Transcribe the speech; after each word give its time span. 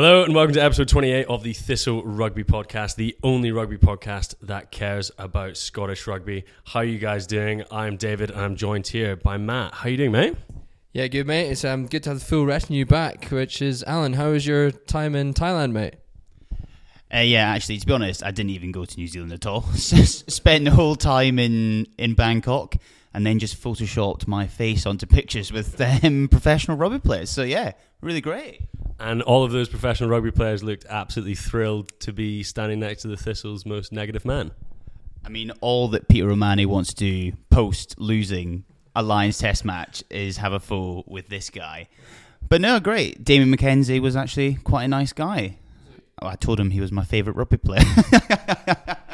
Hello 0.00 0.22
and 0.22 0.32
welcome 0.32 0.54
to 0.54 0.62
episode 0.62 0.86
28 0.86 1.26
of 1.26 1.42
the 1.42 1.52
Thistle 1.52 2.04
Rugby 2.04 2.44
Podcast, 2.44 2.94
the 2.94 3.16
only 3.24 3.50
rugby 3.50 3.78
podcast 3.78 4.36
that 4.42 4.70
cares 4.70 5.10
about 5.18 5.56
Scottish 5.56 6.06
rugby. 6.06 6.44
How 6.66 6.78
are 6.78 6.84
you 6.84 7.00
guys 7.00 7.26
doing? 7.26 7.64
I'm 7.72 7.96
David 7.96 8.30
and 8.30 8.38
I'm 8.38 8.54
joined 8.54 8.86
here 8.86 9.16
by 9.16 9.38
Matt. 9.38 9.74
How 9.74 9.88
are 9.88 9.90
you 9.90 9.96
doing, 9.96 10.12
mate? 10.12 10.36
Yeah, 10.92 11.08
good 11.08 11.26
mate. 11.26 11.50
It's 11.50 11.64
um 11.64 11.86
good 11.86 12.04
to 12.04 12.10
have 12.10 12.20
the 12.20 12.24
full 12.24 12.46
retinue 12.46 12.86
back. 12.86 13.24
Which 13.30 13.60
is 13.60 13.82
Alan. 13.88 14.12
How 14.12 14.30
was 14.30 14.46
your 14.46 14.70
time 14.70 15.16
in 15.16 15.34
Thailand, 15.34 15.72
mate? 15.72 15.94
Uh, 17.12 17.18
yeah, 17.18 17.48
actually, 17.48 17.78
to 17.78 17.86
be 17.86 17.92
honest, 17.92 18.22
I 18.22 18.30
didn't 18.30 18.50
even 18.50 18.70
go 18.70 18.84
to 18.84 18.96
New 18.96 19.08
Zealand 19.08 19.32
at 19.32 19.46
all. 19.46 19.62
Spent 19.72 20.64
the 20.64 20.70
whole 20.70 20.94
time 20.94 21.40
in 21.40 21.88
in 21.98 22.14
Bangkok, 22.14 22.76
and 23.12 23.26
then 23.26 23.40
just 23.40 23.60
photoshopped 23.60 24.28
my 24.28 24.46
face 24.46 24.86
onto 24.86 25.06
pictures 25.06 25.50
with 25.50 25.80
um, 26.04 26.28
professional 26.28 26.76
rugby 26.76 27.00
players. 27.00 27.30
So 27.30 27.42
yeah, 27.42 27.72
really 28.00 28.20
great. 28.20 28.60
And 29.00 29.22
all 29.22 29.44
of 29.44 29.52
those 29.52 29.68
professional 29.68 30.10
rugby 30.10 30.30
players 30.30 30.64
looked 30.64 30.84
absolutely 30.88 31.36
thrilled 31.36 31.92
to 32.00 32.12
be 32.12 32.42
standing 32.42 32.80
next 32.80 33.02
to 33.02 33.08
the 33.08 33.16
Thistle's 33.16 33.64
most 33.64 33.92
negative 33.92 34.24
man. 34.24 34.50
I 35.24 35.28
mean, 35.28 35.52
all 35.60 35.88
that 35.88 36.08
Peter 36.08 36.26
Romani 36.26 36.66
wants 36.66 36.92
to 36.94 36.96
do 36.96 37.36
post 37.50 37.94
losing 37.98 38.64
a 38.96 39.02
Lions 39.02 39.38
Test 39.38 39.64
match 39.64 40.02
is 40.10 40.38
have 40.38 40.52
a 40.52 40.60
fool 40.60 41.04
with 41.06 41.28
this 41.28 41.50
guy. 41.50 41.88
But 42.48 42.60
no, 42.60 42.80
great. 42.80 43.24
Damian 43.24 43.54
McKenzie 43.56 44.00
was 44.00 44.16
actually 44.16 44.54
quite 44.54 44.84
a 44.84 44.88
nice 44.88 45.12
guy. 45.12 45.58
Oh, 46.20 46.26
I 46.26 46.34
told 46.34 46.58
him 46.58 46.70
he 46.70 46.80
was 46.80 46.90
my 46.90 47.04
favourite 47.04 47.36
rugby 47.36 47.58
player. 47.58 47.84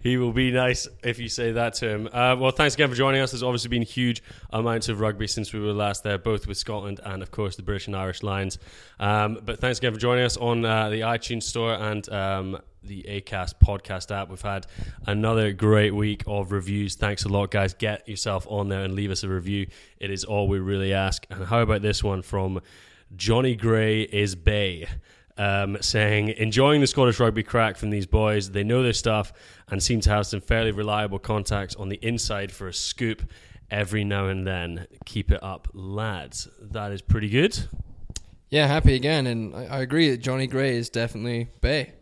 he 0.00 0.16
will 0.16 0.32
be 0.32 0.50
nice 0.50 0.88
if 1.02 1.18
you 1.18 1.28
say 1.28 1.52
that 1.52 1.74
to 1.74 1.88
him. 1.88 2.08
Uh, 2.12 2.36
well, 2.38 2.50
thanks 2.50 2.74
again 2.74 2.88
for 2.88 2.94
joining 2.94 3.20
us. 3.20 3.32
There's 3.32 3.42
obviously 3.42 3.68
been 3.68 3.82
huge 3.82 4.22
amounts 4.50 4.88
of 4.88 5.00
rugby 5.00 5.26
since 5.26 5.52
we 5.52 5.60
were 5.60 5.72
last 5.72 6.02
there, 6.02 6.18
both 6.18 6.46
with 6.46 6.58
Scotland 6.58 7.00
and, 7.04 7.22
of 7.22 7.30
course, 7.30 7.56
the 7.56 7.62
British 7.62 7.86
and 7.86 7.96
Irish 7.96 8.22
Lions. 8.22 8.58
Um, 8.98 9.38
but 9.44 9.60
thanks 9.60 9.78
again 9.78 9.92
for 9.92 10.00
joining 10.00 10.24
us 10.24 10.36
on 10.36 10.64
uh, 10.64 10.90
the 10.90 11.00
iTunes 11.00 11.44
Store 11.44 11.74
and 11.74 12.08
um, 12.10 12.58
the 12.82 13.02
ACAST 13.08 13.54
podcast 13.62 14.10
app. 14.14 14.30
We've 14.30 14.40
had 14.40 14.66
another 15.06 15.52
great 15.52 15.94
week 15.94 16.22
of 16.26 16.52
reviews. 16.52 16.94
Thanks 16.96 17.24
a 17.24 17.28
lot, 17.28 17.50
guys. 17.50 17.74
Get 17.74 18.08
yourself 18.08 18.46
on 18.48 18.68
there 18.68 18.84
and 18.84 18.94
leave 18.94 19.10
us 19.10 19.22
a 19.22 19.28
review. 19.28 19.66
It 19.98 20.10
is 20.10 20.24
all 20.24 20.48
we 20.48 20.58
really 20.58 20.92
ask. 20.92 21.26
And 21.30 21.44
how 21.44 21.60
about 21.60 21.82
this 21.82 22.02
one 22.02 22.22
from 22.22 22.60
Johnny 23.16 23.54
Gray 23.54 24.02
is 24.02 24.34
Bay? 24.34 24.86
Um, 25.36 25.78
saying, 25.80 26.28
enjoying 26.30 26.80
the 26.80 26.86
Scottish 26.86 27.18
rugby 27.20 27.42
crack 27.42 27.76
from 27.76 27.90
these 27.90 28.06
boys. 28.06 28.50
They 28.50 28.64
know 28.64 28.82
their 28.82 28.92
stuff 28.92 29.32
and 29.68 29.82
seem 29.82 30.00
to 30.02 30.10
have 30.10 30.26
some 30.26 30.40
fairly 30.40 30.72
reliable 30.72 31.18
contacts 31.18 31.74
on 31.76 31.88
the 31.88 31.98
inside 32.02 32.52
for 32.52 32.68
a 32.68 32.74
scoop 32.74 33.22
every 33.70 34.04
now 34.04 34.26
and 34.26 34.46
then. 34.46 34.86
Keep 35.04 35.30
it 35.30 35.42
up, 35.42 35.68
lads. 35.72 36.48
That 36.60 36.92
is 36.92 37.02
pretty 37.02 37.28
good. 37.28 37.58
Yeah, 38.50 38.66
happy 38.66 38.94
again. 38.94 39.26
And 39.26 39.54
I, 39.54 39.66
I 39.66 39.78
agree 39.80 40.10
that 40.10 40.18
Johnny 40.18 40.46
Gray 40.46 40.76
is 40.76 40.90
definitely 40.90 41.48
Bay. 41.60 41.92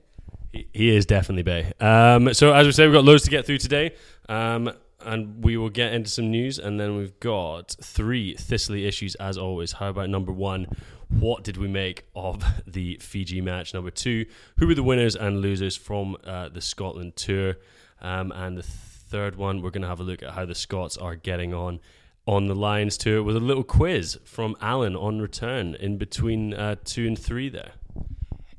He, 0.53 0.67
he 0.73 0.97
is 0.97 1.05
definitely 1.05 1.43
Bay. 1.43 1.73
Um, 1.79 2.33
so, 2.33 2.55
as 2.55 2.67
we 2.67 2.73
say, 2.73 2.87
we've 2.87 2.95
got 2.95 3.05
loads 3.05 3.25
to 3.25 3.31
get 3.31 3.45
through 3.45 3.59
today. 3.59 3.95
Um, 4.29 4.73
and 5.05 5.45
we 5.45 5.57
will 5.57 5.71
get 5.71 5.93
into 5.93 6.11
some 6.11 6.31
news, 6.31 6.59
and 6.59 6.79
then 6.79 6.97
we've 6.97 7.19
got 7.21 7.77
three 7.81 8.35
Thistly 8.35 8.87
issues 8.87 9.15
as 9.17 9.39
always. 9.39 9.73
How 9.73 9.91
about 9.91 10.09
number 10.11 10.33
one? 10.33 10.67
What 11.09 11.45
did 11.45 11.57
we 11.57 11.69
make 11.69 12.05
of 12.15 12.45
the 12.67 12.97
Fiji 13.01 13.41
match? 13.41 13.75
Number 13.75 13.91
two, 13.91 14.27
who 14.59 14.67
were 14.67 14.75
the 14.75 14.83
winners 14.83 15.17
and 15.17 15.41
losers 15.41 15.77
from 15.77 16.17
uh, 16.25 16.49
the 16.49 16.61
Scotland 16.61 17.17
tour? 17.17 17.57
Um, 18.01 18.33
and 18.33 18.57
the 18.57 18.63
third 18.63 19.37
one, 19.37 19.63
we're 19.63 19.71
going 19.71 19.83
to 19.83 19.89
have 19.89 20.01
a 20.01 20.05
look 20.05 20.23
at 20.23 20.31
how 20.31 20.45
the 20.45 20.55
Scots 20.55 20.97
are 20.97 21.17
getting 21.17 21.55
on 21.55 21.81
on 22.27 22.47
the 22.47 22.55
Lions 22.55 22.99
tour 22.99 23.23
with 23.23 23.37
a 23.37 23.41
little 23.41 23.65
quiz 23.65 24.19
from 24.23 24.55
Alan 24.61 24.95
on 24.95 25.19
return 25.19 25.75
in 25.75 25.97
between 25.97 26.53
uh, 26.53 26.77
two 26.85 27.07
and 27.07 27.19
three 27.19 27.49
there. 27.49 27.73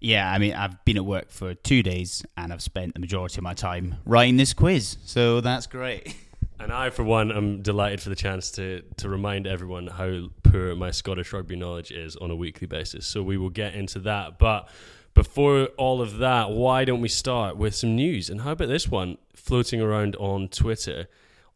Yeah, 0.02 0.32
I 0.32 0.40
mean, 0.40 0.54
I've 0.54 0.84
been 0.86 0.98
at 0.98 1.06
work 1.06 1.30
for 1.30 1.54
two 1.54 1.84
days 1.84 2.26
and 2.36 2.52
I've 2.52 2.64
spent 2.64 2.96
the 2.96 3.00
majority 3.00 3.38
of 3.38 3.44
my 3.44 3.54
time 3.54 3.96
writing 4.06 4.38
this 4.38 4.54
quiz, 4.54 4.98
so 5.06 5.40
that's 5.42 5.68
great. 5.68 6.16
And 6.60 6.74
I, 6.74 6.90
for 6.90 7.04
one, 7.04 7.32
am 7.32 7.62
delighted 7.62 8.02
for 8.02 8.10
the 8.10 8.16
chance 8.16 8.52
to 8.52 8.82
to 8.98 9.08
remind 9.08 9.48
everyone 9.48 9.88
how 9.88 10.30
poor 10.44 10.76
my 10.76 10.92
Scottish 10.92 11.32
rugby 11.32 11.56
knowledge 11.56 11.92
is 11.92 12.16
on 12.18 12.32
a 12.32 12.36
weekly 12.36 12.68
basis. 12.68 13.08
So 13.08 13.24
we 13.24 13.38
will 13.38 13.50
get 13.50 13.74
into 13.76 14.00
that. 14.00 14.38
But 14.40 14.68
before 15.14 15.66
all 15.78 16.02
of 16.02 16.18
that, 16.18 16.52
why 16.52 16.84
don't 16.84 17.02
we 17.02 17.08
start 17.08 17.56
with 17.56 17.76
some 17.76 17.96
news? 17.96 18.30
And 18.30 18.42
how 18.42 18.52
about 18.52 18.68
this 18.68 18.90
one 18.90 19.18
floating 19.34 19.82
around 19.82 20.18
on 20.18 20.50
Twitter? 20.50 21.08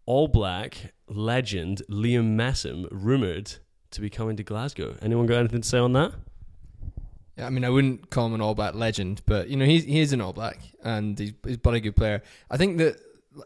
All 0.06 0.28
Black 0.28 0.94
legend 1.08 1.82
Liam 1.90 2.36
Messam 2.36 2.88
rumored 2.90 3.56
to 3.92 4.02
be 4.02 4.10
coming 4.10 4.38
to 4.38 4.44
Glasgow. 4.44 4.96
Anyone 5.02 5.26
got 5.26 5.40
anything 5.40 5.62
to 5.62 5.68
say 5.68 5.78
on 5.78 5.94
that? 5.94 6.14
Yeah, 7.38 7.48
I 7.48 7.50
mean, 7.50 7.66
I 7.66 7.70
wouldn't 7.70 8.10
call 8.10 8.28
him 8.28 8.36
an 8.36 8.42
All 8.42 8.56
Black 8.56 8.76
legend, 8.76 9.22
but 9.26 9.50
you 9.50 9.58
know, 9.58 9.66
he's 9.66 9.84
he 9.84 10.00
is 10.00 10.14
an 10.14 10.22
All 10.22 10.34
Black, 10.34 10.60
and 10.84 11.18
he's 11.18 11.34
he's 11.46 11.58
but 11.58 11.74
a 11.74 11.80
good 11.80 11.96
player. 11.96 12.22
I 12.50 12.58
think 12.58 12.78
that 12.78 12.98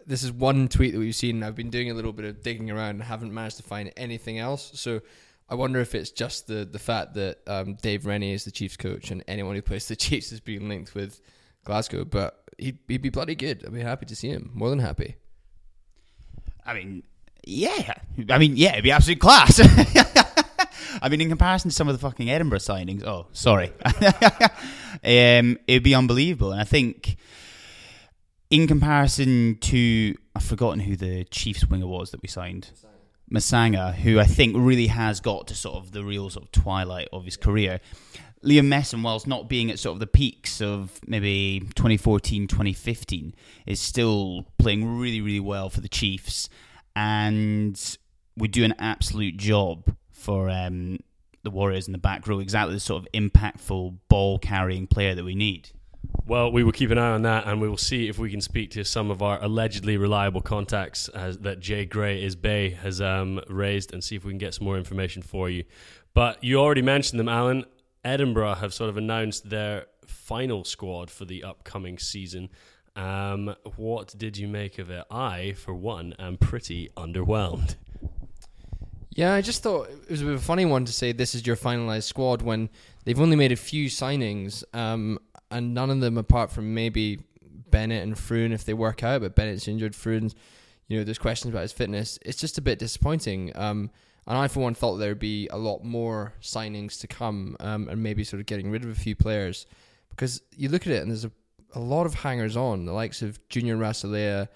this 0.05 0.23
is 0.23 0.31
one 0.31 0.67
tweet 0.67 0.93
that 0.93 0.99
we've 0.99 1.15
seen. 1.15 1.43
I've 1.43 1.55
been 1.55 1.69
doing 1.69 1.91
a 1.91 1.93
little 1.93 2.13
bit 2.13 2.25
of 2.25 2.41
digging 2.41 2.71
around 2.71 2.91
and 2.91 3.03
haven't 3.03 3.33
managed 3.33 3.57
to 3.57 3.63
find 3.63 3.91
anything 3.97 4.39
else. 4.39 4.71
So 4.75 5.01
I 5.49 5.55
wonder 5.55 5.79
if 5.79 5.95
it's 5.95 6.11
just 6.11 6.47
the 6.47 6.65
the 6.65 6.79
fact 6.79 7.13
that 7.15 7.39
um, 7.47 7.75
Dave 7.75 8.05
Rennie 8.05 8.33
is 8.33 8.45
the 8.45 8.51
Chiefs 8.51 8.77
coach 8.77 9.11
and 9.11 9.23
anyone 9.27 9.55
who 9.55 9.61
plays 9.61 9.87
the 9.87 9.95
Chiefs 9.95 10.31
is 10.31 10.39
being 10.39 10.67
linked 10.67 10.95
with 10.95 11.21
Glasgow. 11.63 12.05
But 12.05 12.43
he'd, 12.57 12.79
he'd 12.87 13.01
be 13.01 13.09
bloody 13.09 13.35
good. 13.35 13.63
I'd 13.65 13.73
be 13.73 13.81
happy 13.81 14.05
to 14.05 14.15
see 14.15 14.29
him. 14.29 14.51
More 14.53 14.69
than 14.69 14.79
happy. 14.79 15.15
I 16.65 16.73
mean, 16.73 17.03
yeah. 17.45 17.93
I 18.29 18.37
mean, 18.37 18.57
yeah, 18.57 18.73
it'd 18.73 18.83
be 18.83 18.91
absolute 18.91 19.19
class. 19.19 19.61
I 21.01 21.09
mean, 21.09 21.21
in 21.21 21.29
comparison 21.29 21.69
to 21.69 21.75
some 21.75 21.87
of 21.87 21.93
the 21.93 21.99
fucking 21.99 22.29
Edinburgh 22.29 22.59
signings, 22.59 23.03
oh, 23.05 23.27
sorry, 23.31 23.71
um, 25.03 25.57
it'd 25.67 25.83
be 25.83 25.93
unbelievable. 25.95 26.51
And 26.51 26.59
I 26.59 26.63
think 26.63 27.17
in 28.49 28.67
comparison 28.67 29.57
to 29.61 30.15
I've 30.35 30.43
forgotten 30.43 30.79
who 30.81 30.95
the 30.95 31.23
Chiefs 31.25 31.65
winger 31.65 31.87
was 31.87 32.11
that 32.11 32.21
we 32.21 32.27
signed. 32.27 32.71
Masaga, 33.31 33.93
who 33.93 34.19
I 34.19 34.25
think 34.25 34.55
really 34.57 34.87
has 34.87 35.19
got 35.19 35.47
to 35.47 35.55
sort 35.55 35.75
of 35.75 35.91
the 35.91 36.03
real 36.03 36.29
sort 36.29 36.45
of 36.45 36.51
twilight 36.51 37.09
of 37.11 37.25
his 37.25 37.35
career. 37.35 37.81
Liam 38.43 38.67
Messam, 38.67 39.03
whilst 39.03 39.27
not 39.27 39.49
being 39.49 39.69
at 39.69 39.79
sort 39.79 39.95
of 39.95 39.99
the 39.99 40.07
peaks 40.07 40.61
of 40.61 40.99
maybe 41.05 41.59
2014, 41.75 42.47
2015, 42.47 43.35
is 43.65 43.81
still 43.81 44.45
playing 44.57 44.97
really, 44.97 45.19
really 45.19 45.41
well 45.41 45.69
for 45.69 45.81
the 45.81 45.89
Chiefs, 45.89 46.47
and 46.95 47.97
would 48.37 48.51
do 48.51 48.63
an 48.63 48.75
absolute 48.79 49.35
job 49.37 49.95
for 50.11 50.49
um, 50.49 50.99
the 51.43 51.49
Warriors 51.49 51.87
in 51.87 51.91
the 51.91 51.97
back 51.97 52.27
row. 52.27 52.39
Exactly 52.39 52.75
the 52.75 52.79
sort 52.79 53.03
of 53.03 53.11
impactful 53.11 53.97
ball 54.07 54.39
carrying 54.39 54.87
player 54.87 55.15
that 55.15 55.25
we 55.25 55.35
need. 55.35 55.71
Well, 56.25 56.51
we 56.51 56.63
will 56.63 56.73
keep 56.73 56.91
an 56.91 56.97
eye 56.97 57.11
on 57.11 57.21
that, 57.21 57.47
and 57.47 57.61
we 57.61 57.69
will 57.69 57.77
see 57.77 58.09
if 58.09 58.19
we 58.19 58.29
can 58.29 58.41
speak 58.41 58.71
to 58.71 58.83
some 58.83 59.11
of 59.11 59.21
our 59.21 59.41
allegedly 59.41 59.95
reliable 59.95 60.41
contacts 60.41 61.07
as, 61.09 61.37
that 61.39 61.61
Jay 61.61 61.85
Gray 61.85 62.21
is 62.21 62.35
Bay 62.35 62.71
has 62.71 62.99
um, 62.99 63.39
raised, 63.47 63.93
and 63.93 64.03
see 64.03 64.17
if 64.17 64.25
we 64.25 64.31
can 64.31 64.37
get 64.37 64.53
some 64.53 64.65
more 64.65 64.77
information 64.77 65.21
for 65.21 65.49
you. 65.49 65.63
But 66.13 66.43
you 66.43 66.59
already 66.59 66.81
mentioned 66.81 67.19
them, 67.19 67.29
Alan. 67.29 67.65
Edinburgh 68.03 68.55
have 68.55 68.73
sort 68.73 68.89
of 68.89 68.97
announced 68.97 69.49
their 69.49 69.85
final 70.05 70.63
squad 70.63 71.09
for 71.09 71.25
the 71.25 71.43
upcoming 71.43 71.97
season. 71.97 72.49
Um, 72.95 73.55
what 73.75 74.13
did 74.17 74.37
you 74.37 74.47
make 74.47 74.79
of 74.79 74.89
it? 74.89 75.05
I, 75.11 75.53
for 75.53 75.73
one, 75.73 76.13
am 76.17 76.37
pretty 76.37 76.89
underwhelmed. 76.97 77.75
Yeah, 79.11 79.33
I 79.33 79.41
just 79.41 79.63
thought 79.63 79.89
it 79.89 80.09
was 80.11 80.21
a 80.21 80.25
bit 80.25 80.33
of 80.35 80.39
a 80.39 80.43
funny 80.43 80.65
one 80.65 80.85
to 80.85 80.93
say 80.93 81.11
this 81.11 81.33
is 81.33 81.45
your 81.45 81.55
finalized 81.55 82.03
squad 82.03 82.43
when 82.43 82.69
they've 83.03 83.19
only 83.19 83.35
made 83.35 83.51
a 83.51 83.55
few 83.55 83.87
signings, 83.87 84.63
um, 84.75 85.17
and 85.51 85.73
none 85.73 85.89
of 85.89 85.99
them, 85.99 86.17
apart 86.17 86.51
from 86.51 86.73
maybe 86.73 87.19
Bennett 87.69 88.03
and 88.03 88.15
Fruean, 88.15 88.51
if 88.51 88.65
they 88.65 88.73
work 88.73 89.03
out, 89.03 89.21
but 89.21 89.35
Bennett's 89.35 89.67
injured, 89.67 89.93
Fruean's, 89.93 90.35
you 90.87 90.97
know, 90.97 91.03
there's 91.03 91.17
questions 91.17 91.53
about 91.53 91.61
his 91.61 91.73
fitness. 91.73 92.17
It's 92.25 92.39
just 92.39 92.57
a 92.57 92.61
bit 92.61 92.79
disappointing. 92.79 93.51
Um, 93.55 93.91
and 94.25 94.37
I, 94.37 94.47
for 94.47 94.59
one, 94.61 94.73
thought 94.73 94.97
there'd 94.97 95.19
be 95.19 95.47
a 95.47 95.57
lot 95.57 95.83
more 95.83 96.33
signings 96.41 96.99
to 97.01 97.07
come 97.07 97.55
um, 97.59 97.87
and 97.87 98.03
maybe 98.03 98.23
sort 98.23 98.39
of 98.39 98.45
getting 98.45 98.69
rid 98.69 98.83
of 98.83 98.89
a 98.89 98.95
few 98.95 99.15
players. 99.15 99.65
Because 100.09 100.41
you 100.55 100.69
look 100.69 100.85
at 100.85 100.93
it 100.93 101.01
and 101.01 101.09
there's 101.09 101.25
a, 101.25 101.31
a 101.75 101.79
lot 101.79 102.05
of 102.05 102.13
hangers 102.13 102.57
on, 102.57 102.85
the 102.85 102.91
likes 102.91 103.21
of 103.21 103.39
Junior 103.47 103.77
Rasolea, 103.77 104.49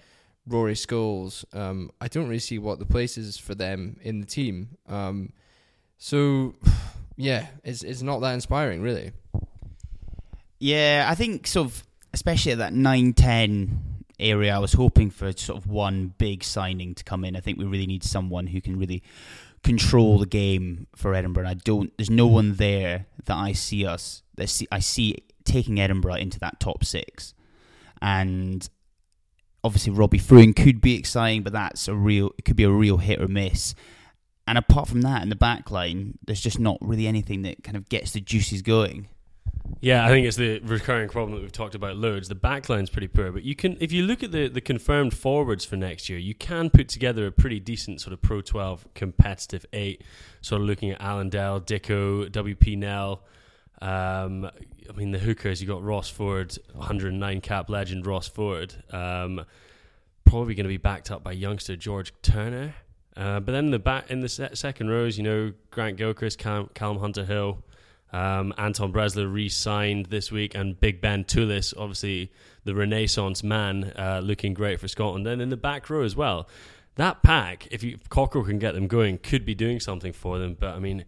Rory 0.46 0.74
Scholes. 0.74 1.44
Um, 1.56 1.90
I 2.00 2.08
don't 2.08 2.26
really 2.26 2.38
see 2.38 2.58
what 2.58 2.78
the 2.78 2.86
place 2.86 3.16
is 3.16 3.38
for 3.38 3.54
them 3.54 3.96
in 4.02 4.20
the 4.20 4.26
team. 4.26 4.76
Um, 4.88 5.32
so, 5.96 6.54
yeah, 7.16 7.46
it's, 7.64 7.82
it's 7.82 8.02
not 8.02 8.20
that 8.20 8.34
inspiring, 8.34 8.82
really. 8.82 9.12
Yeah, 10.62 11.08
I 11.10 11.16
think 11.16 11.48
sort 11.48 11.66
of, 11.66 11.82
especially 12.14 12.52
at 12.52 12.58
that 12.58 12.72
9 12.72 13.14
10 13.14 14.04
area, 14.20 14.54
I 14.54 14.60
was 14.60 14.74
hoping 14.74 15.10
for 15.10 15.32
sort 15.32 15.58
of 15.58 15.66
one 15.66 16.14
big 16.18 16.44
signing 16.44 16.94
to 16.94 17.02
come 17.02 17.24
in. 17.24 17.34
I 17.34 17.40
think 17.40 17.58
we 17.58 17.64
really 17.64 17.88
need 17.88 18.04
someone 18.04 18.46
who 18.46 18.60
can 18.60 18.78
really 18.78 19.02
control 19.64 20.20
the 20.20 20.26
game 20.26 20.86
for 20.94 21.14
Edinburgh. 21.14 21.48
I 21.48 21.54
don't. 21.54 21.92
There's 21.98 22.10
no 22.10 22.28
one 22.28 22.54
there 22.54 23.06
that 23.24 23.36
I 23.36 23.54
see 23.54 23.84
us. 23.84 24.22
See, 24.46 24.68
I 24.70 24.78
see 24.78 25.24
taking 25.42 25.80
Edinburgh 25.80 26.14
into 26.14 26.38
that 26.38 26.60
top 26.60 26.84
six, 26.84 27.34
and 28.00 28.68
obviously 29.64 29.92
Robbie 29.92 30.20
Fruean 30.20 30.54
could 30.54 30.80
be 30.80 30.96
exciting, 30.96 31.42
but 31.42 31.52
that's 31.52 31.88
a 31.88 31.94
real. 31.96 32.30
It 32.38 32.44
could 32.44 32.54
be 32.54 32.62
a 32.62 32.70
real 32.70 32.98
hit 32.98 33.20
or 33.20 33.26
miss. 33.26 33.74
And 34.46 34.56
apart 34.56 34.86
from 34.86 35.02
that, 35.02 35.24
in 35.24 35.28
the 35.28 35.34
back 35.34 35.72
line, 35.72 36.18
there's 36.24 36.40
just 36.40 36.60
not 36.60 36.78
really 36.80 37.08
anything 37.08 37.42
that 37.42 37.64
kind 37.64 37.76
of 37.76 37.88
gets 37.88 38.12
the 38.12 38.20
juices 38.20 38.62
going. 38.62 39.08
Yeah, 39.82 40.06
I 40.06 40.10
think 40.10 40.28
it's 40.28 40.36
the 40.36 40.60
recurring 40.60 41.08
problem 41.08 41.34
that 41.34 41.42
we've 41.42 41.50
talked 41.50 41.74
about 41.74 41.96
loads. 41.96 42.28
The 42.28 42.36
backline's 42.36 42.88
pretty 42.88 43.08
poor, 43.08 43.32
but 43.32 43.42
you 43.42 43.56
can, 43.56 43.76
if 43.80 43.90
you 43.90 44.04
look 44.04 44.22
at 44.22 44.30
the, 44.30 44.46
the 44.46 44.60
confirmed 44.60 45.12
forwards 45.12 45.64
for 45.64 45.74
next 45.74 46.08
year, 46.08 46.20
you 46.20 46.36
can 46.36 46.70
put 46.70 46.88
together 46.88 47.26
a 47.26 47.32
pretty 47.32 47.58
decent 47.58 48.00
sort 48.00 48.12
of 48.12 48.22
Pro 48.22 48.42
12 48.42 48.86
competitive 48.94 49.66
eight. 49.72 50.04
Sort 50.40 50.62
of 50.62 50.68
looking 50.68 50.92
at 50.92 51.00
Allan 51.00 51.30
Dell, 51.30 51.60
Dicko, 51.60 52.30
WP 52.30 52.78
Nel. 52.78 53.24
Um, 53.80 54.48
I 54.88 54.92
mean, 54.94 55.10
the 55.10 55.18
hookers, 55.18 55.60
you 55.60 55.66
got 55.66 55.82
Ross 55.82 56.08
Ford, 56.08 56.56
109 56.74 57.40
cap 57.40 57.68
legend 57.68 58.06
Ross 58.06 58.28
Ford. 58.28 58.72
Um, 58.92 59.44
probably 60.24 60.54
going 60.54 60.62
to 60.62 60.68
be 60.68 60.76
backed 60.76 61.10
up 61.10 61.24
by 61.24 61.32
youngster 61.32 61.74
George 61.74 62.12
Turner. 62.22 62.76
Uh, 63.16 63.40
but 63.40 63.50
then 63.50 63.64
in 63.64 63.70
the 63.72 63.80
back 63.80 64.08
in 64.12 64.20
the 64.20 64.28
se- 64.28 64.54
second 64.54 64.90
rows, 64.90 65.18
you 65.18 65.24
know, 65.24 65.52
Grant 65.72 65.96
Gilchrist, 65.96 66.38
Callum 66.38 66.98
Hunter 67.00 67.24
Hill. 67.24 67.64
Um, 68.12 68.52
Anton 68.58 68.92
Bresler 68.92 69.32
re-signed 69.32 70.06
this 70.06 70.30
week, 70.30 70.54
and 70.54 70.78
Big 70.78 71.00
Ben 71.00 71.24
Toolis, 71.24 71.72
obviously 71.76 72.30
the 72.64 72.74
Renaissance 72.74 73.42
man, 73.42 73.92
uh, 73.96 74.20
looking 74.22 74.54
great 74.54 74.80
for 74.80 74.88
Scotland. 74.88 75.26
And 75.26 75.40
in 75.40 75.48
the 75.48 75.56
back 75.56 75.88
row 75.88 76.02
as 76.02 76.14
well, 76.14 76.48
that 76.96 77.22
pack, 77.22 77.68
if 77.70 77.82
you 77.82 77.94
if 77.94 78.08
Cockerill 78.08 78.46
can 78.46 78.58
get 78.58 78.74
them 78.74 78.86
going, 78.86 79.18
could 79.18 79.46
be 79.46 79.54
doing 79.54 79.80
something 79.80 80.12
for 80.12 80.38
them. 80.38 80.56
But 80.58 80.74
I 80.74 80.78
mean, 80.78 81.04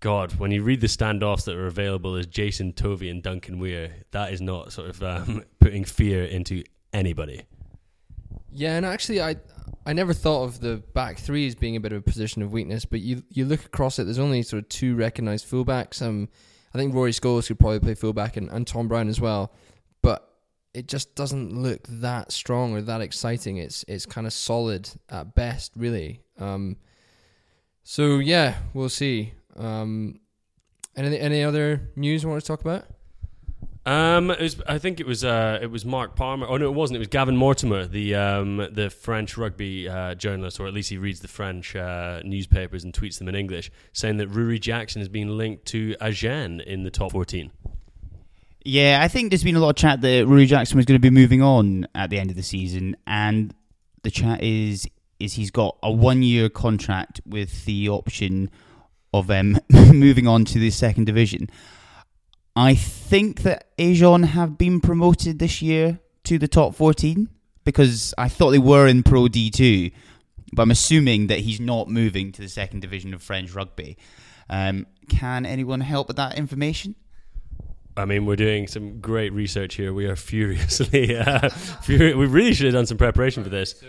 God, 0.00 0.34
when 0.34 0.50
you 0.50 0.64
read 0.64 0.80
the 0.80 0.88
standoffs 0.88 1.44
that 1.44 1.54
are 1.54 1.66
available 1.66 2.16
as 2.16 2.26
Jason 2.26 2.72
Tovey 2.72 3.08
and 3.08 3.22
Duncan 3.22 3.60
Weir, 3.60 3.92
that 4.10 4.32
is 4.32 4.40
not 4.40 4.72
sort 4.72 4.90
of 4.90 5.02
um, 5.02 5.44
putting 5.60 5.84
fear 5.84 6.24
into 6.24 6.64
anybody. 6.92 7.42
Yeah, 8.50 8.76
and 8.76 8.84
actually, 8.84 9.22
I 9.22 9.36
I 9.84 9.92
never 9.92 10.12
thought 10.12 10.44
of 10.44 10.60
the 10.60 10.82
back 10.94 11.18
three 11.18 11.46
as 11.46 11.54
being 11.54 11.76
a 11.76 11.80
bit 11.80 11.92
of 11.92 11.98
a 11.98 12.02
position 12.02 12.42
of 12.42 12.52
weakness, 12.52 12.84
but 12.84 13.00
you 13.00 13.22
you 13.30 13.44
look 13.44 13.64
across 13.64 13.98
it. 13.98 14.04
There's 14.04 14.18
only 14.18 14.42
sort 14.42 14.62
of 14.62 14.68
two 14.68 14.94
recognised 14.94 15.50
fullbacks. 15.50 16.00
Um, 16.00 16.28
I 16.74 16.78
think 16.78 16.94
Rory 16.94 17.12
Scholes 17.12 17.48
could 17.48 17.58
probably 17.58 17.80
play 17.80 17.94
fullback, 17.94 18.36
and, 18.36 18.50
and 18.50 18.66
Tom 18.66 18.88
Brown 18.88 19.08
as 19.08 19.20
well. 19.20 19.52
But 20.02 20.28
it 20.74 20.88
just 20.88 21.14
doesn't 21.14 21.54
look 21.54 21.86
that 21.88 22.32
strong 22.32 22.74
or 22.74 22.80
that 22.82 23.00
exciting. 23.00 23.58
It's 23.58 23.84
it's 23.88 24.06
kind 24.06 24.26
of 24.26 24.32
solid 24.32 24.88
at 25.08 25.34
best, 25.34 25.72
really. 25.76 26.20
Um, 26.38 26.76
so 27.82 28.18
yeah, 28.18 28.56
we'll 28.74 28.88
see. 28.88 29.34
Um, 29.56 30.20
any 30.96 31.18
any 31.18 31.42
other 31.42 31.90
news 31.96 32.22
you 32.22 32.28
want 32.28 32.40
to 32.40 32.46
talk 32.46 32.60
about? 32.60 32.84
Um, 33.84 34.30
it 34.30 34.40
was, 34.40 34.62
I 34.68 34.78
think 34.78 35.00
it 35.00 35.06
was 35.06 35.24
uh, 35.24 35.58
it 35.60 35.70
was 35.70 35.84
Mark 35.84 36.14
Palmer. 36.14 36.46
Oh 36.48 36.56
no, 36.56 36.66
it 36.66 36.74
wasn't. 36.74 36.96
It 36.96 36.98
was 37.00 37.08
Gavin 37.08 37.36
Mortimer, 37.36 37.86
the 37.86 38.14
um, 38.14 38.68
the 38.70 38.90
French 38.90 39.36
rugby 39.36 39.88
uh, 39.88 40.14
journalist, 40.14 40.60
or 40.60 40.68
at 40.68 40.72
least 40.72 40.90
he 40.90 40.98
reads 40.98 41.18
the 41.18 41.28
French 41.28 41.74
uh, 41.74 42.20
newspapers 42.24 42.84
and 42.84 42.92
tweets 42.92 43.18
them 43.18 43.28
in 43.28 43.34
English, 43.34 43.72
saying 43.92 44.18
that 44.18 44.30
Ruaridh 44.30 44.60
Jackson 44.60 45.00
has 45.00 45.08
been 45.08 45.36
linked 45.36 45.64
to 45.66 45.96
Agen 46.00 46.60
in 46.60 46.84
the 46.84 46.90
top 46.90 47.10
fourteen. 47.10 47.50
Yeah, 48.64 49.00
I 49.02 49.08
think 49.08 49.30
there's 49.30 49.42
been 49.42 49.56
a 49.56 49.60
lot 49.60 49.70
of 49.70 49.76
chat 49.76 50.00
that 50.02 50.26
Ruaridh 50.26 50.46
Jackson 50.46 50.76
was 50.76 50.86
going 50.86 51.00
to 51.00 51.02
be 51.02 51.10
moving 51.10 51.42
on 51.42 51.88
at 51.96 52.10
the 52.10 52.20
end 52.20 52.30
of 52.30 52.36
the 52.36 52.44
season, 52.44 52.96
and 53.08 53.52
the 54.04 54.12
chat 54.12 54.44
is 54.44 54.88
is 55.18 55.34
he's 55.34 55.50
got 55.50 55.76
a 55.82 55.90
one 55.90 56.22
year 56.22 56.48
contract 56.48 57.20
with 57.26 57.64
the 57.64 57.88
option 57.88 58.48
of 59.12 59.28
um, 59.28 59.58
moving 59.70 60.28
on 60.28 60.44
to 60.44 60.60
the 60.60 60.70
second 60.70 61.06
division. 61.06 61.50
I 62.54 62.74
think 62.74 63.42
that 63.42 63.68
Agen 63.78 64.24
have 64.24 64.58
been 64.58 64.80
promoted 64.80 65.38
this 65.38 65.62
year 65.62 66.00
to 66.24 66.38
the 66.38 66.48
top 66.48 66.74
14 66.74 67.28
because 67.64 68.12
I 68.18 68.28
thought 68.28 68.50
they 68.50 68.58
were 68.58 68.86
in 68.86 69.02
Pro 69.02 69.22
D2, 69.22 69.92
but 70.52 70.62
I'm 70.62 70.70
assuming 70.70 71.28
that 71.28 71.40
he's 71.40 71.60
not 71.60 71.88
moving 71.88 72.30
to 72.32 72.42
the 72.42 72.48
second 72.48 72.80
division 72.80 73.14
of 73.14 73.22
French 73.22 73.54
rugby. 73.54 73.96
Um, 74.50 74.86
can 75.08 75.46
anyone 75.46 75.80
help 75.80 76.08
with 76.08 76.16
that 76.16 76.36
information? 76.36 76.94
I 77.96 78.04
mean, 78.04 78.26
we're 78.26 78.36
doing 78.36 78.66
some 78.66 79.00
great 79.00 79.32
research 79.32 79.74
here. 79.76 79.92
We 79.94 80.06
are 80.06 80.16
furiously, 80.30 81.16
uh, 81.16 81.40
furi- 81.40 82.16
we 82.16 82.26
really 82.26 82.52
should 82.54 82.66
have 82.66 82.74
done 82.74 82.86
some 82.86 82.98
preparation 82.98 83.42
for 83.44 83.50
this. 83.50 83.82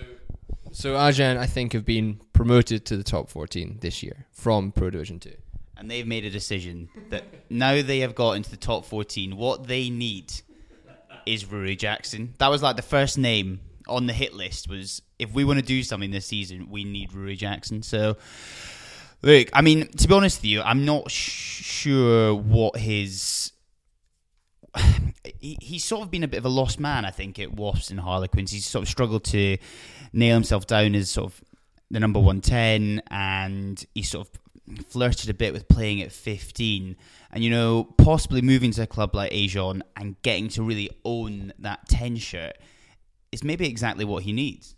So 0.72 0.96
Agen, 0.98 1.38
I 1.38 1.46
think, 1.46 1.74
have 1.74 1.86
been 1.86 2.20
promoted 2.34 2.86
to 2.86 2.98
the 2.98 3.04
top 3.04 3.30
14 3.30 3.80
this 3.82 4.02
year 4.02 4.26
from 4.32 4.72
Pro 4.72 4.90
Division 4.90 5.20
2. 5.20 5.32
And 5.84 5.92
they've 5.92 6.08
made 6.08 6.24
a 6.24 6.30
decision 6.30 6.88
that 7.10 7.26
now 7.50 7.82
they 7.82 8.00
have 8.00 8.16
got 8.16 8.38
into 8.38 8.50
the 8.50 8.56
top 8.56 8.86
14, 8.86 9.36
what 9.36 9.68
they 9.68 9.90
need 9.90 10.32
is 11.26 11.44
Ruaridh 11.44 11.78
Jackson. 11.78 12.36
That 12.38 12.48
was 12.48 12.64
like 12.64 12.78
the 12.78 12.82
first 12.82 13.18
name 13.18 13.60
on 13.90 14.08
the 14.08 14.14
hit 14.14 14.34
list 14.34 14.70
was 14.70 15.02
if 15.20 15.34
we 15.34 15.44
want 15.44 15.60
to 15.60 15.66
do 15.66 15.84
something 15.84 16.10
this 16.10 16.26
season, 16.26 16.70
we 16.70 16.86
need 16.86 17.12
Ruaridh 17.12 17.38
Jackson. 17.38 17.84
So, 17.84 18.16
look, 19.24 19.50
I 19.52 19.62
mean, 19.62 19.90
to 19.90 20.08
be 20.08 20.14
honest 20.14 20.40
with 20.40 20.46
you, 20.46 20.62
I'm 20.62 20.86
not 20.86 21.12
sh- 21.12 21.64
sure 21.64 22.34
what 22.34 22.78
his. 22.78 23.52
He, 25.40 25.58
he's 25.62 25.86
sort 25.86 26.04
of 26.04 26.12
been 26.12 26.24
a 26.24 26.28
bit 26.28 26.38
of 26.38 26.46
a 26.46 26.50
lost 26.50 26.80
man, 26.82 27.06
I 27.06 27.12
think, 27.12 27.40
at 27.40 27.54
Wasps 27.54 27.92
and 27.92 28.00
Harlequins. 28.00 28.52
He's 28.52 28.66
sort 28.66 28.84
of 28.84 28.90
struggled 28.90 29.24
to 29.26 29.58
nail 30.12 30.36
himself 30.36 30.68
down 30.68 30.96
as 30.96 31.10
sort 31.10 31.32
of 31.32 31.42
the 31.92 32.00
number 32.00 32.20
110, 32.20 33.02
and 33.10 33.86
he 33.94 34.04
sort 34.04 34.28
of 34.28 34.43
flirted 34.88 35.30
a 35.30 35.34
bit 35.34 35.54
with 35.54 35.68
playing 35.68 36.02
at 36.02 36.12
15 36.12 36.96
and 37.32 37.44
you 37.44 37.50
know 37.50 37.84
possibly 37.98 38.42
moving 38.42 38.72
to 38.72 38.84
a 38.84 38.88
club 38.88 39.14
like 39.14 39.34
Agen 39.34 39.84
and 39.98 40.22
getting 40.22 40.48
to 40.50 40.64
really 40.64 40.90
own 41.04 41.54
that 41.60 41.88
10 41.90 42.16
shirt 42.18 42.58
is 43.32 43.44
maybe 43.44 43.68
exactly 43.68 44.06
what 44.06 44.24
he 44.24 44.32
needs 44.32 44.76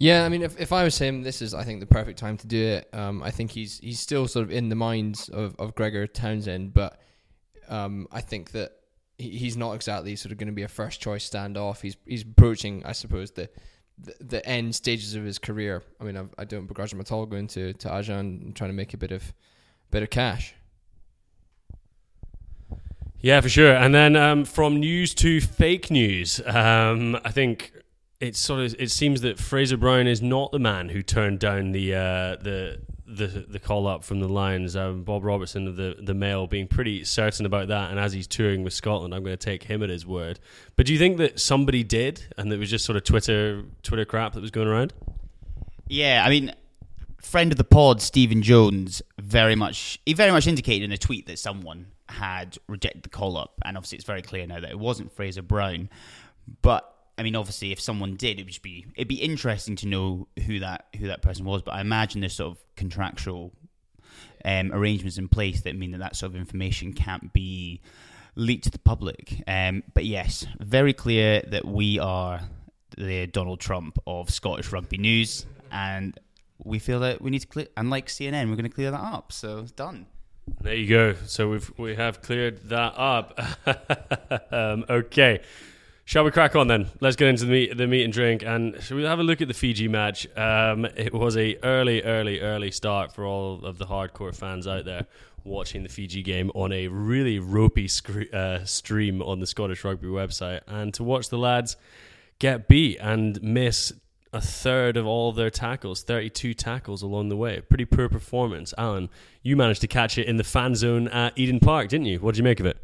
Yeah, 0.00 0.24
I 0.24 0.28
mean, 0.28 0.42
if, 0.42 0.58
if 0.60 0.72
I 0.72 0.84
was 0.84 0.98
him, 0.98 1.22
this 1.22 1.42
is 1.42 1.54
I 1.54 1.64
think 1.64 1.80
the 1.80 1.86
perfect 1.86 2.18
time 2.18 2.36
to 2.38 2.46
do 2.46 2.64
it. 2.64 2.88
Um, 2.92 3.22
I 3.22 3.30
think 3.30 3.50
he's 3.50 3.78
he's 3.78 4.00
still 4.00 4.28
sort 4.28 4.44
of 4.44 4.50
in 4.50 4.68
the 4.68 4.76
minds 4.76 5.28
of, 5.28 5.56
of 5.58 5.74
Gregor 5.74 6.06
Townsend, 6.06 6.72
but 6.72 7.00
um, 7.68 8.06
I 8.12 8.20
think 8.20 8.52
that 8.52 8.72
he, 9.18 9.30
he's 9.30 9.56
not 9.56 9.72
exactly 9.72 10.16
sort 10.16 10.32
of 10.32 10.38
going 10.38 10.48
to 10.48 10.52
be 10.54 10.62
a 10.62 10.68
first 10.68 11.00
choice 11.00 11.28
standoff. 11.28 11.80
He's 11.80 11.96
he's 12.06 12.22
approaching, 12.22 12.84
I 12.84 12.92
suppose, 12.92 13.32
the 13.32 13.50
the, 14.20 14.46
end 14.46 14.74
stages 14.74 15.14
of 15.14 15.24
his 15.24 15.38
career. 15.38 15.82
I 16.00 16.04
mean, 16.04 16.16
I, 16.16 16.24
I 16.38 16.44
don't 16.44 16.66
begrudge 16.66 16.92
him 16.92 17.00
at 17.00 17.12
all 17.12 17.26
going 17.26 17.48
to 17.48 17.72
to 17.72 17.92
Agen 17.92 18.16
and 18.44 18.56
trying 18.56 18.70
to 18.70 18.74
make 18.74 18.94
a 18.94 18.96
bit 18.96 19.12
of 19.12 19.32
bit 19.90 20.02
of 20.02 20.10
cash. 20.10 20.54
Yeah, 23.20 23.40
for 23.40 23.48
sure. 23.48 23.74
And 23.74 23.94
then 23.94 24.14
um, 24.14 24.44
from 24.44 24.76
news 24.76 25.12
to 25.16 25.40
fake 25.40 25.90
news, 25.90 26.40
um, 26.46 27.18
I 27.24 27.32
think 27.32 27.72
it's 28.20 28.38
sort 28.38 28.60
of 28.60 28.76
it 28.78 28.90
seems 28.90 29.22
that 29.22 29.38
Fraser 29.38 29.76
Brown 29.76 30.06
is 30.06 30.22
not 30.22 30.52
the 30.52 30.58
man 30.58 30.90
who 30.90 31.02
turned 31.02 31.40
down 31.40 31.72
the 31.72 31.94
uh, 31.94 32.36
the 32.36 32.80
the 33.08 33.26
the 33.26 33.58
call 33.58 33.86
up 33.86 34.04
from 34.04 34.20
the 34.20 34.28
Lions. 34.28 34.76
Um, 34.76 35.02
Bob 35.02 35.24
Robertson 35.24 35.66
of 35.66 35.76
the 35.76 35.96
the 35.98 36.14
Mail 36.14 36.46
being 36.46 36.68
pretty 36.68 37.04
certain 37.04 37.46
about 37.46 37.68
that, 37.68 37.90
and 37.90 37.98
as 37.98 38.12
he's 38.12 38.26
touring 38.26 38.62
with 38.62 38.72
Scotland, 38.72 39.14
I'm 39.14 39.24
going 39.24 39.36
to 39.36 39.44
take 39.44 39.64
him 39.64 39.82
at 39.82 39.88
his 39.88 40.06
word. 40.06 40.38
But 40.76 40.86
do 40.86 40.92
you 40.92 40.98
think 40.98 41.16
that 41.18 41.40
somebody 41.40 41.82
did, 41.82 42.22
and 42.36 42.52
it 42.52 42.58
was 42.58 42.70
just 42.70 42.84
sort 42.84 42.96
of 42.96 43.04
Twitter 43.04 43.64
Twitter 43.82 44.04
crap 44.04 44.34
that 44.34 44.40
was 44.40 44.50
going 44.50 44.68
around? 44.68 44.92
Yeah, 45.88 46.22
I 46.24 46.28
mean, 46.28 46.52
friend 47.22 47.50
of 47.50 47.58
the 47.58 47.64
pod, 47.64 48.02
Stephen 48.02 48.42
Jones, 48.42 49.00
very 49.18 49.54
much 49.54 49.98
he 50.04 50.12
very 50.12 50.30
much 50.30 50.46
indicated 50.46 50.84
in 50.84 50.92
a 50.92 50.98
tweet 50.98 51.26
that 51.26 51.38
someone 51.38 51.86
had 52.10 52.58
rejected 52.68 53.02
the 53.02 53.08
call 53.08 53.36
up, 53.36 53.54
and 53.64 53.76
obviously 53.76 53.96
it's 53.96 54.06
very 54.06 54.22
clear 54.22 54.46
now 54.46 54.60
that 54.60 54.70
it 54.70 54.78
wasn't 54.78 55.10
Fraser 55.12 55.42
Brown. 55.42 55.88
But 56.62 56.94
I 57.18 57.22
mean, 57.22 57.34
obviously, 57.34 57.72
if 57.72 57.80
someone 57.80 58.14
did, 58.14 58.38
it 58.38 58.46
would 58.46 58.62
be 58.62 58.86
it'd 58.94 59.08
be 59.08 59.16
interesting 59.16 59.76
to 59.76 59.88
know 59.88 60.28
who 60.46 60.60
that 60.60 60.86
who 60.96 61.08
that 61.08 61.20
person 61.20 61.44
was. 61.44 61.62
But 61.62 61.74
I 61.74 61.80
imagine 61.80 62.20
there's 62.20 62.34
sort 62.34 62.52
of 62.52 62.58
contractual 62.76 63.52
um, 64.44 64.72
arrangements 64.72 65.18
in 65.18 65.28
place 65.28 65.62
that 65.62 65.76
mean 65.76 65.90
that 65.92 65.98
that 65.98 66.16
sort 66.16 66.32
of 66.32 66.36
information 66.36 66.92
can't 66.92 67.32
be 67.32 67.80
leaked 68.36 68.64
to 68.64 68.70
the 68.70 68.78
public. 68.78 69.42
Um, 69.46 69.82
but 69.94 70.04
yes, 70.04 70.46
very 70.60 70.92
clear 70.92 71.42
that 71.48 71.64
we 71.64 71.98
are 71.98 72.40
the 72.96 73.26
Donald 73.26 73.60
Trump 73.60 73.98
of 74.06 74.30
Scottish 74.30 74.70
rugby 74.72 74.98
news, 74.98 75.44
and 75.72 76.18
we 76.62 76.78
feel 76.78 77.00
that 77.00 77.20
we 77.20 77.30
need 77.30 77.40
to 77.40 77.46
clear. 77.48 77.66
Unlike 77.76 78.06
CNN, 78.06 78.48
we're 78.48 78.56
going 78.56 78.62
to 78.62 78.68
clear 78.70 78.90
that 78.90 79.00
up. 79.00 79.32
So 79.32 79.66
done. 79.76 80.06
There 80.60 80.74
you 80.74 80.88
go. 80.88 81.14
So 81.26 81.50
we've 81.50 81.70
we 81.76 81.94
have 81.96 82.22
cleared 82.22 82.68
that 82.68 82.94
up. 82.96 83.38
um, 84.52 84.84
okay. 84.88 85.40
Shall 86.08 86.24
we 86.24 86.30
crack 86.30 86.56
on 86.56 86.68
then? 86.68 86.88
Let's 87.02 87.16
get 87.16 87.28
into 87.28 87.44
the 87.44 87.50
meat, 87.50 87.76
the 87.76 87.86
meat 87.86 88.02
and 88.02 88.10
drink, 88.10 88.42
and 88.42 88.82
shall 88.82 88.96
we 88.96 89.02
have 89.02 89.18
a 89.18 89.22
look 89.22 89.42
at 89.42 89.48
the 89.48 89.52
Fiji 89.52 89.88
match? 89.88 90.26
Um, 90.38 90.86
it 90.86 91.12
was 91.12 91.36
a 91.36 91.58
early, 91.62 92.02
early, 92.02 92.40
early 92.40 92.70
start 92.70 93.14
for 93.14 93.26
all 93.26 93.62
of 93.62 93.76
the 93.76 93.84
hardcore 93.84 94.34
fans 94.34 94.66
out 94.66 94.86
there 94.86 95.04
watching 95.44 95.82
the 95.82 95.90
Fiji 95.90 96.22
game 96.22 96.50
on 96.54 96.72
a 96.72 96.88
really 96.88 97.38
ropey 97.38 97.88
scre- 97.88 98.34
uh, 98.34 98.64
stream 98.64 99.20
on 99.20 99.40
the 99.40 99.46
Scottish 99.46 99.84
Rugby 99.84 100.06
website, 100.06 100.62
and 100.66 100.94
to 100.94 101.04
watch 101.04 101.28
the 101.28 101.36
lads 101.36 101.76
get 102.38 102.68
beat 102.68 102.96
and 103.02 103.42
miss 103.42 103.92
a 104.32 104.40
third 104.40 104.96
of 104.96 105.06
all 105.06 105.32
their 105.32 105.50
tackles, 105.50 106.02
32 106.02 106.54
tackles 106.54 107.02
along 107.02 107.28
the 107.28 107.36
way. 107.36 107.60
Pretty 107.60 107.84
poor 107.84 108.08
performance. 108.08 108.72
Alan, 108.78 109.10
you 109.42 109.56
managed 109.56 109.82
to 109.82 109.86
catch 109.86 110.16
it 110.16 110.26
in 110.26 110.38
the 110.38 110.44
fan 110.44 110.74
zone 110.74 111.08
at 111.08 111.36
Eden 111.36 111.60
Park, 111.60 111.90
didn't 111.90 112.06
you? 112.06 112.18
What 112.18 112.34
did 112.34 112.38
you 112.38 112.44
make 112.44 112.60
of 112.60 112.64
it? 112.66 112.78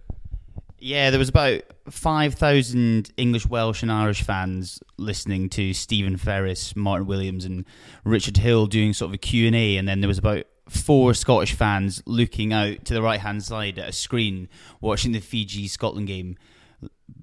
Yeah, 0.84 1.08
there 1.08 1.18
was 1.18 1.30
about 1.30 1.62
5,000 1.88 3.10
English, 3.16 3.46
Welsh, 3.46 3.80
and 3.80 3.90
Irish 3.90 4.20
fans 4.20 4.80
listening 4.98 5.48
to 5.48 5.72
Stephen 5.72 6.18
Ferris, 6.18 6.76
Martyn 6.76 7.06
Williams, 7.06 7.46
and 7.46 7.64
Richard 8.04 8.36
Hill 8.36 8.66
doing 8.66 8.92
sort 8.92 9.08
of 9.08 9.14
a 9.14 9.16
Q&A, 9.16 9.78
and 9.78 9.88
then 9.88 10.02
there 10.02 10.08
was 10.08 10.18
about 10.18 10.44
four 10.68 11.14
Scottish 11.14 11.54
fans 11.54 12.02
looking 12.04 12.52
out 12.52 12.84
to 12.84 12.92
the 12.92 13.00
right-hand 13.00 13.42
side 13.42 13.78
at 13.78 13.88
a 13.88 13.92
screen 13.92 14.46
watching 14.82 15.12
the 15.12 15.20
Fiji-Scotland 15.20 16.06
game, 16.06 16.36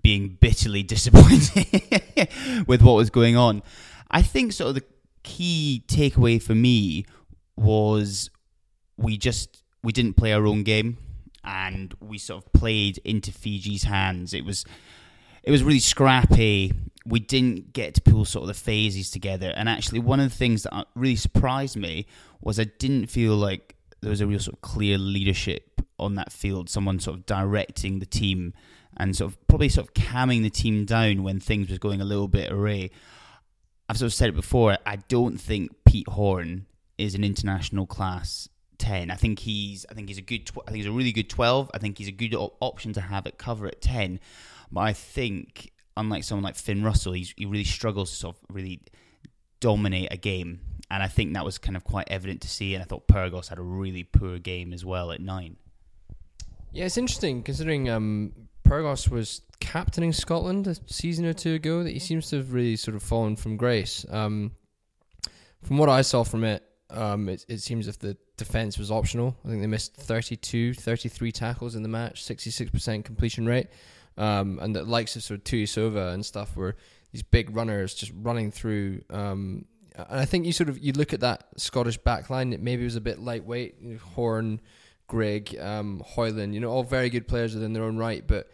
being 0.02 0.40
bitterly 0.42 0.82
disappointed 0.96 2.30
with 2.66 2.82
what 2.82 2.94
was 2.94 3.12
going 3.12 3.38
on. 3.38 3.62
I 4.10 4.24
think 4.24 4.54
sort 4.54 4.70
of 4.70 4.74
the 4.74 4.86
key 5.22 5.84
takeaway 5.86 6.42
for 6.42 6.56
me 6.56 7.06
was 7.56 8.32
we 8.98 9.18
just 9.20 9.62
we 9.84 9.92
didn't 9.92 10.16
play 10.16 10.34
our 10.34 10.48
own 10.48 10.64
game 10.64 10.98
and 11.44 11.94
we 12.00 12.18
sort 12.18 12.44
of 12.44 12.54
played 12.54 13.00
into 13.04 13.32
Fiji's 13.32 13.84
hands. 13.84 14.34
It 14.34 14.46
was 14.46 14.66
it 15.44 15.52
was 15.52 15.64
really 15.64 15.80
scrappy. 15.80 16.72
We 17.06 17.20
didn't 17.20 17.74
get 17.74 17.96
to 17.96 18.02
pull 18.02 18.26
sort 18.26 18.44
of 18.44 18.48
the 18.48 18.54
phases 18.54 19.10
together. 19.10 19.52
And 19.56 19.68
actually, 19.68 20.00
one 20.00 20.20
of 20.20 20.30
the 20.30 20.36
things 20.36 20.64
that 20.64 20.74
uh, 20.74 20.84
really 20.96 21.16
surprised 21.16 21.76
me 21.76 22.06
was 22.42 22.60
I 22.60 22.66
didn't 22.66 23.08
feel 23.08 23.36
like 23.36 23.76
there 24.02 24.10
was 24.10 24.22
a 24.22 24.28
real 24.28 24.40
sort 24.40 24.56
of 24.56 24.62
clear 24.62 24.98
leadership 24.98 25.82
on 25.98 26.16
that 26.16 26.32
field. 26.32 26.70
Someone 26.70 27.00
sort 27.00 27.18
of 27.18 27.26
directing 27.26 28.00
the 28.00 28.06
team 28.06 28.54
and 28.98 29.16
sort 29.16 29.32
of 29.32 29.48
probably 29.48 29.70
sort 29.70 29.88
of 29.88 29.94
calming 29.94 30.44
the 30.44 30.50
team 30.50 30.86
down 30.86 31.24
when 31.24 31.40
things 31.40 31.70
was 31.70 31.80
going 31.80 32.02
a 32.02 32.06
little 32.06 32.28
bit 32.28 32.52
array. 32.52 32.92
I've 33.90 33.98
sort 33.98 34.08
of 34.08 34.14
said 34.14 34.30
it 34.30 34.36
before. 34.36 34.78
I 34.86 34.98
don't 35.08 35.40
think 35.40 35.72
Pete 35.86 36.08
Horne 36.08 36.66
is 36.98 37.16
an 37.16 37.24
international 37.24 37.88
class 37.88 38.48
ten. 38.82 39.12
I 39.12 39.16
think 39.16 39.40
he's 39.40 39.86
I 39.90 39.94
think 39.94 40.10
he's 40.10 40.18
a 40.18 40.24
good 40.24 40.46
tw- 40.48 40.66
I 40.68 40.72
think 40.72 40.78
he's 40.78 40.88
a 40.88 40.92
really 40.92 41.12
good 41.14 41.30
twelve. 41.30 41.70
I 41.74 41.78
think 41.78 41.98
he's 41.98 42.08
a 42.08 42.12
good 42.12 42.34
op- 42.36 42.58
option 42.60 42.94
to 42.94 43.02
have 43.02 43.28
at 43.28 43.38
cover 43.38 43.68
at 43.68 43.82
ten. 43.82 44.20
But 44.72 44.82
I 44.82 44.94
think 44.94 45.72
unlike 45.96 46.24
someone 46.24 46.44
like 46.44 46.56
Finn 46.56 46.84
Russell, 46.84 47.14
he's, 47.14 47.34
he 47.38 47.46
really 47.46 47.64
struggles 47.64 48.10
to 48.12 48.16
sort 48.16 48.36
of 48.36 48.56
really 48.56 48.82
dominate 49.60 50.10
a 50.12 50.18
game, 50.18 50.62
and 50.90 51.04
I 51.04 51.08
think 51.08 51.34
that 51.34 51.46
was 51.46 51.58
kind 51.58 51.78
of 51.78 51.84
quite 51.84 52.08
evident 52.10 52.42
to 52.42 52.50
see. 52.50 52.74
And 52.74 52.82
I 52.82 52.86
thought 52.86 53.08
Pyrgos 53.08 53.50
had 53.50 53.60
a 53.60 53.64
really 53.64 54.04
poor 54.04 54.40
game 54.40 54.74
as 54.74 54.84
well 54.84 55.12
at 55.12 55.22
nine. 55.22 55.58
Yeah, 56.72 56.86
it's 56.86 56.98
interesting 56.98 57.44
considering 57.44 57.90
um, 57.90 58.32
Pyrgos 58.66 59.10
was 59.10 59.42
captaining 59.60 60.14
Scotland 60.14 60.68
a 60.68 60.76
season 60.88 61.26
or 61.26 61.34
two 61.34 61.54
ago. 61.54 61.84
That 61.84 61.92
he 61.92 62.00
seems 62.00 62.30
to 62.30 62.38
have 62.38 62.54
really 62.54 62.76
sort 62.78 62.96
of 62.96 63.04
fallen 63.04 63.36
from 63.36 63.58
grace. 63.58 64.06
Um, 64.10 64.52
from 65.62 65.78
what 65.78 65.90
I 65.90 66.02
saw 66.02 66.24
from 66.24 66.44
it, 66.44 66.64
um, 66.92 67.30
it, 67.30 67.46
it 67.48 67.60
seems 67.60 67.88
if 67.88 68.00
the 68.00 68.18
defense 68.38 68.78
was 68.78 68.92
optional. 68.92 69.36
I 69.46 69.50
think 69.50 69.62
they 69.62 69.68
missed 69.68 69.96
32, 69.96 70.74
33 70.74 71.32
tackles 71.32 71.76
in 71.76 71.84
the 71.84 71.90
match, 71.90 72.24
66% 72.24 73.06
completion 73.06 73.46
rate. 73.46 73.68
Um, 74.18 74.60
and 74.62 74.76
the 74.76 74.84
likes 74.84 75.16
of 75.16 75.24
sort 75.24 75.40
of 75.40 75.44
Tuisova 75.46 76.14
and 76.14 76.26
stuff 76.26 76.56
were 76.56 76.76
these 77.12 77.24
big 77.24 77.56
runners 77.56 77.94
just 77.94 78.12
running 78.16 78.52
through. 78.52 79.02
Um, 79.10 79.66
and 79.96 80.20
I 80.20 80.26
think 80.26 80.46
you 80.46 80.54
sort 80.54 80.70
of 80.70 80.80
you 80.80 80.94
look 80.94 81.14
at 81.14 81.22
that 81.22 81.48
Scottish 81.58 82.00
backline. 82.00 82.54
It 82.54 82.62
maybe 82.62 82.84
was 82.84 82.96
a 82.96 83.02
bit 83.02 83.20
lightweight. 83.20 83.76
You 83.82 83.94
know, 83.94 84.00
Horne, 84.16 84.62
Grigg, 85.08 85.58
um, 85.60 86.02
Hoyland. 86.06 86.54
You 86.54 86.60
know, 86.60 86.70
all 86.70 86.84
very 86.84 87.10
good 87.10 87.28
players 87.28 87.54
within 87.54 87.74
their 87.74 87.84
own 87.84 87.98
right, 87.98 88.26
but 88.26 88.50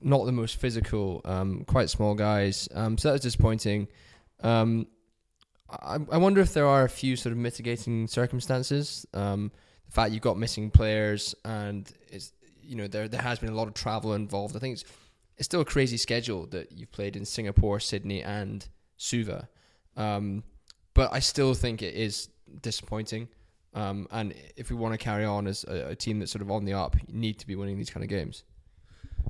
not 0.00 0.26
the 0.26 0.32
most 0.32 0.56
physical. 0.56 1.20
Um, 1.24 1.64
quite 1.64 1.90
small 1.90 2.14
guys. 2.14 2.68
Um, 2.74 2.98
so 2.98 3.08
that 3.08 3.12
was 3.12 3.20
disappointing. 3.22 3.88
Um, 4.42 4.86
I, 5.68 5.98
I 6.12 6.16
wonder 6.18 6.40
if 6.40 6.54
there 6.54 6.66
are 6.66 6.84
a 6.84 6.88
few 6.88 7.16
sort 7.16 7.32
of 7.32 7.38
mitigating 7.38 8.06
circumstances. 8.06 9.06
Um, 9.14 9.50
the 9.86 9.92
fact 9.92 10.12
you've 10.12 10.22
got 10.22 10.38
missing 10.38 10.70
players 10.70 11.34
and 11.44 11.90
it's 12.08 12.32
you 12.62 12.74
know 12.74 12.88
there 12.88 13.06
there 13.08 13.22
has 13.22 13.38
been 13.38 13.50
a 13.50 13.54
lot 13.54 13.68
of 13.68 13.74
travel 13.74 14.14
involved. 14.14 14.56
I 14.56 14.58
think 14.58 14.74
it's 14.74 14.84
it's 15.36 15.46
still 15.46 15.60
a 15.60 15.66
crazy 15.66 15.96
schedule 15.96 16.46
that 16.46 16.72
you've 16.72 16.92
played 16.92 17.16
in 17.16 17.24
Singapore, 17.24 17.78
Sydney, 17.78 18.22
and 18.22 18.66
Suva. 18.96 19.48
Um, 19.96 20.44
but 20.94 21.12
I 21.12 21.18
still 21.18 21.52
think 21.54 21.82
it 21.82 21.94
is 21.94 22.28
disappointing. 22.62 23.28
Um, 23.74 24.08
and 24.10 24.34
if 24.56 24.70
we 24.70 24.76
want 24.76 24.94
to 24.94 24.98
carry 24.98 25.26
on 25.26 25.46
as 25.46 25.64
a, 25.64 25.88
a, 25.88 25.94
team 25.94 26.18
that's 26.18 26.32
sort 26.32 26.40
of 26.40 26.50
on 26.50 26.64
the 26.64 26.72
up, 26.72 26.96
you 26.96 27.14
need 27.14 27.38
to 27.40 27.46
be 27.46 27.54
winning 27.54 27.76
these 27.76 27.90
kind 27.90 28.02
of 28.02 28.08
games. 28.08 28.44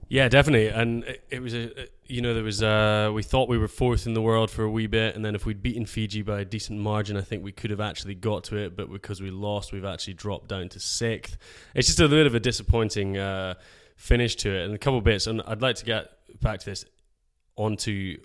Yeah, 0.08 0.28
definitely. 0.28 0.68
And 0.68 1.04
it, 1.04 1.24
it 1.30 1.42
was 1.42 1.54
a, 1.54 1.70
you 2.06 2.20
know, 2.20 2.32
there 2.34 2.44
was 2.44 2.62
uh, 2.62 3.10
we 3.12 3.22
thought 3.22 3.48
we 3.48 3.58
were 3.58 3.68
fourth 3.68 4.06
in 4.06 4.14
the 4.14 4.22
world 4.22 4.50
for 4.50 4.62
a 4.62 4.70
wee 4.70 4.86
bit, 4.86 5.16
and 5.16 5.24
then 5.24 5.34
if 5.34 5.44
we'd 5.46 5.62
beaten 5.62 5.84
Fiji 5.84 6.22
by 6.22 6.40
a 6.40 6.44
decent 6.44 6.78
margin, 6.78 7.16
I 7.16 7.22
think 7.22 7.42
we 7.42 7.52
could 7.52 7.70
have 7.70 7.80
actually 7.80 8.14
got 8.14 8.44
to 8.44 8.56
it. 8.56 8.76
But 8.76 8.92
because 8.92 9.20
we 9.20 9.30
lost, 9.30 9.72
we've 9.72 9.84
actually 9.84 10.14
dropped 10.14 10.48
down 10.48 10.68
to 10.70 10.80
sixth. 10.80 11.36
It's 11.74 11.88
just 11.88 12.00
a 12.00 12.08
bit 12.08 12.26
of 12.26 12.34
a 12.34 12.40
disappointing 12.40 13.16
uh, 13.16 13.54
finish 13.96 14.36
to 14.36 14.50
it, 14.50 14.64
and 14.64 14.74
a 14.74 14.78
couple 14.78 15.00
bits. 15.00 15.26
And 15.26 15.42
I'd 15.46 15.62
like 15.62 15.76
to 15.76 15.84
get 15.84 16.10
back 16.40 16.60
to 16.60 16.66
this 16.66 16.84
onto 17.56 18.18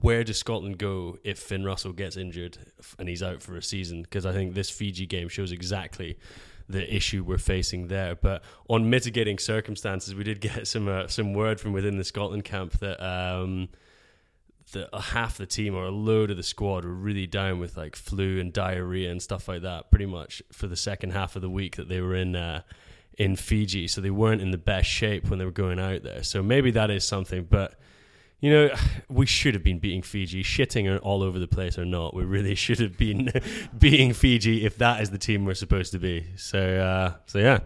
where 0.00 0.24
does 0.24 0.38
Scotland 0.38 0.78
go 0.78 1.18
if 1.22 1.38
Finn 1.38 1.64
Russell 1.64 1.92
gets 1.92 2.16
injured 2.16 2.58
and 2.98 3.08
he's 3.08 3.22
out 3.22 3.42
for 3.42 3.56
a 3.56 3.62
season? 3.62 4.02
Because 4.02 4.26
I 4.26 4.32
think 4.32 4.54
this 4.54 4.70
Fiji 4.70 5.06
game 5.06 5.28
shows 5.28 5.52
exactly 5.52 6.18
the 6.70 6.94
issue 6.94 7.24
we're 7.24 7.38
facing 7.38 7.88
there. 7.88 8.14
But 8.14 8.42
on 8.68 8.90
mitigating 8.90 9.38
circumstances, 9.38 10.14
we 10.14 10.24
did 10.24 10.40
get 10.40 10.66
some 10.66 10.88
uh, 10.88 11.06
some 11.08 11.32
word 11.34 11.60
from 11.60 11.72
within 11.72 11.96
the 11.96 12.04
Scotland 12.04 12.44
camp 12.44 12.78
that 12.80 13.04
um, 13.04 13.68
that 14.72 14.88
half 14.94 15.36
the 15.36 15.46
team 15.46 15.74
or 15.74 15.84
a 15.84 15.90
load 15.90 16.30
of 16.30 16.36
the 16.36 16.42
squad 16.42 16.84
were 16.84 16.94
really 16.94 17.26
down 17.26 17.58
with 17.58 17.76
like 17.76 17.96
flu 17.96 18.38
and 18.40 18.52
diarrhea 18.52 19.10
and 19.10 19.22
stuff 19.22 19.48
like 19.48 19.62
that. 19.62 19.90
Pretty 19.90 20.06
much 20.06 20.42
for 20.52 20.66
the 20.66 20.76
second 20.76 21.12
half 21.12 21.36
of 21.36 21.42
the 21.42 21.50
week 21.50 21.76
that 21.76 21.88
they 21.88 22.00
were 22.00 22.14
in. 22.14 22.36
Uh, 22.36 22.62
in 23.18 23.36
Fiji, 23.36 23.86
so 23.86 24.00
they 24.00 24.10
weren't 24.10 24.40
in 24.40 24.50
the 24.50 24.56
best 24.56 24.88
shape 24.88 25.28
when 25.28 25.38
they 25.38 25.44
were 25.44 25.50
going 25.50 25.78
out 25.78 26.02
there. 26.02 26.22
So 26.22 26.42
maybe 26.42 26.70
that 26.70 26.90
is 26.90 27.04
something, 27.04 27.44
but 27.44 27.74
you 28.40 28.50
know, 28.50 28.70
we 29.08 29.26
should 29.26 29.54
have 29.54 29.62
been 29.62 29.78
beating 29.78 30.02
Fiji, 30.02 30.42
shitting 30.42 30.98
all 31.02 31.22
over 31.22 31.38
the 31.38 31.48
place 31.48 31.78
or 31.78 31.84
not. 31.84 32.14
We 32.14 32.24
really 32.24 32.54
should 32.64 32.80
have 32.80 32.96
been 32.96 33.32
beating 33.78 34.12
Fiji 34.12 34.64
if 34.64 34.78
that 34.78 35.00
is 35.00 35.10
the 35.10 35.18
team 35.18 35.44
we're 35.44 35.54
supposed 35.54 35.92
to 35.92 35.98
be. 35.98 36.26
So, 36.36 36.58
uh, 36.58 37.14
so 37.26 37.38
yeah. 37.38 37.60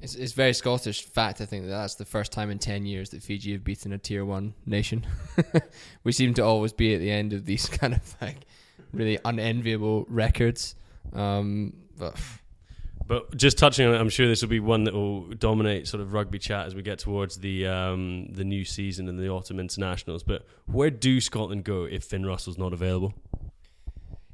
It's, 0.00 0.14
it's 0.16 0.32
very 0.32 0.52
Scottish 0.52 1.02
fact, 1.02 1.40
I 1.40 1.46
think, 1.46 1.64
that 1.64 1.70
that's 1.70 1.94
the 1.94 2.04
first 2.04 2.30
time 2.30 2.50
in 2.50 2.58
10 2.58 2.84
years 2.84 3.10
that 3.10 3.22
Fiji 3.22 3.52
have 3.52 3.64
beaten 3.64 3.92
a 3.92 3.98
tier 3.98 4.24
one 4.24 4.52
nation. 4.66 5.06
we 6.04 6.12
seem 6.12 6.34
to 6.34 6.44
always 6.44 6.74
be 6.74 6.94
at 6.94 7.00
the 7.00 7.10
end 7.10 7.32
of 7.32 7.46
these 7.46 7.66
kind 7.68 7.94
of 7.94 8.16
like 8.20 8.44
really 8.92 9.18
unenviable 9.24 10.04
records. 10.08 10.74
Um, 11.14 11.72
but 11.96 12.18
But 13.06 13.36
just 13.36 13.58
touching 13.58 13.86
on 13.86 13.94
it, 13.94 13.98
I'm 13.98 14.08
sure 14.08 14.26
this 14.26 14.40
will 14.40 14.48
be 14.48 14.60
one 14.60 14.84
that 14.84 14.94
will 14.94 15.28
dominate 15.34 15.86
sort 15.86 16.00
of 16.00 16.12
rugby 16.12 16.38
chat 16.38 16.66
as 16.66 16.74
we 16.74 16.82
get 16.82 16.98
towards 16.98 17.36
the 17.36 17.66
um, 17.66 18.28
the 18.32 18.44
new 18.44 18.64
season 18.64 19.08
and 19.08 19.18
the 19.18 19.28
autumn 19.28 19.60
internationals. 19.60 20.22
But 20.22 20.46
where 20.66 20.90
do 20.90 21.20
Scotland 21.20 21.64
go 21.64 21.84
if 21.84 22.04
Finn 22.04 22.24
Russell's 22.24 22.56
not 22.56 22.72
available? 22.72 23.14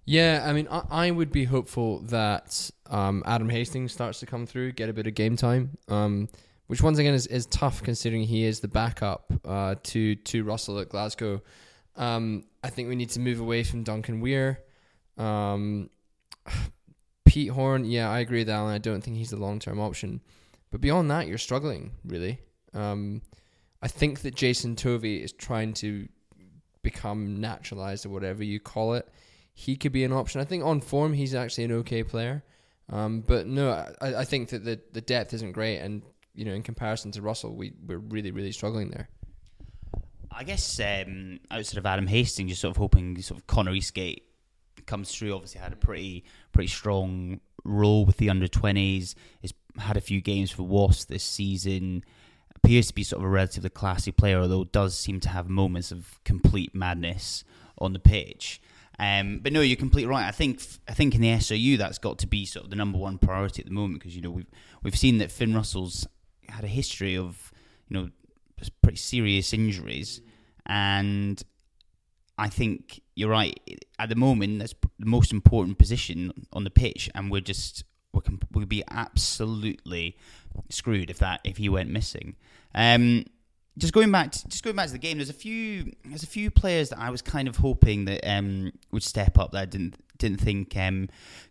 Yeah, 0.05 0.45
I 0.45 0.53
mean, 0.53 0.69
I, 0.71 0.83
I 0.91 1.11
would 1.11 1.31
be 1.31 1.45
hopeful 1.45 2.01
that 2.03 2.71
um, 2.87 3.23
Adam 3.27 3.49
Hastings 3.49 3.93
starts 3.93 4.21
to 4.21 4.27
come 4.27 4.47
through, 4.47 4.73
get 4.73 4.89
a 4.89 4.93
bit 4.93 5.07
of 5.07 5.15
game 5.15 5.37
time, 5.37 5.77
um, 5.89 6.29
which 6.67 6.83
once 6.83 6.99
again 6.99 7.15
is, 7.15 7.27
is 7.27 7.47
tough 7.47 7.83
considering 7.83 8.23
he 8.23 8.45
is 8.45 8.61
the 8.61 8.69
backup 8.69 9.33
uh, 9.45 9.75
to 9.83 10.15
to 10.15 10.45
Russell 10.45 10.79
at 10.79 10.89
Glasgow. 10.89 11.43
Um, 11.97 12.45
I 12.63 12.71
think 12.71 12.89
we 12.89 12.95
need 12.95 13.11
to 13.11 13.21
move 13.21 13.41
away 13.41 13.65
from 13.65 13.83
Duncan 13.83 14.21
Weir. 14.21 14.61
Pete 17.25 17.51
Horne, 17.51 17.85
yeah, 17.85 18.11
I 18.11 18.21
agree 18.21 18.41
with 18.41 18.51
Alan. 18.51 18.75
I 18.75 18.79
don't 18.79 19.03
think 19.03 19.17
he's 19.17 19.31
the 19.31 19.37
long 19.37 19.59
term 19.59 19.79
option. 19.79 20.21
But 20.71 20.81
beyond 20.81 21.11
that, 21.11 21.27
you're 21.27 21.39
struggling, 21.39 21.93
really. 22.05 22.39
Um, 22.75 23.23
I 23.83 23.89
think 23.89 24.21
that 24.21 24.35
Jason 24.35 24.77
Tovey 24.77 25.23
is 25.23 25.33
trying 25.33 25.75
to 25.75 26.09
become 26.83 27.41
naturalized 27.41 28.07
or 28.07 28.11
whatever 28.11 28.45
you 28.45 28.61
call 28.61 28.95
it. 28.95 29.09
He 29.53 29.77
could 29.77 29.93
be 29.93 30.05
an 30.05 30.13
option. 30.13 30.41
I 30.41 30.45
think 30.45 30.65
on 30.65 30.81
form, 30.81 31.13
he's 31.13 31.35
actually 31.35 31.65
an 31.65 31.73
okay 31.73 32.03
player. 32.03 32.43
Um, 32.89 33.21
but 33.21 33.47
no, 33.47 33.71
I, 34.01 34.15
I 34.17 34.25
think 34.25 34.51
that 34.51 34.65
the, 34.65 34.81
the 34.93 35.01
depth 35.01 35.35
isn't 35.35 35.53
great. 35.53 35.79
And, 35.79 36.03
you 36.35 36.45
know, 36.45 36.53
in 36.53 36.63
comparison 36.63 37.11
to 37.13 37.23
Russell, 37.23 37.55
we, 37.55 37.73
we're 37.87 37.99
really, 37.99 38.31
really 38.31 38.53
struggling 38.53 38.91
there. 38.91 39.09
I 40.33 40.45
guess 40.45 40.81
um, 40.81 41.41
outside 41.51 41.79
of 41.79 41.87
Adam 41.87 42.07
Hastings, 42.07 42.49
you're 42.51 42.57
sort 42.57 42.71
of 42.71 42.77
hoping 42.77 43.21
sort 43.21 43.41
of 43.41 43.47
Connor 43.47 43.73
Eastgate 43.73 44.25
comes 44.91 45.15
through. 45.15 45.33
Obviously, 45.35 45.61
had 45.61 45.73
a 45.73 45.77
pretty 45.77 46.25
pretty 46.53 46.69
strong 46.69 47.41
role 47.65 48.05
with 48.05 48.17
the 48.19 48.29
under 48.29 48.49
twenties. 48.49 49.15
Has 49.43 49.55
had 49.79 49.97
a 49.97 50.01
few 50.01 50.21
games 50.21 50.51
for 50.51 50.65
Wasps 50.65 51.07
this 51.07 51.25
season. 51.25 52.05
Appears 52.57 52.89
to 52.89 52.95
be 52.95 53.05
sort 53.05 53.23
of 53.23 53.27
a 53.27 53.31
relatively 53.31 53.71
classy 53.71 54.13
player, 54.13 54.41
although 54.41 54.65
does 54.65 54.99
seem 54.99 55.21
to 55.21 55.29
have 55.31 55.49
moments 55.49 55.93
of 55.93 56.23
complete 56.25 56.75
madness 56.75 57.45
on 57.79 57.95
the 57.95 57.99
pitch. 57.99 58.61
Um, 58.99 59.41
but 59.43 59.55
no, 59.55 59.63
you're 59.63 59.79
completely 59.79 60.11
right. 60.11 60.27
I 60.27 60.31
think 60.31 60.61
I 60.87 60.93
think 60.93 61.15
in 61.15 61.23
the 61.23 61.41
SOU 61.41 61.79
that's 61.79 61.97
got 61.97 62.19
to 62.19 62.27
be 62.27 62.45
sort 62.45 62.65
of 62.65 62.71
the 62.71 62.77
number 62.77 62.99
one 62.99 63.17
priority 63.17 63.63
at 63.63 63.67
the 63.67 63.73
moment 63.73 64.01
because 64.01 64.15
you 64.15 64.21
know 64.21 64.31
we've 64.31 64.51
we've 64.83 64.99
seen 64.99 65.19
that 65.19 65.33
Finn 65.33 65.55
Russell's 65.55 66.07
had 66.51 66.65
a 66.65 66.69
history 66.69 67.17
of 67.17 67.51
you 67.89 67.97
know 67.97 68.11
pretty 68.83 68.99
serious 68.99 69.55
injuries, 69.55 70.21
and 70.67 71.43
I 72.41 72.49
think 72.49 73.03
you're 73.15 73.29
right. 73.29 73.61
At 73.99 74.09
the 74.09 74.17
moment, 74.17 74.61
that's 74.61 74.75
the 74.99 75.05
most 75.05 75.31
important 75.31 75.79
position 75.79 76.33
on 76.55 76.65
the 76.65 76.71
pitch, 76.71 77.11
and 77.15 77.31
we're 77.31 77.43
just 77.43 77.85
we 78.15 78.23
we'd 78.55 78.67
be 78.67 78.83
absolutely 78.91 80.17
screwed 80.71 81.11
if 81.11 81.19
that 81.19 81.43
if 81.45 81.59
he 81.59 81.69
went 81.69 81.91
missing. 81.91 82.37
Um, 82.75 83.27
just 83.77 83.93
going 83.93 84.11
back, 84.11 84.33
to, 84.33 84.49
just 84.49 84.65
going 84.65 84.75
back 84.75 84.87
to 84.87 84.93
the 84.93 84.99
game. 84.99 85.19
There's 85.19 85.29
a 85.29 85.35
few, 85.35 85.93
there's 86.07 86.23
a 86.23 86.27
few 86.27 86.51
players 86.51 86.89
that 86.89 86.99
I 86.99 87.11
was 87.11 87.21
kind 87.21 87.47
of 87.47 87.57
hoping 87.57 88.07
that 88.07 88.27
um, 88.27 88.73
would 88.91 89.03
step 89.03 89.39
up 89.39 89.53
that 89.53 89.61
I 89.61 89.67
didn't 89.67 89.97
didn't 90.17 90.41
think 90.41 90.75
um, 90.79 91.11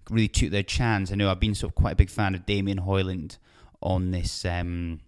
really 0.09 0.27
took 0.27 0.49
their 0.49 0.63
chance. 0.63 1.11
I 1.11 1.15
know 1.15 1.29
I've 1.29 1.39
been 1.39 1.53
sort 1.53 1.71
of 1.71 1.75
quite 1.75 1.93
a 1.93 1.97
big 1.97 2.09
fan 2.09 2.33
of 2.33 2.47
Damien 2.47 2.79
Hoyland 2.79 3.37
on 3.79 4.09
this 4.09 4.43
um, 4.43 5.01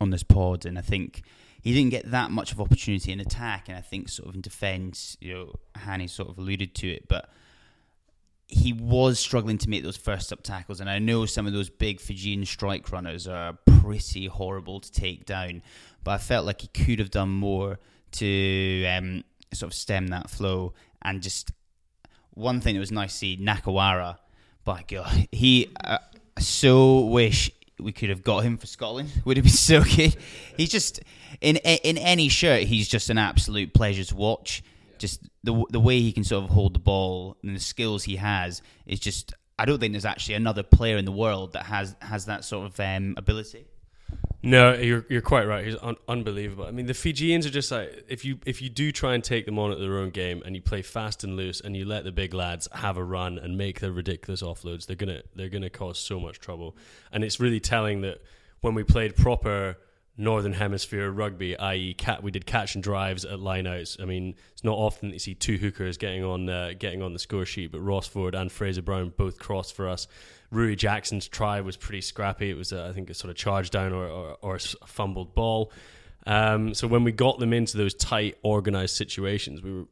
on 0.00 0.10
this 0.10 0.22
pod, 0.22 0.64
and 0.64 0.78
I 0.78 0.82
think 0.82 1.22
he 1.60 1.72
didn't 1.72 1.90
get 1.90 2.10
that 2.10 2.30
much 2.30 2.52
of 2.52 2.60
opportunity 2.60 3.12
in 3.12 3.20
attack, 3.20 3.68
and 3.68 3.76
I 3.76 3.80
think 3.80 4.08
sort 4.08 4.28
of 4.28 4.34
in 4.34 4.40
defence, 4.40 5.16
you 5.20 5.34
know, 5.34 5.54
Hanny 5.74 6.06
sort 6.06 6.28
of 6.28 6.38
alluded 6.38 6.74
to 6.76 6.90
it, 6.90 7.08
but 7.08 7.30
he 8.46 8.72
was 8.72 9.18
struggling 9.18 9.58
to 9.58 9.68
make 9.68 9.82
those 9.82 9.96
first 9.96 10.32
up 10.32 10.42
tackles, 10.42 10.80
and 10.80 10.88
I 10.88 10.98
know 10.98 11.26
some 11.26 11.46
of 11.46 11.52
those 11.52 11.68
big 11.68 12.00
Fijian 12.00 12.44
strike 12.44 12.90
runners 12.92 13.26
are 13.26 13.58
pretty 13.80 14.26
horrible 14.26 14.80
to 14.80 14.90
take 14.90 15.26
down, 15.26 15.62
but 16.04 16.12
I 16.12 16.18
felt 16.18 16.46
like 16.46 16.62
he 16.62 16.68
could 16.68 16.98
have 16.98 17.10
done 17.10 17.30
more 17.30 17.78
to 18.12 18.86
um, 18.86 19.24
sort 19.52 19.72
of 19.72 19.74
stem 19.74 20.08
that 20.08 20.30
flow, 20.30 20.74
and 21.02 21.22
just 21.22 21.50
one 22.30 22.60
thing 22.60 22.74
that 22.74 22.80
was 22.80 22.92
nice 22.92 23.12
to 23.12 23.18
see 23.18 23.36
Nakarawa, 23.36 24.18
by 24.64 24.84
God, 24.86 25.28
he. 25.32 25.70
Uh, 25.82 25.98
so 26.38 27.00
wish 27.00 27.50
we 27.80 27.92
could 27.92 28.08
have 28.08 28.22
got 28.22 28.40
him 28.40 28.56
for 28.56 28.66
Scotland. 28.66 29.10
Would 29.24 29.36
have 29.36 29.44
been 29.44 29.52
so 29.52 29.82
good. 29.82 30.16
He's 30.56 30.70
just 30.70 31.00
in 31.40 31.56
in 31.56 31.98
any 31.98 32.28
shirt. 32.28 32.62
He's 32.64 32.88
just 32.88 33.10
an 33.10 33.18
absolute 33.18 33.74
pleasure 33.74 34.04
to 34.04 34.16
watch. 34.16 34.62
Just 34.98 35.28
the 35.44 35.64
the 35.70 35.80
way 35.80 36.00
he 36.00 36.12
can 36.12 36.24
sort 36.24 36.44
of 36.44 36.50
hold 36.50 36.74
the 36.74 36.80
ball 36.80 37.36
and 37.42 37.54
the 37.54 37.60
skills 37.60 38.04
he 38.04 38.16
has 38.16 38.62
is 38.86 39.00
just. 39.00 39.34
I 39.60 39.64
don't 39.64 39.80
think 39.80 39.92
there's 39.92 40.04
actually 40.04 40.36
another 40.36 40.62
player 40.62 40.98
in 40.98 41.04
the 41.04 41.12
world 41.12 41.54
that 41.54 41.64
has 41.64 41.96
has 42.00 42.26
that 42.26 42.44
sort 42.44 42.66
of 42.66 42.78
um, 42.78 43.14
ability. 43.16 43.66
No, 44.40 44.72
you're 44.74 45.04
you're 45.08 45.20
quite 45.20 45.48
right. 45.48 45.64
He's 45.64 45.76
un- 45.82 45.96
unbelievable. 46.06 46.64
I 46.64 46.70
mean, 46.70 46.86
the 46.86 46.94
Fijians 46.94 47.44
are 47.44 47.50
just 47.50 47.72
like 47.72 48.04
if 48.08 48.24
you 48.24 48.38
if 48.46 48.62
you 48.62 48.68
do 48.68 48.92
try 48.92 49.14
and 49.14 49.24
take 49.24 49.46
them 49.46 49.58
on 49.58 49.72
at 49.72 49.80
their 49.80 49.98
own 49.98 50.10
game 50.10 50.42
and 50.46 50.54
you 50.54 50.62
play 50.62 50.80
fast 50.82 51.24
and 51.24 51.34
loose 51.36 51.60
and 51.60 51.76
you 51.76 51.84
let 51.84 52.04
the 52.04 52.12
big 52.12 52.32
lads 52.34 52.68
have 52.72 52.96
a 52.96 53.02
run 53.02 53.38
and 53.38 53.58
make 53.58 53.80
their 53.80 53.90
ridiculous 53.90 54.40
offloads, 54.40 54.86
they're 54.86 54.94
gonna 54.94 55.22
they're 55.34 55.48
gonna 55.48 55.70
cause 55.70 55.98
so 55.98 56.20
much 56.20 56.38
trouble. 56.38 56.76
And 57.10 57.24
it's 57.24 57.40
really 57.40 57.58
telling 57.58 58.02
that 58.02 58.22
when 58.60 58.74
we 58.74 58.84
played 58.84 59.16
proper 59.16 59.76
Northern 60.20 60.52
Hemisphere 60.52 61.10
rugby, 61.10 61.56
i.e., 61.56 61.94
cat, 61.94 62.24
we 62.24 62.32
did 62.32 62.44
catch 62.44 62.74
and 62.74 62.82
drives 62.82 63.24
at 63.24 63.38
lineouts. 63.38 64.02
I 64.02 64.04
mean, 64.04 64.34
it's 64.52 64.64
not 64.64 64.76
often 64.76 65.08
that 65.08 65.14
you 65.14 65.20
see 65.20 65.34
two 65.34 65.56
hookers 65.56 65.96
getting 65.96 66.24
on 66.24 66.48
uh, 66.48 66.72
getting 66.76 67.02
on 67.02 67.12
the 67.12 67.20
score 67.20 67.46
sheet, 67.46 67.70
but 67.70 67.80
Ross 67.80 68.08
Ford 68.08 68.34
and 68.34 68.50
Fraser 68.50 68.82
Brown 68.82 69.12
both 69.16 69.38
crossed 69.38 69.74
for 69.74 69.88
us. 69.88 70.08
Ruaridh 70.52 70.76
Jackson's 70.76 71.28
try 71.28 71.60
was 71.60 71.76
pretty 71.76 72.00
scrappy. 72.00 72.50
It 72.50 72.56
was, 72.56 72.72
uh, 72.72 72.88
I 72.90 72.92
think, 72.92 73.10
a 73.10 73.14
sort 73.14 73.30
of 73.30 73.36
charge 73.36 73.70
down 73.70 73.92
or, 73.92 74.08
or, 74.08 74.36
or 74.42 74.56
a 74.56 74.86
fumbled 74.86 75.34
ball. 75.34 75.70
Um, 76.26 76.74
so 76.74 76.88
when 76.88 77.04
we 77.04 77.12
got 77.12 77.38
them 77.38 77.52
into 77.52 77.76
those 77.76 77.94
tight, 77.94 78.38
organized 78.42 78.96
situations, 78.96 79.62
we 79.62 79.72
were 79.72 79.84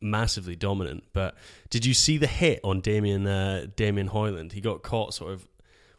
massively 0.00 0.56
dominant. 0.56 1.04
But 1.12 1.34
did 1.68 1.84
you 1.84 1.92
see 1.92 2.16
the 2.16 2.26
hit 2.26 2.60
on 2.64 2.80
Damien 2.80 3.26
uh, 3.26 3.66
Damien 3.76 4.06
Hoyland? 4.06 4.52
He 4.52 4.62
got 4.62 4.82
caught 4.82 5.12
sort 5.12 5.32
of 5.32 5.46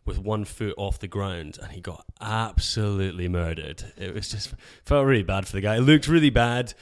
with 0.05 0.19
one 0.19 0.45
foot 0.45 0.73
off 0.77 0.99
the 0.99 1.07
ground 1.07 1.57
and 1.61 1.71
he 1.71 1.81
got 1.81 2.05
absolutely 2.21 3.27
murdered. 3.27 3.83
It 3.97 4.13
was 4.13 4.29
just 4.29 4.53
felt 4.83 5.05
really 5.05 5.23
bad 5.23 5.47
for 5.47 5.53
the 5.53 5.61
guy. 5.61 5.77
It 5.77 5.81
looked 5.81 6.07
really 6.07 6.29
bad 6.29 6.73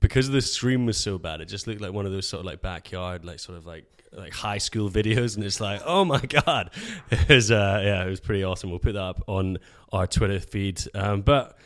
because 0.00 0.30
the 0.30 0.40
stream 0.40 0.86
was 0.86 0.96
so 0.96 1.18
bad. 1.18 1.40
It 1.40 1.46
just 1.46 1.66
looked 1.66 1.80
like 1.80 1.92
one 1.92 2.06
of 2.06 2.12
those 2.12 2.26
sort 2.26 2.40
of 2.40 2.46
like 2.46 2.62
backyard, 2.62 3.24
like 3.24 3.38
sort 3.38 3.58
of 3.58 3.66
like 3.66 3.84
like 4.12 4.32
high 4.32 4.58
school 4.58 4.90
videos, 4.90 5.36
and 5.36 5.44
it's 5.44 5.60
like, 5.60 5.82
oh 5.84 6.04
my 6.04 6.20
god, 6.20 6.70
it 7.10 7.28
was 7.28 7.50
uh, 7.50 7.80
yeah, 7.84 8.04
it 8.04 8.10
was 8.10 8.20
pretty 8.20 8.42
awesome. 8.42 8.70
We'll 8.70 8.78
put 8.78 8.94
that 8.94 9.02
up 9.02 9.22
on 9.26 9.58
our 9.92 10.06
Twitter 10.06 10.40
feed. 10.40 10.82
Um, 10.94 11.20
but 11.20 11.56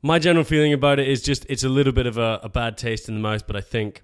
my 0.00 0.18
general 0.18 0.44
feeling 0.44 0.72
about 0.72 0.98
it 0.98 1.08
is 1.08 1.22
just 1.22 1.44
it's 1.48 1.64
a 1.64 1.68
little 1.68 1.92
bit 1.92 2.06
of 2.06 2.18
a, 2.18 2.40
a 2.42 2.48
bad 2.48 2.78
taste 2.78 3.08
in 3.08 3.14
the 3.14 3.20
mouth. 3.20 3.46
But 3.46 3.56
I 3.56 3.60
think 3.60 4.02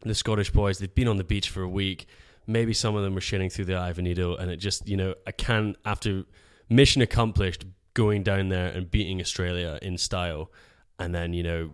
the 0.00 0.14
Scottish 0.14 0.50
boys 0.50 0.78
they've 0.78 0.94
been 0.94 1.08
on 1.08 1.16
the 1.16 1.24
beach 1.24 1.50
for 1.50 1.62
a 1.62 1.68
week 1.68 2.06
maybe 2.48 2.72
some 2.72 2.96
of 2.96 3.04
them 3.04 3.14
were 3.14 3.20
shitting 3.20 3.52
through 3.52 3.66
the 3.66 3.74
eye 3.74 3.90
of 3.90 3.98
a 3.98 4.02
needle, 4.02 4.36
and 4.36 4.50
it 4.50 4.56
just 4.56 4.88
you 4.88 4.96
know 4.96 5.14
I 5.26 5.32
can 5.32 5.76
after 5.84 6.24
mission 6.68 7.02
accomplished, 7.02 7.64
going 7.94 8.22
down 8.24 8.48
there 8.48 8.68
and 8.68 8.90
beating 8.90 9.20
Australia 9.20 9.78
in 9.80 9.98
style, 9.98 10.50
and 10.98 11.14
then 11.14 11.32
you 11.32 11.42
know 11.42 11.70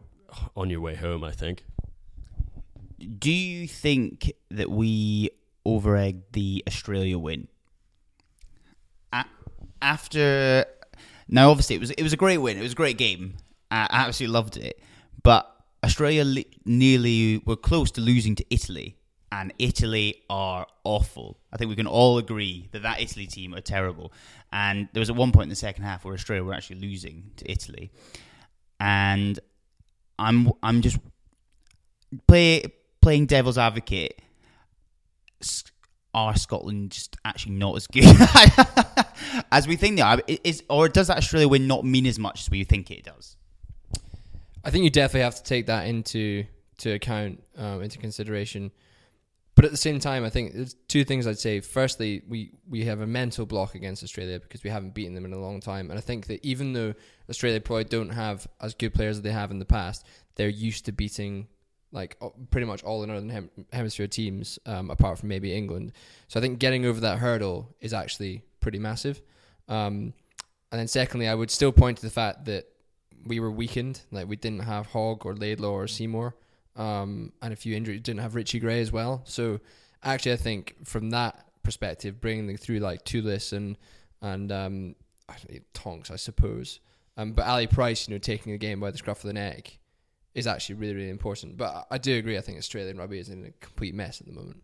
on 0.57 0.69
your 0.69 0.81
way 0.81 0.97
home, 0.97 1.25
I 1.25 1.31
think. 1.31 1.65
Do 3.19 3.31
you 3.31 3.69
think 3.69 4.33
that 4.51 4.71
we 4.71 5.31
overegged 5.67 6.23
the 6.33 6.65
Australia 6.67 7.19
win? 7.19 7.49
After 9.81 10.65
now, 11.29 11.51
obviously 11.51 11.77
it 11.77 11.81
was 11.81 11.91
it 11.91 12.03
was 12.03 12.13
a 12.13 12.17
great 12.17 12.39
win. 12.39 12.57
It 12.59 12.63
was 12.63 12.73
a 12.73 12.77
great 12.77 12.97
game. 12.99 13.37
I 13.71 13.87
absolutely 13.91 14.33
loved 14.33 14.57
it, 14.57 14.81
but 15.23 15.51
Australia 15.85 16.25
li- 16.25 16.47
nearly 16.65 17.43
were 17.45 17.57
close 17.57 17.91
to 17.93 18.01
losing 18.01 18.35
to 18.37 18.45
Italy 18.49 18.97
and 19.35 19.53
Italy 19.59 20.23
are 20.31 20.65
awful. 20.85 21.39
I 21.53 21.57
think 21.57 21.69
we 21.69 21.75
can 21.75 21.89
all 21.89 22.19
agree 22.19 22.69
that 22.71 22.83
that 22.83 23.01
Italy 23.01 23.27
team 23.27 23.53
are 23.53 23.61
terrible. 23.61 24.13
And 24.53 24.89
there 24.93 25.01
was 25.01 25.11
at 25.11 25.17
one 25.17 25.33
point 25.33 25.45
in 25.45 25.49
the 25.49 25.57
second 25.57 25.83
half 25.83 26.05
where 26.05 26.15
Australia 26.15 26.45
were 26.45 26.55
actually 26.55 26.81
losing 26.81 27.33
to 27.37 27.51
Italy, 27.51 27.91
and 28.79 29.41
I'm 30.21 30.53
I'm 30.63 30.83
just 30.83 30.99
play 32.29 32.63
playing 33.03 33.27
devil's 33.27 33.59
advocate. 33.59 34.23
Are 36.15 36.37
Scotland 36.37 36.93
just 36.93 37.17
actually 37.25 37.57
not 37.57 37.75
as 37.75 37.89
good 37.89 38.05
as 39.51 39.67
we 39.67 39.75
think 39.75 39.97
they 39.97 40.03
are? 40.03 40.21
Is 40.29 40.63
or 40.71 40.89
does 40.89 41.09
that 41.09 41.17
Australia 41.19 41.49
win 41.49 41.67
not 41.67 41.85
mean 41.85 42.07
as 42.07 42.21
much 42.21 42.43
as 42.43 42.51
we 42.51 42.63
think 42.63 42.93
it 42.93 43.03
does? 43.03 43.37
I 44.63 44.71
think 44.71 44.85
you 44.85 44.91
definitely 44.91 45.23
have 45.23 45.35
to 45.35 45.43
take 45.43 45.67
that 45.67 45.89
into 45.89 46.45
to 46.79 46.93
account, 46.93 47.43
um, 47.57 47.83
into 47.83 47.99
consideration. 47.99 48.71
But 49.55 49.65
at 49.65 49.71
the 49.71 49.77
same 49.77 50.01
time, 50.01 50.25
I 50.25 50.31
think 50.31 50.53
there's 50.53 50.75
two 50.89 51.05
things 51.05 51.27
I'd 51.27 51.39
say. 51.39 51.61
Firstly, 51.61 52.23
we, 52.29 52.53
we 52.69 52.85
have 52.87 53.01
a 53.01 53.07
mental 53.07 53.47
block 53.47 53.77
against 53.77 54.03
Australia 54.03 54.41
because 54.41 54.65
we 54.65 54.71
haven't 54.71 54.95
beaten 54.95 55.15
them 55.15 55.25
in 55.25 55.33
a 55.33 55.39
long 55.39 55.61
time. 55.61 55.91
And 55.91 55.99
I 55.99 56.03
think 56.03 56.27
that 56.27 56.45
even 56.45 56.73
though 56.73 56.95
Australia 57.31 57.61
probably 57.61 57.85
don't 57.85 58.11
have 58.11 58.49
as 58.61 58.75
good 58.75 58.93
players 58.95 59.19
as 59.19 59.23
they 59.23 59.31
have 59.31 59.53
in 59.53 59.61
the 59.61 59.65
past, 59.65 60.05
they're 60.35 60.49
used 60.49 60.87
to 60.87 60.93
beating 60.93 61.47
like 61.93 62.19
pretty 62.51 62.67
much 62.67 62.83
all 62.83 63.01
the 63.01 63.07
northern 63.07 63.29
hem- 63.29 63.51
hemisphere 63.73 64.09
teams, 64.09 64.59
um, 64.67 64.91
apart 64.91 65.19
from 65.19 65.29
maybe 65.29 65.55
England. 65.55 65.93
So 66.27 66.41
I 66.41 66.43
think 66.43 66.59
getting 66.59 66.85
over 66.85 67.01
that 67.01 67.19
hurdle 67.19 67.75
is 67.81 67.95
actually 67.95 68.43
pretty 68.61 68.81
massive. 68.81 69.23
Um, 69.69 70.13
and 70.73 70.81
then 70.81 70.89
secondly, 70.89 71.29
I 71.29 71.35
would 71.35 71.53
still 71.53 71.71
point 71.71 71.99
to 71.99 72.03
the 72.03 72.11
fact 72.11 72.47
that 72.47 72.67
we 73.25 73.39
were 73.39 73.51
weakened. 73.51 74.01
Like 74.11 74.29
we 74.29 74.35
didn't 74.35 74.65
have 74.65 74.87
Hogg 74.87 75.25
or 75.25 75.37
Laidlaw 75.37 75.71
or 75.71 75.87
Seymour, 75.87 76.35
um, 76.77 77.33
and 77.43 77.53
a 77.53 77.57
few 77.57 77.77
injuries. 77.77 78.01
Didn't 78.01 78.21
have 78.21 78.35
Richie 78.35 78.61
Gray 78.61 78.81
as 78.81 78.93
well. 78.93 79.23
So 79.25 79.61
actually, 80.03 80.33
I 80.33 80.37
think 80.37 80.77
from 80.85 81.11
that 81.11 81.47
perspective, 81.63 82.21
bringing 82.21 82.47
them 82.47 82.57
through 82.57 82.79
like 82.79 83.05
Toolis 83.05 83.53
and 83.53 83.77
and 84.23 84.51
um, 84.53 84.95
Tonks, 85.73 86.11
I 86.11 86.17
suppose. 86.17 86.81
Um, 87.17 87.33
but 87.33 87.47
Ali 87.47 87.67
Price, 87.67 88.09
you 88.09 88.15
know, 88.15 88.19
taking 88.19 88.53
the 88.53 88.59
game 88.59 88.81
by 88.81 88.91
the 88.91 88.99
scruff 88.99 89.19
of 89.19 89.29
the 89.29 89.35
neck 89.35 89.79
is 90.35 90.47
actually 90.47 90.77
really, 90.77 90.95
really 90.95 91.11
important. 91.11 91.57
But 91.57 91.87
I 91.91 91.99
do 91.99 92.17
agree. 92.17 92.37
I 92.37 92.41
think 92.41 92.59
Australian 92.59 92.99
rugby 92.99 93.19
is 93.19 93.29
in 93.29 93.45
a 93.45 93.51
complete 93.65 93.95
mess 93.95 94.21
at 94.21 94.27
the 94.27 94.33
moment. 94.33 94.63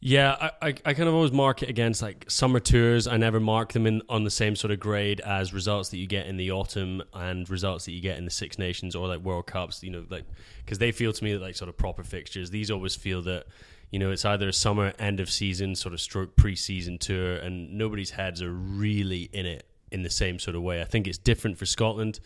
Yeah, 0.00 0.36
I, 0.40 0.68
I, 0.68 0.74
I 0.84 0.94
kind 0.94 1.08
of 1.08 1.14
always 1.14 1.32
mark 1.32 1.62
it 1.64 1.68
against 1.68 2.02
like 2.02 2.24
summer 2.28 2.60
tours. 2.60 3.08
I 3.08 3.16
never 3.16 3.40
mark 3.40 3.72
them 3.72 3.84
in 3.84 4.00
on 4.08 4.22
the 4.22 4.30
same 4.30 4.54
sort 4.54 4.70
of 4.70 4.78
grade 4.78 5.20
as 5.20 5.52
results 5.52 5.88
that 5.88 5.96
you 5.98 6.06
get 6.06 6.26
in 6.28 6.36
the 6.36 6.52
autumn 6.52 7.02
and 7.12 7.48
results 7.50 7.84
that 7.86 7.92
you 7.92 8.00
get 8.00 8.16
in 8.16 8.24
the 8.24 8.30
Six 8.30 8.58
Nations 8.58 8.94
or 8.94 9.08
like 9.08 9.20
World 9.20 9.48
Cups. 9.48 9.82
You 9.82 9.90
know, 9.90 10.04
like 10.08 10.24
because 10.64 10.78
they 10.78 10.92
feel 10.92 11.12
to 11.12 11.24
me 11.24 11.32
that 11.32 11.42
like 11.42 11.56
sort 11.56 11.68
of 11.68 11.76
proper 11.76 12.04
fixtures. 12.04 12.50
These 12.50 12.70
always 12.70 12.94
feel 12.94 13.22
that 13.22 13.46
you 13.90 13.98
know 13.98 14.12
it's 14.12 14.24
either 14.24 14.48
a 14.48 14.52
summer 14.52 14.92
end 15.00 15.18
of 15.18 15.28
season 15.28 15.74
sort 15.74 15.94
of 15.94 16.00
stroke 16.00 16.36
pre-season 16.36 16.98
tour, 16.98 17.36
and 17.36 17.76
nobody's 17.76 18.10
heads 18.10 18.40
are 18.40 18.52
really 18.52 19.22
in 19.32 19.46
it 19.46 19.66
in 19.90 20.02
the 20.02 20.10
same 20.10 20.38
sort 20.38 20.54
of 20.54 20.62
way. 20.62 20.80
I 20.80 20.84
think 20.84 21.08
it's 21.08 21.18
different 21.18 21.58
for 21.58 21.66
Scotland 21.66 22.20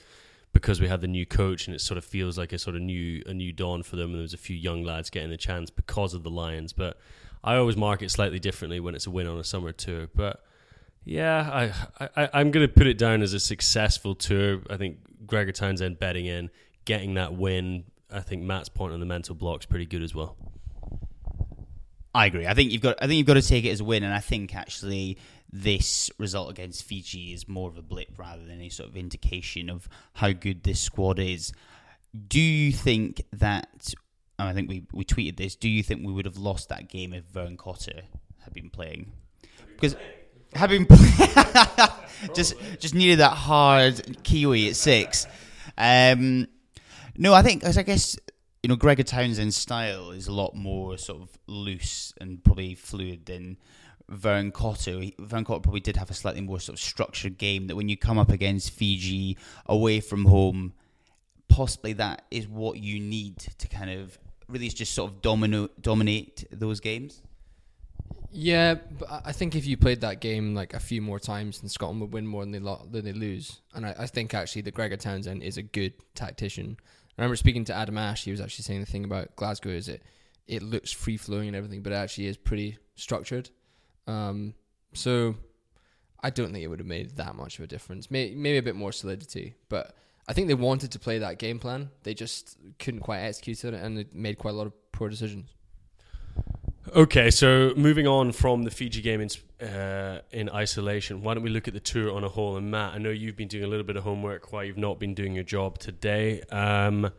because 0.52 0.78
we 0.78 0.88
have 0.88 1.00
the 1.00 1.08
new 1.08 1.24
coach 1.24 1.66
and 1.66 1.74
it 1.74 1.80
sort 1.80 1.96
of 1.96 2.04
feels 2.04 2.36
like 2.36 2.52
a 2.52 2.58
sort 2.58 2.76
of 2.76 2.82
new 2.82 3.22
a 3.24 3.32
new 3.32 3.50
dawn 3.50 3.82
for 3.82 3.96
them 3.96 4.10
and 4.10 4.20
there's 4.20 4.34
a 4.34 4.38
few 4.38 4.54
young 4.54 4.84
lads 4.84 5.08
getting 5.08 5.30
the 5.30 5.36
chance 5.38 5.70
because 5.70 6.12
of 6.12 6.22
the 6.22 6.28
Lions 6.30 6.74
but 6.74 6.98
I 7.44 7.56
always 7.56 7.76
mark 7.76 8.02
it 8.02 8.10
slightly 8.10 8.38
differently 8.38 8.80
when 8.80 8.94
it's 8.94 9.06
a 9.06 9.10
win 9.10 9.26
on 9.26 9.38
a 9.38 9.44
summer 9.44 9.72
tour 9.72 10.08
but 10.14 10.44
yeah 11.04 11.72
I, 12.00 12.10
I 12.16 12.28
I'm 12.34 12.50
going 12.50 12.66
to 12.66 12.72
put 12.72 12.86
it 12.86 12.98
down 12.98 13.22
as 13.22 13.32
a 13.32 13.40
successful 13.40 14.14
tour 14.14 14.60
I 14.70 14.76
think 14.76 14.98
Gregor 15.26 15.52
Townsend 15.52 15.98
betting 15.98 16.26
in 16.26 16.50
getting 16.84 17.14
that 17.14 17.34
win 17.34 17.84
I 18.12 18.20
think 18.20 18.42
Matt's 18.42 18.68
point 18.68 18.92
on 18.92 19.00
the 19.00 19.06
mental 19.06 19.34
block's 19.34 19.66
pretty 19.66 19.86
good 19.86 20.02
as 20.02 20.14
well 20.14 20.36
I 22.14 22.26
agree. 22.26 22.46
I 22.46 22.54
think 22.54 22.72
you've 22.72 22.82
got. 22.82 22.96
I 23.00 23.06
think 23.06 23.18
you've 23.18 23.26
got 23.26 23.34
to 23.34 23.42
take 23.42 23.64
it 23.64 23.70
as 23.70 23.80
a 23.80 23.84
win, 23.84 24.02
and 24.02 24.12
I 24.12 24.18
think 24.18 24.54
actually 24.54 25.18
this 25.50 26.10
result 26.18 26.50
against 26.50 26.84
Fiji 26.84 27.32
is 27.32 27.48
more 27.48 27.68
of 27.68 27.78
a 27.78 27.82
blip 27.82 28.18
rather 28.18 28.42
than 28.42 28.56
any 28.56 28.68
sort 28.68 28.88
of 28.88 28.96
indication 28.96 29.70
of 29.70 29.88
how 30.14 30.32
good 30.32 30.62
this 30.62 30.80
squad 30.80 31.18
is. 31.18 31.52
Do 32.28 32.40
you 32.40 32.72
think 32.72 33.22
that? 33.32 33.94
And 34.42 34.50
I 34.50 34.52
think 34.52 34.68
we 34.68 34.84
we 34.92 35.04
tweeted 35.04 35.36
this. 35.36 35.56
Do 35.56 35.68
you 35.68 35.82
think 35.82 36.06
we 36.06 36.12
would 36.12 36.26
have 36.26 36.36
lost 36.36 36.68
that 36.68 36.88
game 36.88 37.12
if 37.14 37.24
Vern 37.24 37.56
Cotter 37.56 38.02
had 38.40 38.52
been 38.52 38.70
playing? 38.70 39.12
Because 39.68 39.96
having 40.54 40.86
just 42.34 42.54
just 42.78 42.94
needed 42.94 43.18
that 43.18 43.32
hard 43.32 44.22
Kiwi 44.22 44.68
at 44.68 44.76
six. 44.76 45.26
Um, 45.78 46.46
no, 47.16 47.34
I 47.34 47.42
think 47.42 47.64
as 47.64 47.78
I 47.78 47.82
guess 47.82 48.16
you 48.62 48.68
know 48.68 48.76
Gregor 48.76 49.02
Townsend's 49.02 49.56
style 49.56 50.10
is 50.10 50.28
a 50.28 50.32
lot 50.32 50.54
more 50.54 50.98
sort 50.98 51.22
of 51.22 51.30
loose 51.46 52.12
and 52.20 52.42
probably 52.44 52.74
fluid 52.74 53.26
than 53.26 53.58
Vern 54.08 54.52
Cotter. 54.52 55.00
Vern 55.18 55.44
Cotter 55.44 55.60
probably 55.60 55.80
did 55.80 55.96
have 55.96 56.10
a 56.10 56.14
slightly 56.14 56.40
more 56.40 56.60
sort 56.60 56.78
of 56.78 56.82
structured 56.82 57.38
game 57.38 57.66
that 57.66 57.76
when 57.76 57.88
you 57.88 57.96
come 57.96 58.18
up 58.18 58.30
against 58.30 58.70
Fiji 58.70 59.36
away 59.66 60.00
from 60.00 60.26
home, 60.26 60.74
possibly 61.48 61.92
that 61.94 62.24
is 62.30 62.46
what 62.46 62.78
you 62.78 63.00
need 63.00 63.38
to 63.38 63.68
kind 63.68 63.90
of 63.90 64.18
really 64.48 64.68
just 64.68 64.94
sort 64.94 65.10
of 65.10 65.22
domino 65.22 65.68
dominate 65.80 66.44
those 66.50 66.80
games. 66.80 67.22
Yeah, 68.34 68.76
but 68.98 69.22
I- 69.26 69.32
think 69.32 69.54
if 69.54 69.66
you 69.66 69.76
played 69.76 70.00
that 70.00 70.20
game 70.20 70.54
like 70.54 70.72
a 70.72 70.80
few 70.80 71.02
more 71.02 71.20
times, 71.20 71.60
then 71.60 71.68
Scotland 71.68 72.00
would 72.00 72.12
win 72.14 72.26
more 72.26 72.42
than 72.42 72.52
they 72.52 72.60
lo- 72.60 72.86
than 72.90 73.04
they 73.04 73.12
lose. 73.12 73.60
And 73.74 73.84
I, 73.84 73.94
I 73.98 74.06
think 74.06 74.32
actually 74.32 74.62
that 74.62 74.74
Gregor 74.74 74.96
Townsend 74.96 75.42
is 75.42 75.58
a 75.58 75.62
good 75.62 75.92
tactician. 76.14 76.76
I 77.18 77.20
remember 77.20 77.36
speaking 77.36 77.64
to 77.66 77.74
Adam 77.74 77.98
Ashe. 77.98 78.24
He 78.24 78.30
was 78.30 78.40
actually 78.40 78.62
saying 78.62 78.80
the 78.80 78.86
thing 78.86 79.04
about 79.04 79.36
Glasgow 79.36 79.68
is 79.70 79.88
it 79.88 80.02
it 80.46 80.62
looks 80.62 80.90
free 80.92 81.18
flowing 81.18 81.48
and 81.48 81.56
everything, 81.56 81.82
but 81.82 81.92
it 81.92 81.96
actually 81.96 82.26
is 82.26 82.36
pretty 82.38 82.78
structured. 82.94 83.50
Um, 84.06 84.54
so 84.94 85.36
I 86.20 86.30
don't 86.30 86.52
think 86.52 86.64
it 86.64 86.68
would 86.68 86.78
have 86.80 86.88
made 86.88 87.16
that 87.16 87.36
much 87.36 87.58
of 87.58 87.64
a 87.64 87.68
difference. 87.68 88.10
May, 88.10 88.34
maybe 88.34 88.56
a 88.56 88.62
bit 88.62 88.76
more 88.76 88.92
solidity, 88.92 89.54
but 89.68 89.94
I 90.28 90.32
think 90.32 90.48
they 90.48 90.54
wanted 90.54 90.92
to 90.92 90.98
play 90.98 91.18
that 91.18 91.38
game 91.38 91.58
plan. 91.58 91.90
They 92.04 92.14
just 92.14 92.56
couldn't 92.78 93.00
quite 93.00 93.20
execute 93.20 93.64
it, 93.64 93.74
and 93.74 93.98
they 93.98 94.06
made 94.12 94.38
quite 94.38 94.52
a 94.52 94.56
lot 94.56 94.66
of 94.66 94.92
poor 94.92 95.08
decisions. 95.08 95.50
Okay, 96.94 97.30
so 97.30 97.72
moving 97.76 98.06
on 98.06 98.32
from 98.32 98.64
the 98.64 98.70
Fiji 98.70 99.00
game 99.00 99.20
in, 99.20 99.66
uh, 99.66 100.20
in 100.32 100.50
isolation, 100.50 101.22
why 101.22 101.34
don't 101.34 101.42
we 101.42 101.50
look 101.50 101.68
at 101.68 101.74
the 101.74 101.80
tour 101.80 102.12
on 102.12 102.24
a 102.24 102.28
whole? 102.28 102.56
And 102.56 102.70
Matt, 102.70 102.94
I 102.94 102.98
know 102.98 103.10
you've 103.10 103.36
been 103.36 103.48
doing 103.48 103.64
a 103.64 103.68
little 103.68 103.86
bit 103.86 103.96
of 103.96 104.02
homework 104.02 104.52
while 104.52 104.64
you've 104.64 104.78
not 104.78 104.98
been 104.98 105.14
doing 105.14 105.32
your 105.32 105.44
job 105.44 105.78
today. 105.78 106.42
Um, 106.50 107.10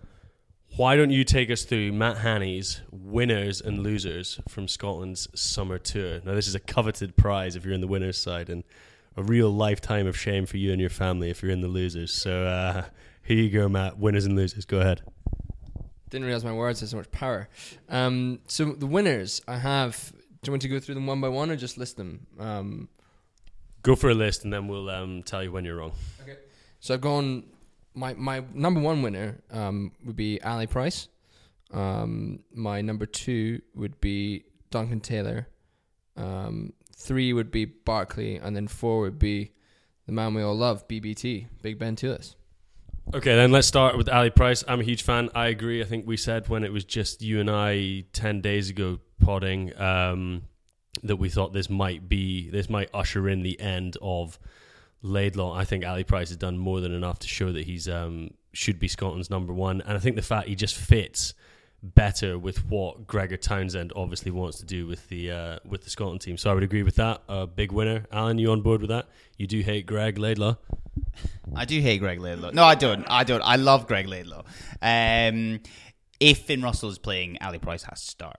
why 0.76 0.96
don't 0.96 1.12
you 1.12 1.24
take 1.24 1.50
us 1.50 1.64
through 1.64 1.94
Matt 1.94 2.18
Haney's 2.18 2.82
winners 2.92 3.62
and 3.62 3.80
losers 3.84 4.40
from 4.50 4.68
Scotland's 4.68 5.28
summer 5.34 5.78
tour? 5.78 6.20
Now, 6.26 6.34
this 6.34 6.48
is 6.48 6.56
a 6.56 6.60
coveted 6.60 7.16
prize 7.16 7.56
if 7.56 7.64
you're 7.64 7.74
in 7.74 7.82
the 7.82 7.88
winners' 7.88 8.18
side, 8.18 8.50
and 8.50 8.64
a 9.16 9.24
real 9.24 9.50
lifetime 9.50 10.08
of 10.08 10.18
shame 10.18 10.46
for 10.46 10.58
you 10.58 10.72
and 10.72 10.82
your 10.82 10.90
family 10.90 11.30
if 11.30 11.42
you're 11.42 11.52
in 11.52 11.62
the 11.62 11.68
losers. 11.68 12.14
So 12.14 12.46
uh, 12.46 12.86
here 13.24 13.38
you 13.38 13.50
go, 13.50 13.68
Matt. 13.68 13.98
Winners 13.98 14.26
and 14.26 14.36
losers. 14.36 14.66
Go 14.66 14.80
ahead. 14.80 15.02
Didn't 16.10 16.26
realize 16.26 16.46
my 16.46 16.54
words 16.54 16.80
had 16.80 16.90
so 16.90 16.98
much 16.98 17.12
power. 17.12 17.50
Um, 17.90 18.40
so 18.48 18.66
the 18.74 18.86
winners, 18.86 19.42
I 19.48 19.58
have. 19.58 20.12
Do 20.42 20.50
you 20.50 20.54
want 20.54 20.62
to 20.64 20.68
go 20.68 20.80
through 20.80 20.96
them 20.96 21.08
one 21.08 21.22
by 21.22 21.30
one 21.30 21.50
or 21.50 21.56
just 21.56 21.78
list 21.78 21.98
them? 21.98 22.28
Um, 22.38 22.90
Go 23.82 23.96
for 23.96 24.10
a 24.10 24.14
list, 24.14 24.44
and 24.46 24.54
then 24.54 24.68
we'll 24.68 24.90
um, 24.90 25.24
tell 25.24 25.44
you 25.44 25.52
when 25.52 25.66
you're 25.66 25.76
wrong. 25.76 25.92
Okay. 26.22 26.38
So 26.80 26.94
I've 26.94 27.02
gone. 27.02 27.44
My 27.94 28.14
my 28.14 28.44
number 28.54 28.80
one 28.80 29.02
winner 29.02 29.42
um, 29.52 29.92
would 30.06 30.16
be 30.16 30.42
Ali 30.42 30.68
Price. 30.68 31.10
Um, 31.72 32.40
my 32.54 32.82
number 32.82 33.06
two 33.06 33.62
would 33.76 34.00
be 34.00 34.46
Duncan 34.70 35.00
Taylor. 35.00 35.48
Um, 36.16 36.74
three 36.96 37.34
would 37.34 37.52
be 37.52 37.66
Barclay, 37.66 38.36
and 38.36 38.56
then 38.56 38.68
four 38.68 39.02
would 39.02 39.20
be 39.20 39.52
the 40.06 40.12
man 40.12 40.34
we 40.34 40.42
all 40.42 40.56
love, 40.56 40.88
BBT, 40.88 41.48
Big 41.62 41.80
Ben 41.80 41.96
Toolis. 41.96 42.36
Okay, 43.14 43.36
then 43.36 43.52
let's 43.52 43.68
start 43.68 43.98
with 43.98 44.10
Ali 44.10 44.30
Price. 44.30 44.64
I'm 44.68 44.80
a 44.80 44.84
huge 44.84 45.04
fan. 45.04 45.30
I 45.36 45.48
agree. 45.48 45.82
I 45.82 45.86
think 45.86 46.08
we 46.08 46.18
said 46.18 46.48
when 46.48 46.64
it 46.64 46.72
was 46.72 46.86
just 46.86 47.22
you 47.22 47.40
and 47.40 47.50
I 47.50 48.06
ten 48.14 48.42
days 48.42 48.70
ago 48.70 49.00
podding 49.22 49.78
um, 49.80 50.44
that 51.04 51.18
we 51.18 51.30
thought 51.30 51.54
this 51.54 51.70
might 51.70 52.08
be 52.08 52.50
this 52.50 52.70
might 52.70 52.90
usher 52.94 53.28
in 53.28 53.44
the 53.44 53.60
end 53.60 53.98
of 54.02 54.40
Laidlaw. 55.02 55.54
I 55.54 55.66
think 55.66 55.86
Ali 55.86 56.04
Price 56.04 56.30
has 56.30 56.38
done 56.38 56.58
more 56.58 56.80
than 56.80 56.94
enough 56.94 57.20
to 57.20 57.28
show 57.28 57.52
that 57.52 57.66
he's 57.66 57.90
um, 57.90 58.32
should 58.54 58.80
be 58.80 58.88
Scotland's 58.88 59.30
number 59.30 59.54
one, 59.54 59.82
and 59.82 59.98
I 59.98 60.00
think 60.00 60.16
the 60.16 60.22
fact 60.22 60.48
he 60.48 60.56
just 60.56 60.76
fits 60.76 61.34
better 61.84 62.40
with 62.40 62.66
what 62.66 63.06
Gregor 63.06 63.36
Townsend 63.36 63.92
obviously 63.96 64.32
wants 64.32 64.58
to 64.60 64.66
do 64.66 64.88
with 64.88 65.10
the 65.10 65.32
uh, 65.32 65.60
with 65.66 65.84
the 65.84 65.90
Scotland 65.90 66.22
team. 66.22 66.38
So 66.38 66.50
I 66.50 66.54
would 66.54 66.64
agree 66.64 66.84
with 66.84 66.96
that. 66.96 67.22
A 67.28 67.46
big 67.46 67.72
winner, 67.72 68.06
Alan. 68.12 68.38
You 68.38 68.52
on 68.52 68.62
board 68.62 68.82
with 68.82 68.90
that? 68.90 69.08
You 69.38 69.48
do 69.48 69.60
hate 69.60 69.86
Greg 69.86 70.18
Laidlaw. 70.18 70.56
I 71.56 71.66
do 71.66 71.80
hate 71.82 72.00
Greg 72.00 72.20
Laidlaw. 72.20 72.52
No, 72.52 72.64
I 72.64 72.76
don't. 72.76 73.06
I 73.10 73.24
don't. 73.24 73.42
I 73.42 73.58
love 73.58 73.88
Greg 73.88 74.08
Laidlaw. 74.08 74.44
Um, 74.82 75.60
if 76.20 76.40
Finn 76.40 76.62
Russell 76.62 76.90
is 76.90 76.98
playing, 76.98 77.38
Ali 77.42 77.60
Price 77.60 77.84
has 77.84 78.02
to 78.02 78.12
start 78.12 78.38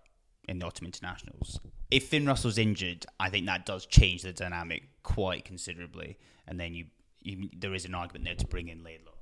in 0.49 0.59
the 0.59 0.67
autumn 0.67 0.87
internationals. 0.87 1.61
If 1.91 2.09
Finn 2.09 2.27
Russell's 2.27 2.59
injured, 2.59 3.07
I 3.21 3.29
think 3.29 3.47
that 3.47 3.67
does 3.67 3.87
change 3.87 4.23
the 4.23 4.33
dynamic 4.33 4.89
quite 5.03 5.45
considerably. 5.45 6.19
And 6.49 6.59
then 6.59 6.75
you, 6.75 6.87
you 7.21 7.51
there 7.57 7.75
is 7.75 7.85
an 7.85 7.95
argument 7.95 8.25
there 8.25 8.35
to 8.35 8.47
bring 8.47 8.69
in 8.69 8.83
Laidlaw. 8.83 9.14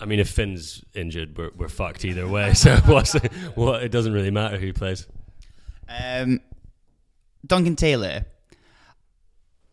I 0.00 0.06
mean, 0.06 0.18
if 0.18 0.30
Finn's 0.30 0.82
injured, 0.94 1.36
we're, 1.36 1.50
we're 1.56 1.68
fucked 1.68 2.04
either 2.04 2.26
way. 2.26 2.54
So 2.60 2.76
what's 2.86 3.14
what? 3.54 3.82
It 3.82 3.90
doesn't 3.90 4.12
really 4.12 4.30
matter 4.30 4.56
who 4.56 4.72
plays. 4.72 5.06
Um, 5.88 6.40
Duncan 7.46 7.76
Taylor. 7.76 8.24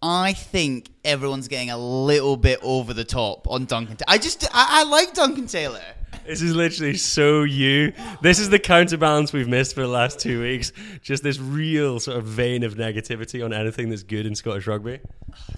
I 0.01 0.33
think 0.33 0.89
everyone's 1.03 1.47
getting 1.47 1.71
a 1.71 1.77
little 1.77 2.37
bit 2.37 2.59
over 2.61 2.93
the 2.93 3.03
top 3.03 3.47
on 3.49 3.65
Duncan. 3.65 3.97
I 4.07 4.19
just, 4.19 4.45
I, 4.53 4.81
I 4.81 4.83
like 4.83 5.13
Duncan 5.13 5.47
Taylor. 5.47 5.81
This 6.25 6.41
is 6.41 6.53
literally 6.53 6.95
so 6.97 7.43
you. 7.43 7.93
This 8.21 8.39
is 8.39 8.49
the 8.49 8.59
counterbalance 8.59 9.33
we've 9.33 9.47
missed 9.47 9.73
for 9.73 9.81
the 9.81 9.87
last 9.87 10.19
two 10.19 10.41
weeks. 10.41 10.71
Just 11.01 11.23
this 11.23 11.39
real 11.39 11.99
sort 11.99 12.17
of 12.17 12.25
vein 12.25 12.63
of 12.63 12.75
negativity 12.75 13.43
on 13.43 13.53
anything 13.53 13.89
that's 13.89 14.03
good 14.03 14.25
in 14.25 14.35
Scottish 14.35 14.67
rugby. 14.67 14.99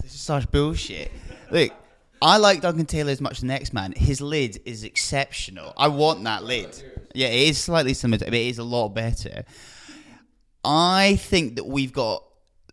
This 0.04 0.14
is 0.14 0.22
such 0.22 0.50
bullshit. 0.52 1.12
Look, 1.52 1.72
I 2.22 2.38
like 2.38 2.62
Duncan 2.62 2.86
Taylor 2.86 3.12
as 3.12 3.22
much 3.22 3.34
as 3.34 3.42
the 3.42 3.48
next 3.48 3.74
man. 3.74 3.94
His 3.96 4.20
lid 4.20 4.60
is 4.66 4.84
exceptional. 4.84 5.74
I 5.78 5.88
want 5.88 6.24
that 6.26 6.44
lid. 6.44 6.82
Yeah, 7.16 7.28
it 7.28 7.50
is 7.50 7.58
slightly 7.58 7.94
similar, 7.94 8.26
but 8.26 8.34
it 8.34 8.48
is 8.48 8.60
a 8.60 8.64
lot 8.64 8.90
better. 8.90 9.46
I 10.64 11.16
think 11.16 11.56
that 11.56 11.66
we've 11.66 11.94
got, 11.94 12.24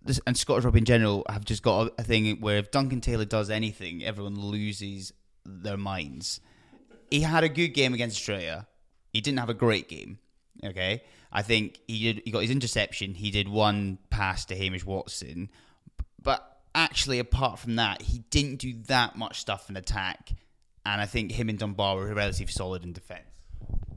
this, 0.02 0.20
and 0.26 0.37
Scottish 0.37 0.64
rugby 0.64 0.80
in 0.80 0.85
general 0.85 1.24
have 1.28 1.44
just 1.44 1.62
got 1.62 1.87
a, 1.87 1.92
a 1.98 2.02
thing 2.02 2.40
where 2.40 2.59
if 2.59 2.70
Duncan 2.70 3.00
Taylor 3.00 3.24
does 3.24 3.48
anything, 3.48 4.04
everyone 4.04 4.38
loses 4.38 5.12
their 5.44 5.76
minds. 5.76 6.40
He 7.11 7.20
had 7.20 7.44
a 7.44 7.48
good 7.48 7.68
game 7.68 7.94
against 7.94 8.16
Australia. 8.16 8.66
He 9.12 9.20
didn't 9.20 9.38
have 9.38 9.48
a 9.48 9.54
great 9.54 9.88
game. 9.88 10.18
Okay, 10.64 11.02
I 11.30 11.42
think 11.42 11.78
he 11.87 12.12
did. 12.12 12.22
He 12.24 12.30
got 12.30 12.40
his 12.40 12.50
interception. 12.50 13.14
He 13.14 13.30
did 13.30 13.48
one 13.48 13.98
pass 14.11 14.46
to 14.46 14.56
Hamish 14.56 14.85
Watson, 14.85 15.50
but 16.20 16.55
actually, 16.76 17.18
apart 17.18 17.58
from 17.58 17.76
that, 17.76 18.02
he 18.02 18.20
didn't 18.30 18.56
do 18.56 18.74
that 18.86 19.16
much 19.16 19.40
stuff 19.40 19.68
in 19.68 19.76
attack. 19.76 20.30
And 20.84 21.00
I 21.00 21.06
think 21.06 21.32
him 21.32 21.48
and 21.48 21.58
Dunbar 21.58 21.96
were 21.96 22.14
relatively 22.14 22.52
solid 22.52 22.84
in 22.84 22.92
defence. 22.92 23.24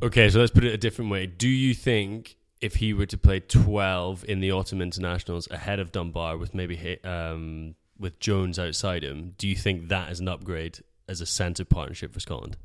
Okay, 0.01 0.29
so 0.29 0.39
let's 0.39 0.51
put 0.51 0.63
it 0.63 0.73
a 0.73 0.77
different 0.77 1.11
way. 1.11 1.27
Do 1.27 1.47
you 1.47 1.75
think 1.75 2.37
if 2.61 2.75
he 2.75 2.93
were 2.93 3.05
to 3.05 3.17
play 3.17 3.41
12 3.41 4.25
in 4.27 4.39
the 4.39 4.51
autumn 4.51 4.81
internationals 4.81 5.47
ahead 5.51 5.79
of 5.79 5.91
Dunbar 5.91 6.37
with 6.37 6.55
maybe 6.55 6.97
um, 7.03 7.75
with 7.99 8.19
Jones 8.19 8.57
outside 8.57 9.03
him, 9.03 9.35
do 9.37 9.47
you 9.47 9.55
think 9.55 9.89
that 9.89 10.11
is 10.11 10.19
an 10.19 10.27
upgrade 10.27 10.79
as 11.07 11.21
a 11.21 11.25
centre 11.25 11.65
partnership 11.65 12.13
for 12.13 12.19
Scotland? 12.19 12.57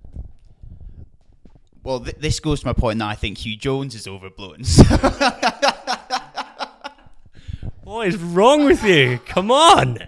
Well, 1.83 2.01
th- 2.01 2.17
this 2.17 2.41
goes 2.41 2.61
to 2.61 2.67
my 2.67 2.73
point 2.73 2.99
that 3.01 3.09
I 3.09 3.15
think 3.15 3.39
Huw 3.39 3.59
Jones 3.59 3.95
is 3.95 4.07
overblown. 4.07 4.63
what 7.85 8.07
is 8.07 8.17
wrong 8.17 8.65
with 8.65 8.83
you? 8.83 9.19
Come 9.27 9.51
on. 9.51 9.99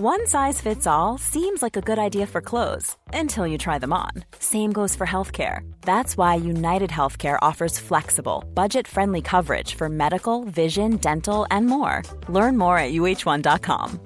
One 0.00 0.28
size 0.28 0.60
fits 0.60 0.86
all 0.86 1.18
seems 1.18 1.60
like 1.60 1.76
a 1.76 1.80
good 1.80 1.98
idea 1.98 2.28
for 2.28 2.40
clothes 2.40 2.96
until 3.12 3.48
you 3.48 3.58
try 3.58 3.78
them 3.80 3.92
on. 3.92 4.12
Same 4.38 4.70
goes 4.70 4.94
for 4.94 5.04
healthcare. 5.04 5.68
That's 5.80 6.16
why 6.16 6.36
United 6.36 6.88
Healthcare 6.88 7.36
offers 7.42 7.80
flexible, 7.80 8.44
budget 8.54 8.86
friendly 8.86 9.20
coverage 9.20 9.74
for 9.74 9.88
medical, 9.88 10.44
vision, 10.44 10.98
dental, 10.98 11.48
and 11.50 11.66
more. 11.66 12.04
Learn 12.28 12.56
more 12.56 12.78
at 12.78 12.92
uh1.com. 12.92 14.00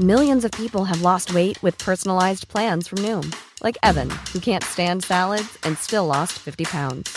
Millions 0.00 0.44
of 0.44 0.50
people 0.50 0.84
have 0.84 1.02
lost 1.02 1.32
weight 1.32 1.62
with 1.62 1.78
personalized 1.78 2.48
plans 2.48 2.88
from 2.88 2.98
Noom, 2.98 3.32
like 3.62 3.78
Evan, 3.84 4.10
who 4.32 4.40
can't 4.40 4.64
stand 4.64 5.04
salads 5.04 5.56
and 5.62 5.78
still 5.78 6.06
lost 6.06 6.32
50 6.32 6.64
pounds. 6.64 7.16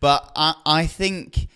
but 0.00 0.30
I, 0.34 0.54
I 0.66 0.86
think 0.86 1.48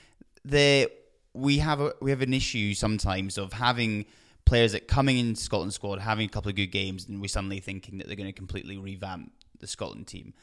that 0.44 0.90
we 1.32 1.58
have 1.58 1.80
a, 1.80 1.94
we 2.00 2.10
have 2.10 2.22
an 2.22 2.32
issue 2.32 2.74
sometimes 2.74 3.38
of 3.38 3.52
having 3.52 4.06
players 4.44 4.72
that 4.72 4.86
coming 4.86 5.18
in 5.18 5.34
Scotland 5.34 5.72
squad 5.72 5.98
having 5.98 6.26
a 6.26 6.28
couple 6.28 6.50
of 6.50 6.54
good 6.54 6.66
games 6.68 7.08
and 7.08 7.20
we're 7.20 7.28
suddenly 7.28 7.60
thinking 7.60 7.98
that 7.98 8.06
they're 8.06 8.16
going 8.16 8.28
to 8.28 8.32
completely 8.32 8.76
revamp 8.76 9.32
the 9.58 9.66
Scotland 9.66 10.06
team. 10.06 10.34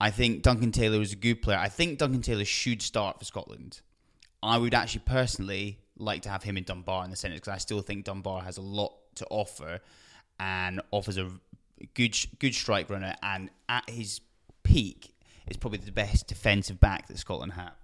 I 0.00 0.10
think 0.10 0.42
Duncan 0.42 0.72
Taylor 0.72 1.00
is 1.00 1.12
a 1.12 1.16
good 1.16 1.42
player. 1.42 1.58
I 1.58 1.68
think 1.68 1.98
Duncan 1.98 2.22
Taylor 2.22 2.44
should 2.44 2.82
start 2.82 3.18
for 3.18 3.24
Scotland. 3.24 3.80
I 4.42 4.58
would 4.58 4.74
actually 4.74 5.02
personally 5.06 5.78
like 5.96 6.22
to 6.22 6.28
have 6.28 6.42
him 6.42 6.56
in 6.56 6.64
Dunbar 6.64 7.04
in 7.04 7.10
the 7.10 7.16
centre 7.16 7.36
because 7.36 7.52
I 7.52 7.58
still 7.58 7.80
think 7.80 8.04
Dunbar 8.04 8.42
has 8.42 8.56
a 8.56 8.62
lot 8.62 8.92
to 9.16 9.26
offer 9.30 9.80
and 10.38 10.80
offers 10.92 11.18
a 11.18 11.28
good 11.94 12.16
good 12.38 12.54
strike 12.54 12.90
runner 12.90 13.14
and 13.22 13.50
at 13.68 13.88
his 13.90 14.20
peak 14.62 15.14
is 15.50 15.56
probably 15.56 15.78
the 15.78 15.92
best 15.92 16.26
defensive 16.26 16.80
back 16.80 17.08
that 17.08 17.18
Scotland 17.18 17.52
have. 17.52 17.74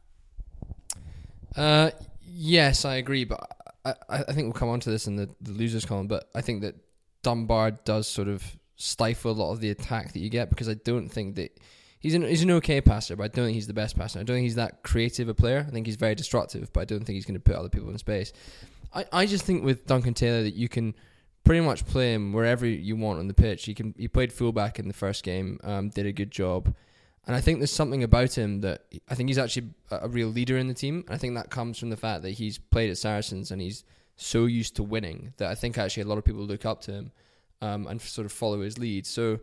Uh, 1.56 1.90
yes, 2.26 2.84
I 2.84 2.96
agree, 2.96 3.24
but 3.24 3.48
I, 3.84 3.94
I 4.08 4.32
think 4.32 4.46
we'll 4.46 4.52
come 4.52 4.68
on 4.68 4.80
to 4.80 4.90
this 4.90 5.06
in 5.06 5.16
the, 5.16 5.28
the 5.40 5.52
losers 5.52 5.84
column. 5.84 6.06
But 6.06 6.28
I 6.34 6.40
think 6.40 6.62
that 6.62 6.74
Dunbar 7.22 7.72
does 7.72 8.06
sort 8.06 8.28
of 8.28 8.44
stifle 8.76 9.30
a 9.30 9.32
lot 9.32 9.52
of 9.52 9.60
the 9.60 9.70
attack 9.70 10.12
that 10.12 10.18
you 10.18 10.28
get 10.28 10.50
because 10.50 10.68
I 10.68 10.74
don't 10.74 11.08
think 11.08 11.36
that 11.36 11.58
he's 12.00 12.14
an 12.14 12.22
he's 12.22 12.42
an 12.42 12.50
okay 12.52 12.80
passer, 12.80 13.16
but 13.16 13.24
I 13.24 13.28
don't 13.28 13.46
think 13.46 13.54
he's 13.54 13.66
the 13.66 13.74
best 13.74 13.96
passer. 13.96 14.18
I 14.18 14.22
don't 14.22 14.36
think 14.36 14.44
he's 14.44 14.56
that 14.56 14.82
creative 14.82 15.28
a 15.28 15.34
player. 15.34 15.64
I 15.66 15.70
think 15.70 15.86
he's 15.86 15.96
very 15.96 16.14
destructive, 16.14 16.72
but 16.72 16.80
I 16.80 16.84
don't 16.84 17.04
think 17.04 17.14
he's 17.14 17.26
going 17.26 17.38
to 17.38 17.40
put 17.40 17.56
other 17.56 17.68
people 17.68 17.90
in 17.90 17.98
space. 17.98 18.32
I, 18.92 19.04
I 19.12 19.26
just 19.26 19.44
think 19.44 19.64
with 19.64 19.86
Duncan 19.86 20.14
Taylor 20.14 20.42
that 20.42 20.54
you 20.54 20.68
can 20.68 20.94
pretty 21.44 21.60
much 21.60 21.86
play 21.86 22.14
him 22.14 22.32
wherever 22.32 22.66
you 22.66 22.96
want 22.96 23.18
on 23.18 23.28
the 23.28 23.34
pitch. 23.34 23.64
He 23.64 23.74
can 23.74 23.94
he 23.96 24.08
played 24.08 24.32
fullback 24.32 24.78
in 24.78 24.88
the 24.88 24.94
first 24.94 25.22
game, 25.22 25.60
um, 25.62 25.90
did 25.90 26.06
a 26.06 26.12
good 26.12 26.30
job, 26.30 26.74
and 27.26 27.34
I 27.34 27.40
think 27.40 27.58
there's 27.58 27.72
something 27.72 28.02
about 28.02 28.36
him 28.36 28.60
that 28.60 28.82
I 29.08 29.14
think 29.14 29.28
he's 29.28 29.38
actually 29.38 29.70
a 29.90 30.08
real 30.08 30.28
leader 30.28 30.58
in 30.58 30.68
the 30.68 30.74
team. 30.74 31.04
And 31.06 31.14
I 31.14 31.18
think 31.18 31.34
that 31.36 31.50
comes 31.50 31.78
from 31.78 31.90
the 31.90 31.96
fact 31.96 32.22
that 32.22 32.32
he's 32.32 32.58
played 32.58 32.90
at 32.90 32.98
Saracens 32.98 33.50
and 33.50 33.60
he's 33.60 33.84
so 34.16 34.44
used 34.44 34.76
to 34.76 34.82
winning 34.82 35.32
that 35.38 35.50
I 35.50 35.54
think 35.54 35.78
actually 35.78 36.02
a 36.02 36.06
lot 36.06 36.18
of 36.18 36.24
people 36.24 36.42
look 36.42 36.64
up 36.66 36.82
to 36.82 36.92
him 36.92 37.12
um, 37.62 37.86
and 37.86 38.00
sort 38.00 38.26
of 38.26 38.32
follow 38.32 38.60
his 38.60 38.78
lead. 38.78 39.06
So. 39.06 39.40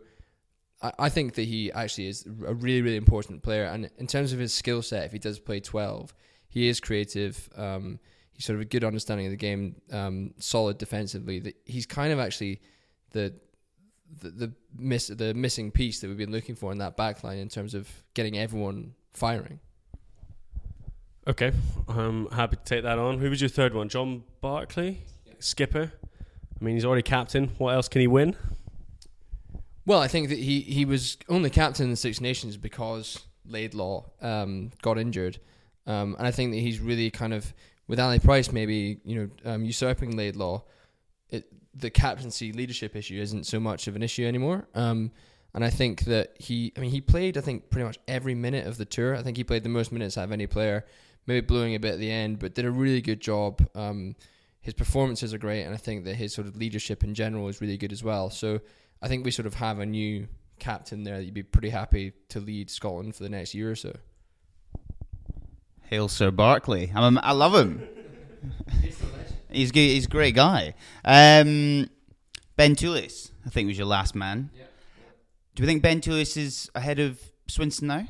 I, 0.80 0.92
I 0.98 1.08
think 1.08 1.34
that 1.34 1.44
he 1.44 1.70
actually 1.70 2.08
is 2.08 2.26
a 2.26 2.54
really, 2.54 2.82
really 2.82 2.96
important 2.96 3.42
player. 3.42 3.64
And 3.64 3.88
in 3.98 4.08
terms 4.08 4.32
of 4.32 4.40
his 4.40 4.52
skill 4.52 4.82
set, 4.82 5.04
if 5.04 5.12
he 5.12 5.18
does 5.20 5.38
play 5.38 5.60
12, 5.60 6.12
he 6.48 6.68
is 6.68 6.80
creative. 6.80 7.48
Um, 7.56 8.00
he's 8.34 8.44
sort 8.44 8.56
of 8.56 8.62
a 8.62 8.66
good 8.66 8.84
understanding 8.84 9.26
of 9.26 9.30
the 9.30 9.36
game, 9.36 9.76
um, 9.90 10.34
solid 10.38 10.78
defensively. 10.78 11.38
That 11.38 11.56
he's 11.64 11.86
kind 11.86 12.12
of 12.12 12.18
actually 12.18 12.60
the 13.12 13.32
the 14.20 14.30
the 14.30 14.52
miss 14.76 15.08
the 15.08 15.34
missing 15.34 15.70
piece 15.70 16.00
that 16.00 16.08
we've 16.08 16.18
been 16.18 16.32
looking 16.32 16.54
for 16.54 16.72
in 16.72 16.78
that 16.78 16.96
backline 16.96 17.40
in 17.40 17.48
terms 17.48 17.74
of 17.74 17.88
getting 18.14 18.38
everyone 18.38 18.94
firing. 19.12 19.60
Okay, 21.26 21.52
I'm 21.88 22.28
happy 22.30 22.56
to 22.56 22.64
take 22.64 22.82
that 22.82 22.98
on. 22.98 23.18
Who 23.18 23.30
was 23.30 23.40
your 23.40 23.48
third 23.48 23.74
one? 23.74 23.88
John 23.88 24.24
Barclay, 24.40 24.98
skipper. 25.38 25.92
I 26.60 26.64
mean, 26.64 26.74
he's 26.74 26.84
already 26.84 27.02
captain. 27.02 27.50
What 27.58 27.74
else 27.74 27.88
can 27.88 28.00
he 28.00 28.06
win? 28.06 28.36
Well, 29.86 30.00
I 30.00 30.08
think 30.08 30.28
that 30.28 30.38
he, 30.38 30.60
he 30.60 30.84
was 30.84 31.16
only 31.28 31.50
captain 31.50 31.84
in 31.84 31.90
the 31.90 31.96
Six 31.96 32.20
Nations 32.20 32.56
because 32.56 33.20
Laidlaw 33.46 34.04
um, 34.20 34.70
got 34.80 34.98
injured, 34.98 35.38
um, 35.86 36.14
and 36.18 36.26
I 36.26 36.30
think 36.30 36.52
that 36.52 36.58
he's 36.58 36.80
really 36.80 37.10
kind 37.10 37.34
of 37.34 37.52
with 37.88 37.98
Ali 37.98 38.18
Price 38.18 38.52
maybe 38.52 39.00
you 39.04 39.16
know 39.44 39.52
um, 39.52 39.64
usurping 39.64 40.16
Laidlaw, 40.16 40.62
it, 41.30 41.44
the 41.74 41.90
captaincy 41.90 42.52
leadership 42.52 42.94
issue 42.96 43.20
isn't 43.20 43.46
so 43.46 43.58
much 43.58 43.88
of 43.88 43.96
an 43.96 44.02
issue 44.02 44.26
anymore. 44.26 44.66
Um, 44.74 45.10
and 45.54 45.64
I 45.64 45.70
think 45.70 46.04
that 46.04 46.34
he, 46.38 46.72
I 46.76 46.80
mean, 46.80 46.90
he 46.90 47.00
played 47.00 47.36
I 47.36 47.40
think 47.40 47.70
pretty 47.70 47.86
much 47.86 47.98
every 48.08 48.34
minute 48.34 48.66
of 48.66 48.78
the 48.78 48.84
tour. 48.84 49.14
I 49.16 49.22
think 49.22 49.36
he 49.36 49.44
played 49.44 49.62
the 49.62 49.68
most 49.68 49.92
minutes 49.92 50.16
out 50.16 50.24
of 50.24 50.32
any 50.32 50.46
player, 50.46 50.84
maybe 51.26 51.44
blowing 51.44 51.74
a 51.74 51.80
bit 51.80 51.94
at 51.94 51.98
the 51.98 52.10
end, 52.10 52.38
but 52.38 52.54
did 52.54 52.64
a 52.64 52.70
really 52.70 53.00
good 53.00 53.20
job. 53.20 53.66
Um, 53.74 54.16
his 54.60 54.74
performances 54.74 55.34
are 55.34 55.38
great, 55.38 55.64
and 55.64 55.74
I 55.74 55.76
think 55.76 56.04
that 56.04 56.14
his 56.14 56.32
sort 56.32 56.46
of 56.46 56.56
leadership 56.56 57.02
in 57.02 57.14
general 57.14 57.48
is 57.48 57.60
really 57.60 57.76
good 57.76 57.92
as 57.92 58.02
well. 58.04 58.30
So 58.30 58.60
I 59.02 59.08
think 59.08 59.24
we 59.24 59.30
sort 59.32 59.46
of 59.46 59.54
have 59.54 59.80
a 59.80 59.86
new 59.86 60.28
captain 60.60 61.02
there 61.02 61.16
that 61.16 61.24
you'd 61.24 61.34
be 61.34 61.42
pretty 61.42 61.70
happy 61.70 62.12
to 62.28 62.38
lead 62.38 62.70
Scotland 62.70 63.16
for 63.16 63.24
the 63.24 63.28
next 63.28 63.54
year 63.54 63.72
or 63.72 63.74
so. 63.74 63.94
Hail 65.82 66.08
Sir 66.08 66.30
Barclay. 66.30 66.92
I'm, 66.94 67.18
I 67.18 67.32
love 67.32 67.54
him. 67.54 67.86
He's 69.54 69.72
good, 69.72 69.80
he's 69.80 70.06
a 70.06 70.08
great 70.08 70.34
guy. 70.34 70.74
Um, 71.04 71.88
ben 72.56 72.76
Toolis, 72.76 73.30
I 73.46 73.50
think 73.50 73.68
was 73.68 73.78
your 73.78 73.86
last 73.86 74.14
man. 74.14 74.50
Yeah. 74.56 74.64
Do 75.54 75.62
we 75.62 75.66
think 75.66 75.82
Ben 75.82 76.00
Toolis 76.00 76.36
is 76.36 76.70
ahead 76.74 76.98
of 76.98 77.20
Swinson 77.48 77.82
now? 77.82 78.08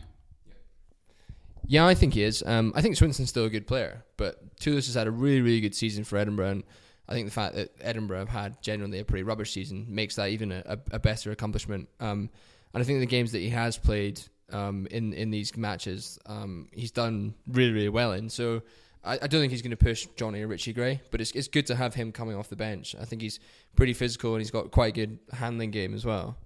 Yeah, 1.66 1.86
I 1.86 1.94
think 1.94 2.14
he 2.14 2.22
is. 2.22 2.42
Um, 2.46 2.72
I 2.76 2.82
think 2.82 2.96
Swinson's 2.96 3.30
still 3.30 3.44
a 3.44 3.50
good 3.50 3.66
player, 3.66 4.04
but 4.16 4.56
Toolis 4.56 4.86
has 4.86 4.94
had 4.94 5.06
a 5.06 5.10
really, 5.10 5.40
really 5.40 5.60
good 5.60 5.74
season 5.74 6.04
for 6.04 6.16
Edinburgh. 6.18 6.50
And 6.50 6.62
I 7.08 7.14
think 7.14 7.26
the 7.26 7.32
fact 7.32 7.54
that 7.54 7.70
Edinburgh 7.80 8.18
have 8.18 8.28
had 8.28 8.62
generally 8.62 8.98
a 8.98 9.04
pretty 9.04 9.22
rubbish 9.22 9.52
season 9.52 9.86
makes 9.88 10.16
that 10.16 10.30
even 10.30 10.52
a, 10.52 10.62
a, 10.66 10.78
a 10.92 10.98
better 10.98 11.30
accomplishment. 11.30 11.88
Um, 11.98 12.30
and 12.74 12.82
I 12.82 12.84
think 12.84 13.00
the 13.00 13.06
games 13.06 13.32
that 13.32 13.38
he 13.38 13.50
has 13.50 13.78
played 13.78 14.20
um, 14.52 14.86
in 14.90 15.12
in 15.12 15.30
these 15.30 15.56
matches, 15.56 16.18
um, 16.26 16.68
he's 16.72 16.90
done 16.90 17.34
really 17.46 17.72
really 17.72 17.88
well 17.88 18.12
in. 18.12 18.28
So 18.28 18.62
I, 19.04 19.14
I 19.14 19.26
don't 19.26 19.40
think 19.40 19.50
he's 19.50 19.62
going 19.62 19.70
to 19.70 19.76
push 19.76 20.06
Johnny 20.16 20.42
or 20.42 20.46
Richie 20.46 20.72
Gray, 20.72 21.00
but 21.10 21.20
it's 21.20 21.32
it's 21.32 21.48
good 21.48 21.66
to 21.66 21.76
have 21.76 21.94
him 21.94 22.12
coming 22.12 22.36
off 22.36 22.48
the 22.48 22.56
bench. 22.56 22.94
I 23.00 23.04
think 23.04 23.22
he's 23.22 23.40
pretty 23.76 23.94
physical 23.94 24.34
and 24.34 24.40
he's 24.40 24.50
got 24.50 24.70
quite 24.70 24.88
a 24.88 24.92
good 24.92 25.18
handling 25.32 25.70
game 25.70 25.94
as 25.94 26.04
well. 26.04 26.36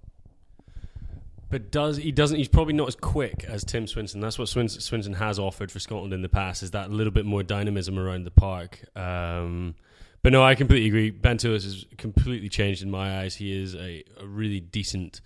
But 1.49 1.71
does 1.71 1.97
he 1.97 2.11
doesn't? 2.11 2.37
He's 2.37 2.49
probably 2.49 2.73
not 2.73 2.89
as 2.89 2.95
quick 2.95 3.45
as 3.47 3.63
Tim 3.63 3.85
Swinson. 3.85 4.19
That's 4.19 4.37
what 4.37 4.49
Swinson, 4.49 4.79
Swinson 4.79 5.15
has 5.15 5.39
offered 5.39 5.71
for 5.71 5.79
Scotland 5.79 6.13
in 6.13 6.21
the 6.21 6.29
past. 6.29 6.61
Is 6.61 6.71
that 6.71 6.91
little 6.91 7.13
bit 7.13 7.25
more 7.25 7.41
dynamism 7.41 7.97
around 7.97 8.25
the 8.25 8.31
park? 8.31 8.83
Um, 8.97 9.75
but 10.23 10.33
no, 10.33 10.43
I 10.43 10.55
completely 10.55 10.87
agree. 10.87 11.09
Ben 11.09 11.37
has 11.39 11.85
completely 11.97 12.49
changed 12.49 12.83
in 12.83 12.91
my 12.91 13.21
eyes. 13.21 13.35
He 13.35 13.57
is 13.57 13.75
a, 13.75 14.03
a 14.19 14.25
really 14.25 14.59
decent 14.59 15.21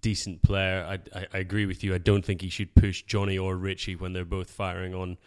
decent 0.00 0.42
player. 0.42 0.84
I, 0.88 1.18
I, 1.18 1.26
I, 1.34 1.38
agree 1.38 1.66
with 1.66 1.84
you. 1.84 1.94
I 1.94 1.98
don't 1.98 2.24
think 2.24 2.40
he 2.40 2.48
should 2.48 2.74
push 2.74 3.02
Johnny 3.02 3.36
or 3.36 3.54
Richie 3.56 3.96
when 3.96 4.12
they're 4.12 4.24
both 4.24 4.50
firing 4.50 4.94
on 4.94 5.18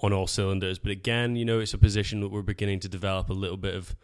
on 0.00 0.12
all 0.12 0.26
cylinders. 0.26 0.78
But 0.78 0.90
again, 0.90 1.36
you 1.36 1.44
know, 1.44 1.60
it's 1.60 1.74
a 1.74 1.78
position 1.78 2.20
that 2.20 2.28
we're 2.28 2.42
beginning 2.42 2.80
to 2.80 2.88
develop 2.88 3.30
a 3.30 3.34
little 3.34 3.56
bit 3.56 3.74
of 3.74 3.94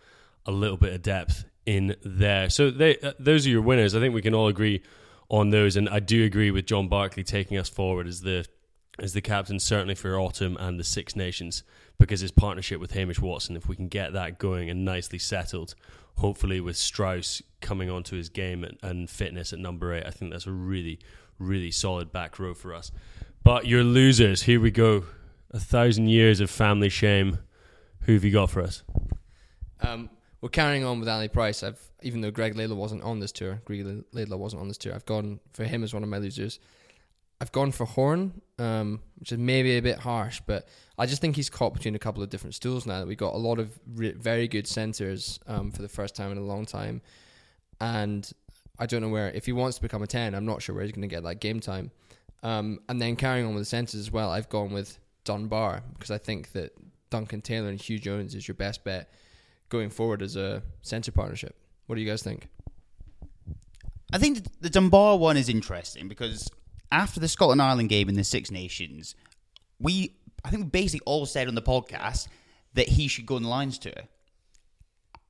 a 0.46 0.52
little 0.52 0.76
bit 0.76 0.94
of 0.94 1.02
depth 1.02 1.44
in 1.66 1.96
there. 2.04 2.48
So 2.48 2.70
they, 2.70 2.96
uh, 2.98 3.12
those 3.18 3.46
are 3.46 3.50
your 3.50 3.62
winners. 3.62 3.94
I 3.94 4.00
think 4.00 4.14
we 4.14 4.22
can 4.22 4.34
all 4.34 4.48
agree 4.48 4.82
on 5.28 5.50
those. 5.50 5.76
And 5.76 5.88
I 5.88 6.00
do 6.00 6.24
agree 6.24 6.50
with 6.50 6.66
John 6.66 6.88
Barclay 6.88 7.22
taking 7.22 7.58
us 7.58 7.68
forward 7.68 8.06
as 8.06 8.22
the 8.22 8.46
as 8.98 9.14
the 9.14 9.20
captain, 9.22 9.58
certainly 9.58 9.94
for 9.94 10.18
autumn 10.18 10.58
and 10.58 10.78
the 10.78 10.84
Six 10.84 11.16
Nations, 11.16 11.62
because 11.98 12.20
his 12.20 12.32
partnership 12.32 12.80
with 12.80 12.92
Hamish 12.92 13.18
Watson, 13.18 13.56
if 13.56 13.66
we 13.66 13.74
can 13.74 13.88
get 13.88 14.12
that 14.12 14.38
going 14.38 14.68
and 14.68 14.84
nicely 14.84 15.18
settled, 15.18 15.74
hopefully 16.16 16.60
with 16.60 16.76
Strauss 16.76 17.40
coming 17.62 17.88
onto 17.88 18.16
his 18.16 18.28
game 18.28 18.62
and, 18.62 18.76
and 18.82 19.08
fitness 19.08 19.54
at 19.54 19.58
number 19.58 19.94
eight, 19.94 20.04
I 20.04 20.10
think 20.10 20.32
that's 20.32 20.46
a 20.46 20.52
really, 20.52 20.98
really 21.38 21.70
solid 21.70 22.12
back 22.12 22.38
row 22.38 22.52
for 22.52 22.74
us. 22.74 22.92
But 23.42 23.66
your 23.66 23.84
losers, 23.84 24.42
here 24.42 24.60
we 24.60 24.70
go. 24.70 25.04
A 25.52 25.58
thousand 25.58 26.08
years 26.08 26.40
of 26.40 26.50
family 26.50 26.88
shame. 26.88 27.38
Who 28.02 28.14
have 28.14 28.24
you 28.24 28.30
got 28.30 28.50
for 28.50 28.62
us? 28.62 28.84
Um, 29.80 30.10
we're 30.40 30.48
carrying 30.48 30.84
on 30.84 31.00
with 31.00 31.08
Ali 31.08 31.28
Price. 31.28 31.62
I've 31.62 31.80
even 32.02 32.20
though 32.20 32.30
Greig 32.30 32.56
Laidlaw 32.56 32.76
wasn't 32.76 33.02
on 33.02 33.20
this 33.20 33.32
tour, 33.32 33.60
Greig 33.64 34.04
Laidlaw 34.12 34.36
wasn't 34.36 34.62
on 34.62 34.68
this 34.68 34.78
tour. 34.78 34.94
I've 34.94 35.06
gone 35.06 35.40
for 35.52 35.64
him 35.64 35.82
as 35.82 35.92
one 35.92 36.02
of 36.02 36.08
my 36.08 36.18
losers. 36.18 36.60
I've 37.40 37.52
gone 37.52 37.72
for 37.72 37.84
Horne, 37.84 38.40
um, 38.58 39.00
which 39.18 39.32
is 39.32 39.38
maybe 39.38 39.76
a 39.76 39.82
bit 39.82 39.98
harsh, 39.98 40.40
but 40.46 40.68
I 40.98 41.06
just 41.06 41.20
think 41.20 41.36
he's 41.36 41.50
caught 41.50 41.72
between 41.74 41.94
a 41.94 41.98
couple 41.98 42.22
of 42.22 42.28
different 42.30 42.54
stools 42.54 42.86
now. 42.86 43.00
That 43.00 43.08
we 43.08 43.16
got 43.16 43.34
a 43.34 43.38
lot 43.38 43.58
of 43.58 43.76
re- 43.94 44.12
very 44.12 44.46
good 44.46 44.68
centers 44.68 45.40
um, 45.48 45.72
for 45.72 45.82
the 45.82 45.88
first 45.88 46.14
time 46.14 46.30
in 46.30 46.38
a 46.38 46.42
long 46.42 46.64
time, 46.64 47.02
and 47.80 48.30
I 48.78 48.86
don't 48.86 49.00
know 49.00 49.08
where. 49.08 49.30
If 49.30 49.46
he 49.46 49.52
wants 49.52 49.78
to 49.78 49.82
become 49.82 50.02
a 50.02 50.06
ten, 50.06 50.36
I'm 50.36 50.46
not 50.46 50.62
sure 50.62 50.76
where 50.76 50.84
he's 50.84 50.92
going 50.92 51.08
to 51.08 51.08
get 51.08 51.24
that 51.24 51.40
game 51.40 51.58
time. 51.58 51.90
Um, 52.44 52.78
and 52.88 53.02
then 53.02 53.16
carrying 53.16 53.46
on 53.46 53.54
with 53.54 53.62
the 53.62 53.66
centers 53.66 53.98
as 53.98 54.12
well, 54.12 54.30
I've 54.30 54.48
gone 54.48 54.72
with 54.72 54.99
Dunbar 55.24 55.82
because 55.94 56.10
I 56.10 56.18
think 56.18 56.52
that 56.52 56.72
Duncan 57.10 57.40
Taylor 57.40 57.68
and 57.68 57.78
Huw 57.78 58.00
Jones 58.00 58.34
is 58.34 58.46
your 58.46 58.54
best 58.54 58.84
bet 58.84 59.12
going 59.68 59.90
forward 59.90 60.22
as 60.22 60.36
a 60.36 60.62
center 60.82 61.12
partnership. 61.12 61.56
What 61.86 61.96
do 61.96 62.00
you 62.00 62.08
guys 62.08 62.22
think? 62.22 62.48
I 64.12 64.18
think 64.18 64.44
the 64.60 64.70
Dunbar 64.70 65.18
one 65.18 65.36
is 65.36 65.48
interesting 65.48 66.08
because 66.08 66.48
after 66.90 67.20
the 67.20 67.28
Scotland 67.28 67.62
Ireland 67.62 67.88
game 67.88 68.08
in 68.08 68.16
the 68.16 68.24
Six 68.24 68.50
Nations, 68.50 69.14
we 69.78 70.16
I 70.44 70.50
think 70.50 70.64
we 70.64 70.68
basically 70.70 71.04
all 71.06 71.26
said 71.26 71.48
on 71.48 71.54
the 71.54 71.62
podcast 71.62 72.28
that 72.74 72.88
he 72.88 73.08
should 73.08 73.26
go 73.26 73.36
on 73.36 73.42
the 73.42 73.48
Lions 73.48 73.78
tour. 73.78 73.92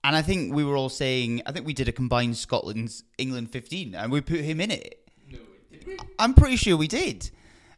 And 0.02 0.16
I 0.16 0.22
think 0.22 0.54
we 0.54 0.64
were 0.64 0.76
all 0.76 0.88
saying 0.88 1.42
I 1.44 1.52
think 1.52 1.66
we 1.66 1.74
did 1.74 1.88
a 1.88 1.92
combined 1.92 2.36
Scotland's 2.36 3.04
England 3.18 3.50
fifteen 3.50 3.94
and 3.94 4.10
we 4.10 4.20
put 4.20 4.40
him 4.40 4.60
in 4.60 4.70
it. 4.70 5.08
No, 5.30 5.38
did 5.70 5.86
we? 5.86 5.98
I'm 6.18 6.34
pretty 6.34 6.56
sure 6.56 6.76
we 6.76 6.88
did. 6.88 7.30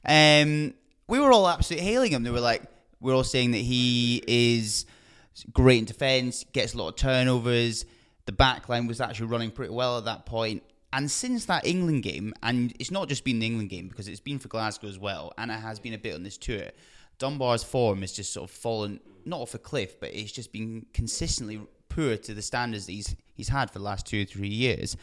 Um, 0.04 0.74
we 1.08 1.18
were 1.18 1.32
all 1.32 1.48
absolutely 1.48 1.86
hailing 1.86 2.12
him. 2.12 2.22
They 2.22 2.30
were 2.30 2.40
like, 2.40 2.62
we're 3.00 3.14
all 3.14 3.24
saying 3.24 3.52
that 3.52 3.58
he 3.58 4.22
is 4.26 4.86
great 5.52 5.78
in 5.78 5.84
defence, 5.84 6.44
gets 6.52 6.74
a 6.74 6.78
lot 6.78 6.88
of 6.88 6.96
turnovers. 6.96 7.84
The 8.26 8.32
back 8.32 8.68
line 8.68 8.86
was 8.86 9.00
actually 9.00 9.26
running 9.26 9.50
pretty 9.50 9.72
well 9.72 9.98
at 9.98 10.04
that 10.04 10.26
point. 10.26 10.62
And 10.92 11.10
since 11.10 11.46
that 11.46 11.66
England 11.66 12.02
game, 12.02 12.34
and 12.42 12.74
it's 12.78 12.90
not 12.90 13.08
just 13.08 13.24
been 13.24 13.38
the 13.38 13.46
England 13.46 13.70
game 13.70 13.88
because 13.88 14.08
it's 14.08 14.20
been 14.20 14.38
for 14.38 14.48
Glasgow 14.48 14.88
as 14.88 14.98
well, 14.98 15.32
and 15.38 15.50
it 15.50 15.54
has 15.54 15.80
been 15.80 15.94
a 15.94 15.98
bit 15.98 16.14
on 16.14 16.22
this 16.22 16.36
tour, 16.36 16.64
Dunbar's 17.18 17.64
form 17.64 18.02
has 18.02 18.12
just 18.12 18.32
sort 18.32 18.48
of 18.50 18.54
fallen, 18.54 19.00
not 19.24 19.40
off 19.40 19.54
a 19.54 19.58
cliff, 19.58 19.98
but 20.00 20.10
it's 20.12 20.32
just 20.32 20.52
been 20.52 20.86
consistently 20.92 21.60
poor 21.88 22.16
to 22.16 22.34
the 22.34 22.42
standards 22.42 22.86
that 22.86 22.92
he's, 22.92 23.16
he's 23.34 23.48
had 23.48 23.70
for 23.70 23.78
the 23.78 23.84
last 23.84 24.06
two 24.06 24.22
or 24.22 24.24
three 24.24 24.48
years. 24.48 24.96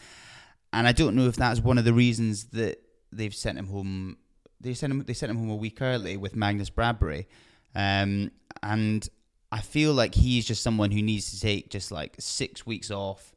And 0.71 0.87
I 0.87 0.91
don't 0.91 1.15
know 1.15 1.27
if 1.27 1.35
that's 1.35 1.59
one 1.59 1.77
of 1.77 1.85
the 1.85 1.93
reasons 1.93 2.45
that 2.45 2.81
they've 3.11 3.33
sent 3.33 3.57
him 3.57 3.67
home. 3.67 4.17
They 4.61 4.73
sent 4.73 4.91
him. 4.91 5.03
They 5.03 5.13
sent 5.13 5.29
him 5.29 5.37
home 5.37 5.49
a 5.49 5.55
week 5.55 5.81
early 5.81 6.17
with 6.17 6.35
Magnus 6.35 6.69
Bradbury, 6.69 7.27
um, 7.75 8.31
and 8.61 9.07
I 9.51 9.61
feel 9.61 9.93
like 9.93 10.13
he's 10.15 10.45
just 10.45 10.61
someone 10.61 10.91
who 10.91 11.01
needs 11.01 11.31
to 11.31 11.39
take 11.39 11.69
just 11.69 11.91
like 11.91 12.15
six 12.19 12.65
weeks 12.65 12.91
off, 12.91 13.33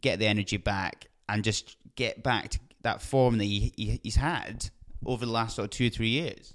get 0.00 0.18
the 0.18 0.26
energy 0.26 0.56
back, 0.56 1.06
and 1.28 1.44
just 1.44 1.76
get 1.96 2.22
back 2.22 2.50
to 2.50 2.58
that 2.82 3.00
form 3.00 3.38
that 3.38 3.44
he, 3.44 3.72
he 3.76 4.00
he's 4.02 4.16
had 4.16 4.70
over 5.06 5.24
the 5.24 5.32
last 5.32 5.56
sort 5.56 5.64
of 5.64 5.70
two 5.70 5.86
or 5.86 5.90
three 5.90 6.08
years. 6.08 6.54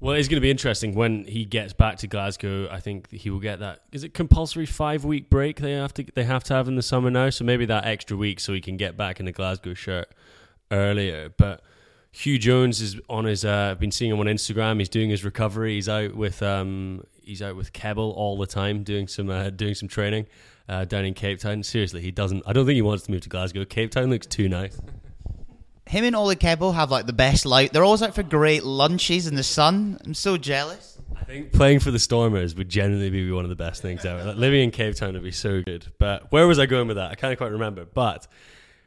Well, 0.00 0.14
it's 0.14 0.28
going 0.28 0.36
to 0.36 0.40
be 0.40 0.50
interesting 0.50 0.94
when 0.94 1.24
he 1.24 1.44
gets 1.44 1.72
back 1.72 1.96
to 1.98 2.06
Glasgow. 2.06 2.68
I 2.70 2.78
think 2.78 3.10
he 3.10 3.30
will 3.30 3.40
get 3.40 3.58
that. 3.58 3.80
Is 3.90 4.04
it 4.04 4.14
compulsory 4.14 4.64
five 4.64 5.04
week 5.04 5.28
break 5.28 5.60
they 5.60 5.72
have 5.72 5.92
to 5.94 6.04
they 6.14 6.24
have 6.24 6.44
to 6.44 6.54
have 6.54 6.68
in 6.68 6.76
the 6.76 6.82
summer 6.82 7.10
now? 7.10 7.30
So 7.30 7.44
maybe 7.44 7.66
that 7.66 7.84
extra 7.84 8.16
week 8.16 8.38
so 8.38 8.52
he 8.52 8.60
can 8.60 8.76
get 8.76 8.96
back 8.96 9.18
in 9.18 9.26
the 9.26 9.32
Glasgow 9.32 9.74
shirt 9.74 10.08
earlier. 10.70 11.30
But 11.36 11.62
Huw 12.14 12.38
Jones 12.38 12.80
is 12.80 12.98
on 13.08 13.24
his. 13.24 13.44
Uh, 13.44 13.68
I've 13.72 13.80
been 13.80 13.90
seeing 13.90 14.10
him 14.10 14.18
on 14.20 14.26
Instagram. 14.26 14.78
He's 14.78 14.88
doing 14.88 15.10
his 15.10 15.24
recovery. 15.24 15.74
He's 15.74 15.88
out 15.88 16.14
with 16.14 16.42
um, 16.42 17.04
he's 17.22 17.42
out 17.42 17.56
with 17.56 17.72
Kebble 17.72 18.12
all 18.14 18.38
the 18.38 18.46
time, 18.46 18.82
doing 18.82 19.06
some 19.06 19.30
uh, 19.30 19.50
doing 19.50 19.74
some 19.74 19.88
training 19.88 20.26
uh, 20.68 20.84
down 20.84 21.04
in 21.04 21.14
Cape 21.14 21.38
Town. 21.38 21.62
Seriously, 21.62 22.00
he 22.00 22.10
doesn't. 22.10 22.42
I 22.46 22.52
don't 22.52 22.66
think 22.66 22.76
he 22.76 22.82
wants 22.82 23.04
to 23.04 23.10
move 23.10 23.20
to 23.22 23.28
Glasgow. 23.28 23.64
Cape 23.64 23.90
Town 23.90 24.10
looks 24.10 24.26
too 24.26 24.48
nice. 24.48 24.80
Him 25.86 26.04
and 26.04 26.14
Oli 26.14 26.36
Kebble 26.36 26.74
have 26.74 26.90
like 26.90 27.06
the 27.06 27.14
best 27.14 27.46
light. 27.46 27.72
They're 27.72 27.84
always 27.84 28.02
out 28.02 28.14
for 28.14 28.22
great 28.22 28.62
lunches 28.62 29.26
in 29.26 29.36
the 29.36 29.42
sun. 29.42 29.98
I'm 30.04 30.12
so 30.12 30.36
jealous. 30.36 30.98
I 31.16 31.24
think 31.24 31.52
playing 31.52 31.80
for 31.80 31.90
the 31.90 31.98
Stormers 31.98 32.54
would 32.56 32.68
generally 32.68 33.08
be 33.08 33.30
one 33.30 33.44
of 33.44 33.48
the 33.48 33.56
best 33.56 33.80
things 33.80 34.04
ever. 34.04 34.22
Like, 34.22 34.36
living 34.36 34.64
in 34.64 34.70
Cape 34.70 34.96
Town 34.96 35.14
would 35.14 35.22
be 35.22 35.30
so 35.30 35.62
good. 35.62 35.86
But 35.98 36.30
where 36.30 36.46
was 36.46 36.58
I 36.58 36.66
going 36.66 36.88
with 36.88 36.98
that? 36.98 37.10
I 37.10 37.14
can't 37.14 37.38
quite 37.38 37.52
remember. 37.52 37.86
But 37.86 38.26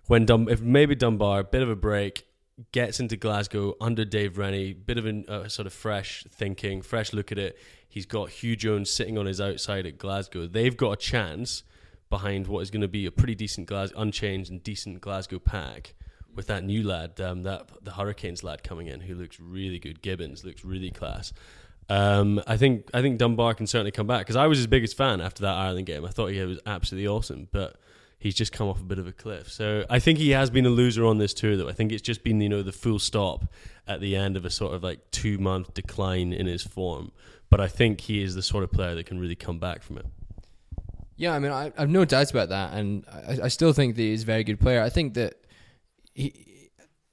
when 0.07 0.25
Dun- 0.25 0.47
if 0.47 0.62
maybe 0.62 0.93
Dunbar, 0.93 1.39
a 1.39 1.43
bit 1.43 1.63
of 1.63 1.69
a 1.71 1.75
break, 1.75 2.23
gets 2.71 3.00
into 3.00 3.15
Glasgow 3.17 3.76
under 3.82 4.06
Dave 4.06 4.38
Rennie, 4.38 4.74
bit 4.74 4.97
of 4.97 5.06
a 5.06 5.24
uh, 5.28 5.47
sort 5.47 5.65
of 5.65 5.74
fresh 5.74 6.26
thinking, 6.30 6.82
fresh 6.82 7.13
look 7.13 7.32
at 7.32 7.38
it. 7.38 7.58
He's 7.88 8.06
got 8.06 8.30
Huw 8.30 8.58
Jones 8.58 8.91
sitting 8.91 9.17
on 9.17 9.26
his 9.26 9.41
outside 9.41 9.86
at 9.86 9.97
Glasgow. 9.97 10.47
They've 10.47 10.76
got 10.76 10.91
a 10.91 10.95
chance 10.97 11.63
behind 12.10 12.47
what 12.47 12.62
is 12.62 12.71
going 12.71 12.82
to 12.82 12.88
be 12.88 13.06
a 13.06 13.12
pretty 13.12 13.36
decent 13.36 13.67
Glas- 13.67 13.93
unchanged 13.95 14.52
and 14.52 14.63
decent 14.63 15.02
Glasgow 15.02 15.39
pack 15.39 15.93
with 16.34 16.47
that 16.47 16.63
new 16.63 16.84
lad, 16.84 17.19
um, 17.19 17.43
that 17.43 17.69
the 17.82 17.91
Hurricanes 17.91 18.43
lad 18.43 18.63
coming 18.63 18.88
in, 18.88 19.02
who 19.02 19.15
looks 19.15 19.39
really 19.39 19.80
good. 19.80 20.02
Gibbins 20.02 20.43
looks 20.43 20.63
really 20.63 20.91
class. 20.91 21.34
Um, 21.89 22.41
I 22.47 22.56
think 22.56 22.89
I 22.93 23.02
think 23.02 23.17
Dunbar 23.17 23.54
can 23.54 23.67
certainly 23.67 23.91
come 23.91 24.08
back 24.08 24.21
because 24.21 24.38
I 24.38 24.47
was 24.47 24.58
his 24.60 24.67
biggest 24.67 24.95
fan 24.95 25.19
after 25.19 25.41
that 25.41 25.56
Ireland 25.56 25.88
game. 25.88 26.06
I 26.06 26.10
thought 26.10 26.28
he 26.28 26.39
was 26.41 26.60
absolutely 26.65 27.08
awesome, 27.08 27.50
but 27.52 27.76
he's 28.21 28.36
just 28.36 28.51
come 28.51 28.67
off 28.67 28.79
a 28.79 28.84
bit 28.84 28.99
of 28.99 29.07
a 29.07 29.12
cliff. 29.12 29.49
So 29.49 29.84
I 29.89 29.97
think 29.97 30.19
he 30.19 30.29
has 30.29 30.51
been 30.51 30.67
a 30.67 30.69
loser 30.69 31.03
on 31.03 31.17
this 31.17 31.34
tour, 31.34 31.57
though. 31.57 31.67
I 31.67 31.73
think 31.73 31.91
it's 31.91 32.03
just 32.03 32.23
been 32.23 32.39
you 32.39 32.49
know 32.49 32.62
the 32.62 32.71
full 32.71 32.99
stop 32.99 33.51
at 33.88 33.99
the 33.99 34.15
end 34.15 34.38
of 34.38 34.45
a 34.45 34.51
sort 34.51 34.75
of 34.75 34.84
like 34.84 35.10
two 35.10 35.39
month 35.39 35.73
decline 35.73 36.31
in 36.31 36.45
his 36.45 36.62
form. 36.62 37.12
But 37.49 37.60
I 37.60 37.67
think 37.67 38.01
he 38.01 38.21
is 38.21 38.36
the 38.36 38.43
sort 38.43 38.63
of 38.63 38.71
player 38.71 38.93
that 38.93 39.07
can 39.07 39.19
really 39.19 39.36
come 39.36 39.57
back 39.57 39.81
from 39.81 39.97
it. 39.97 40.05
Yeah, 41.17 41.34
I 41.34 41.39
mean, 41.39 41.51
I, 41.51 41.73
have 41.75 41.89
no 41.89 42.05
doubts 42.05 42.31
about 42.31 42.49
that, 42.49 42.73
and 42.73 43.05
I, 43.12 43.45
I 43.45 43.47
still 43.47 43.73
think 43.73 43.95
that 43.95 44.01
he's 44.01 44.23
a 44.23 44.25
very 44.25 44.43
good 44.43 44.60
player. 44.60 44.81
I 44.84 44.89
think 44.89 45.15
that 45.15 45.36
he, 46.13 46.69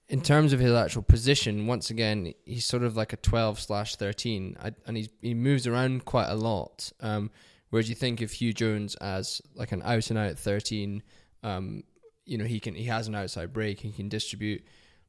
in 0.08 0.20
terms 0.20 0.52
of 0.52 0.60
his 0.60 0.72
actual 0.72 1.02
position, 1.02 1.66
once 1.66 1.88
again, 1.88 2.34
he's 2.44 2.66
sort 2.66 2.82
of 2.82 2.96
like 2.96 3.14
a 3.14 3.16
twelve 3.16 3.58
slash 3.58 3.96
thirteen, 3.96 4.56
and 4.86 4.96
he's 4.96 5.08
he 5.22 5.32
moves 5.32 5.66
around 5.66 6.04
quite 6.04 6.28
a 6.28 6.34
lot. 6.34 6.92
Um, 7.00 7.30
whereas 7.70 7.88
you 7.88 7.94
think 7.94 8.20
of 8.20 8.30
Huw 8.30 8.54
Jones 8.54 8.94
as 8.96 9.42
like 9.54 9.72
an 9.72 9.82
out 9.84 10.10
and 10.10 10.18
out 10.18 10.38
thirteen, 10.38 11.02
um, 11.42 11.82
you 12.24 12.38
know, 12.38 12.44
he 12.44 12.60
can 12.60 12.74
he 12.74 12.84
has 12.84 13.08
an 13.08 13.14
outside 13.14 13.52
break, 13.52 13.80
he 13.80 13.92
can 13.92 14.08
distribute. 14.08 14.64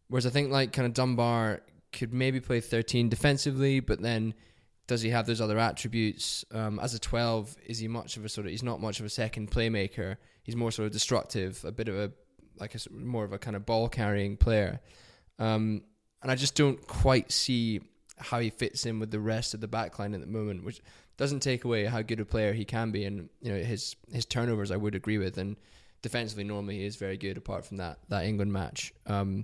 Whereas 0.07 0.25
I 0.25 0.29
think 0.29 0.51
like 0.51 0.73
kind 0.73 0.85
of 0.85 0.93
Dunbar 0.93 1.61
could 1.91 2.13
maybe 2.13 2.39
play 2.39 2.61
thirteen 2.61 3.09
defensively, 3.09 3.79
but 3.79 4.01
then 4.01 4.33
does 4.89 5.03
he 5.03 5.11
have 5.11 5.27
those 5.27 5.39
other 5.39 5.59
attributes? 5.59 6.43
Um, 6.51 6.79
as 6.79 6.95
a 6.95 6.99
12, 6.99 7.55
is 7.67 7.77
he 7.77 7.87
much 7.87 8.17
of 8.17 8.25
a 8.25 8.29
sort 8.29 8.47
of, 8.47 8.51
he's 8.51 8.63
not 8.63 8.81
much 8.81 8.99
of 8.99 9.05
a 9.05 9.09
second 9.09 9.51
playmaker. 9.51 10.17
He's 10.41 10.55
more 10.55 10.71
sort 10.71 10.87
of 10.87 10.91
destructive, 10.91 11.63
a 11.63 11.71
bit 11.71 11.87
of 11.87 11.95
a, 11.95 12.11
like 12.57 12.73
a, 12.73 12.79
more 12.91 13.23
of 13.23 13.31
a 13.31 13.37
kind 13.37 13.55
of 13.55 13.67
ball 13.67 13.87
carrying 13.87 14.35
player. 14.35 14.81
Um, 15.37 15.83
and 16.23 16.31
I 16.31 16.35
just 16.35 16.55
don't 16.55 16.85
quite 16.87 17.31
see 17.31 17.81
how 18.17 18.39
he 18.39 18.49
fits 18.49 18.87
in 18.87 18.99
with 18.99 19.11
the 19.11 19.19
rest 19.19 19.53
of 19.53 19.61
the 19.61 19.67
backline 19.67 20.15
at 20.15 20.21
the 20.21 20.27
moment, 20.27 20.63
which 20.63 20.81
doesn't 21.19 21.41
take 21.41 21.65
away 21.65 21.83
how 21.83 22.01
good 22.01 22.21
a 22.21 22.25
player 22.25 22.53
he 22.53 22.63
can 22.63 22.91
be. 22.91 23.03
And, 23.03 23.29
you 23.41 23.51
know, 23.51 23.59
his, 23.59 23.97
his 24.09 24.25
turnovers 24.25 24.71
I 24.71 24.77
would 24.77 24.95
agree 24.95 25.17
with. 25.17 25.37
And 25.37 25.57
defensively, 26.01 26.45
normally 26.45 26.77
he 26.77 26.85
is 26.85 26.95
very 26.95 27.17
good 27.17 27.35
apart 27.35 27.65
from 27.65 27.75
that, 27.77 27.99
that 28.07 28.23
England 28.23 28.53
match. 28.53 28.93
Um, 29.05 29.43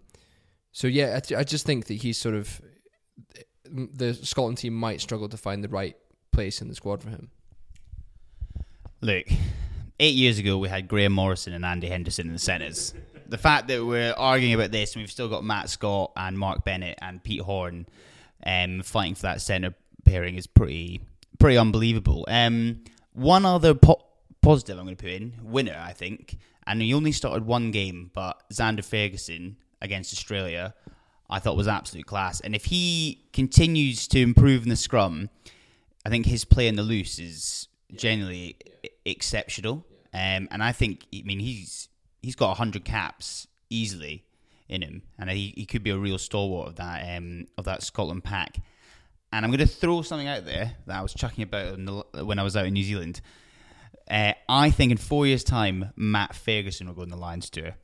so 0.71 0.87
yeah, 0.87 1.17
I, 1.17 1.19
th- 1.19 1.37
I 1.37 1.43
just 1.43 1.65
think 1.65 1.87
that 1.87 1.95
he's 1.95 2.17
sort 2.17 2.33
of, 2.33 2.61
the 3.69 4.13
Scotland 4.13 4.57
team 4.57 4.73
might 4.73 5.01
struggle 5.01 5.27
to 5.27 5.35
find 5.35 5.61
the 5.61 5.67
right 5.67 5.97
place 6.31 6.61
in 6.61 6.69
the 6.69 6.75
squad 6.75 7.03
for 7.03 7.09
him. 7.09 7.29
Look, 9.01 9.25
eight 9.99 10.15
years 10.15 10.39
ago 10.39 10.57
we 10.57 10.69
had 10.69 10.87
Graeme 10.87 11.11
Morrison 11.11 11.51
and 11.51 11.65
Andy 11.65 11.89
Henderson 11.89 12.27
in 12.27 12.33
the 12.33 12.39
centres. 12.39 12.93
the 13.27 13.37
fact 13.37 13.67
that 13.67 13.85
we're 13.85 14.13
arguing 14.13 14.53
about 14.53 14.71
this 14.71 14.93
and 14.93 15.01
we've 15.01 15.11
still 15.11 15.27
got 15.27 15.43
Matt 15.43 15.69
Scott 15.69 16.11
and 16.15 16.39
Mark 16.39 16.63
Bennett 16.63 16.97
and 17.01 17.21
Pete 17.21 17.41
Horne 17.41 17.85
um, 18.45 18.81
fighting 18.81 19.15
for 19.15 19.23
that 19.23 19.41
centre 19.41 19.73
pairing 20.05 20.35
is 20.35 20.47
pretty 20.47 21.01
pretty 21.39 21.57
unbelievable. 21.57 22.25
Um, 22.27 22.83
one 23.13 23.45
other 23.45 23.73
po- 23.73 24.03
positive 24.41 24.77
I'm 24.77 24.85
going 24.85 24.95
to 24.95 25.03
put 25.03 25.11
in 25.11 25.33
winner, 25.41 25.77
I 25.79 25.93
think, 25.93 26.37
and 26.67 26.81
he 26.81 26.93
only 26.93 27.11
started 27.11 27.45
one 27.45 27.71
game, 27.71 28.11
but 28.13 28.43
Zander 28.51 28.79
Fagerson 28.79 29.55
against 29.81 30.13
Australia 30.13 30.73
I 31.29 31.39
thought 31.39 31.57
was 31.57 31.67
absolute 31.67 32.05
class. 32.05 32.39
And 32.41 32.55
if 32.55 32.65
he 32.65 33.25
continues 33.33 34.07
to 34.09 34.19
improve 34.19 34.63
in 34.63 34.69
the 34.69 34.75
scrum, 34.75 35.29
I 36.05 36.09
think 36.09 36.25
his 36.25 36.45
play 36.45 36.67
in 36.67 36.75
the 36.75 36.83
loose 36.83 37.19
is 37.19 37.67
generally 37.95 38.57
yeah. 38.83 38.89
exceptional. 39.05 39.85
Um, 40.13 40.47
and 40.51 40.63
I 40.63 40.71
think, 40.71 41.05
I 41.13 41.23
mean, 41.25 41.39
he's 41.39 41.89
he's 42.21 42.35
got 42.35 42.57
hundred 42.57 42.85
caps 42.85 43.47
easily 43.69 44.23
in 44.69 44.81
him, 44.81 45.01
and 45.17 45.29
he, 45.29 45.53
he 45.57 45.65
could 45.65 45.83
be 45.83 45.89
a 45.89 45.97
real 45.97 46.17
stalwart 46.17 46.69
of 46.69 46.75
that 46.75 47.17
um, 47.17 47.47
of 47.57 47.65
that 47.65 47.83
Scotland 47.83 48.23
pack. 48.23 48.59
And 49.35 49.43
I'm 49.43 49.51
going 49.51 49.59
to 49.59 49.67
throw 49.67 50.01
something 50.01 50.29
out 50.29 50.45
there 50.45 50.71
that 50.85 50.97
I 50.97 51.01
was 51.01 51.13
chucking 51.13 51.43
about 51.43 51.75
the, 51.75 52.23
when 52.23 52.39
I 52.39 52.43
was 52.43 52.55
out 52.55 52.67
in 52.67 52.73
New 52.73 52.85
Zealand. 52.85 53.19
Uh, 54.09 54.31
I 54.47 54.69
think 54.69 54.93
in 54.93 54.97
four 54.97 55.27
years' 55.27 55.43
time, 55.43 55.91
Matt 55.97 56.31
Fagerson 56.31 56.87
will 56.87 56.93
go 56.93 57.01
on 57.01 57.09
the 57.09 57.17
Lions 57.17 57.49
tour. 57.49 57.75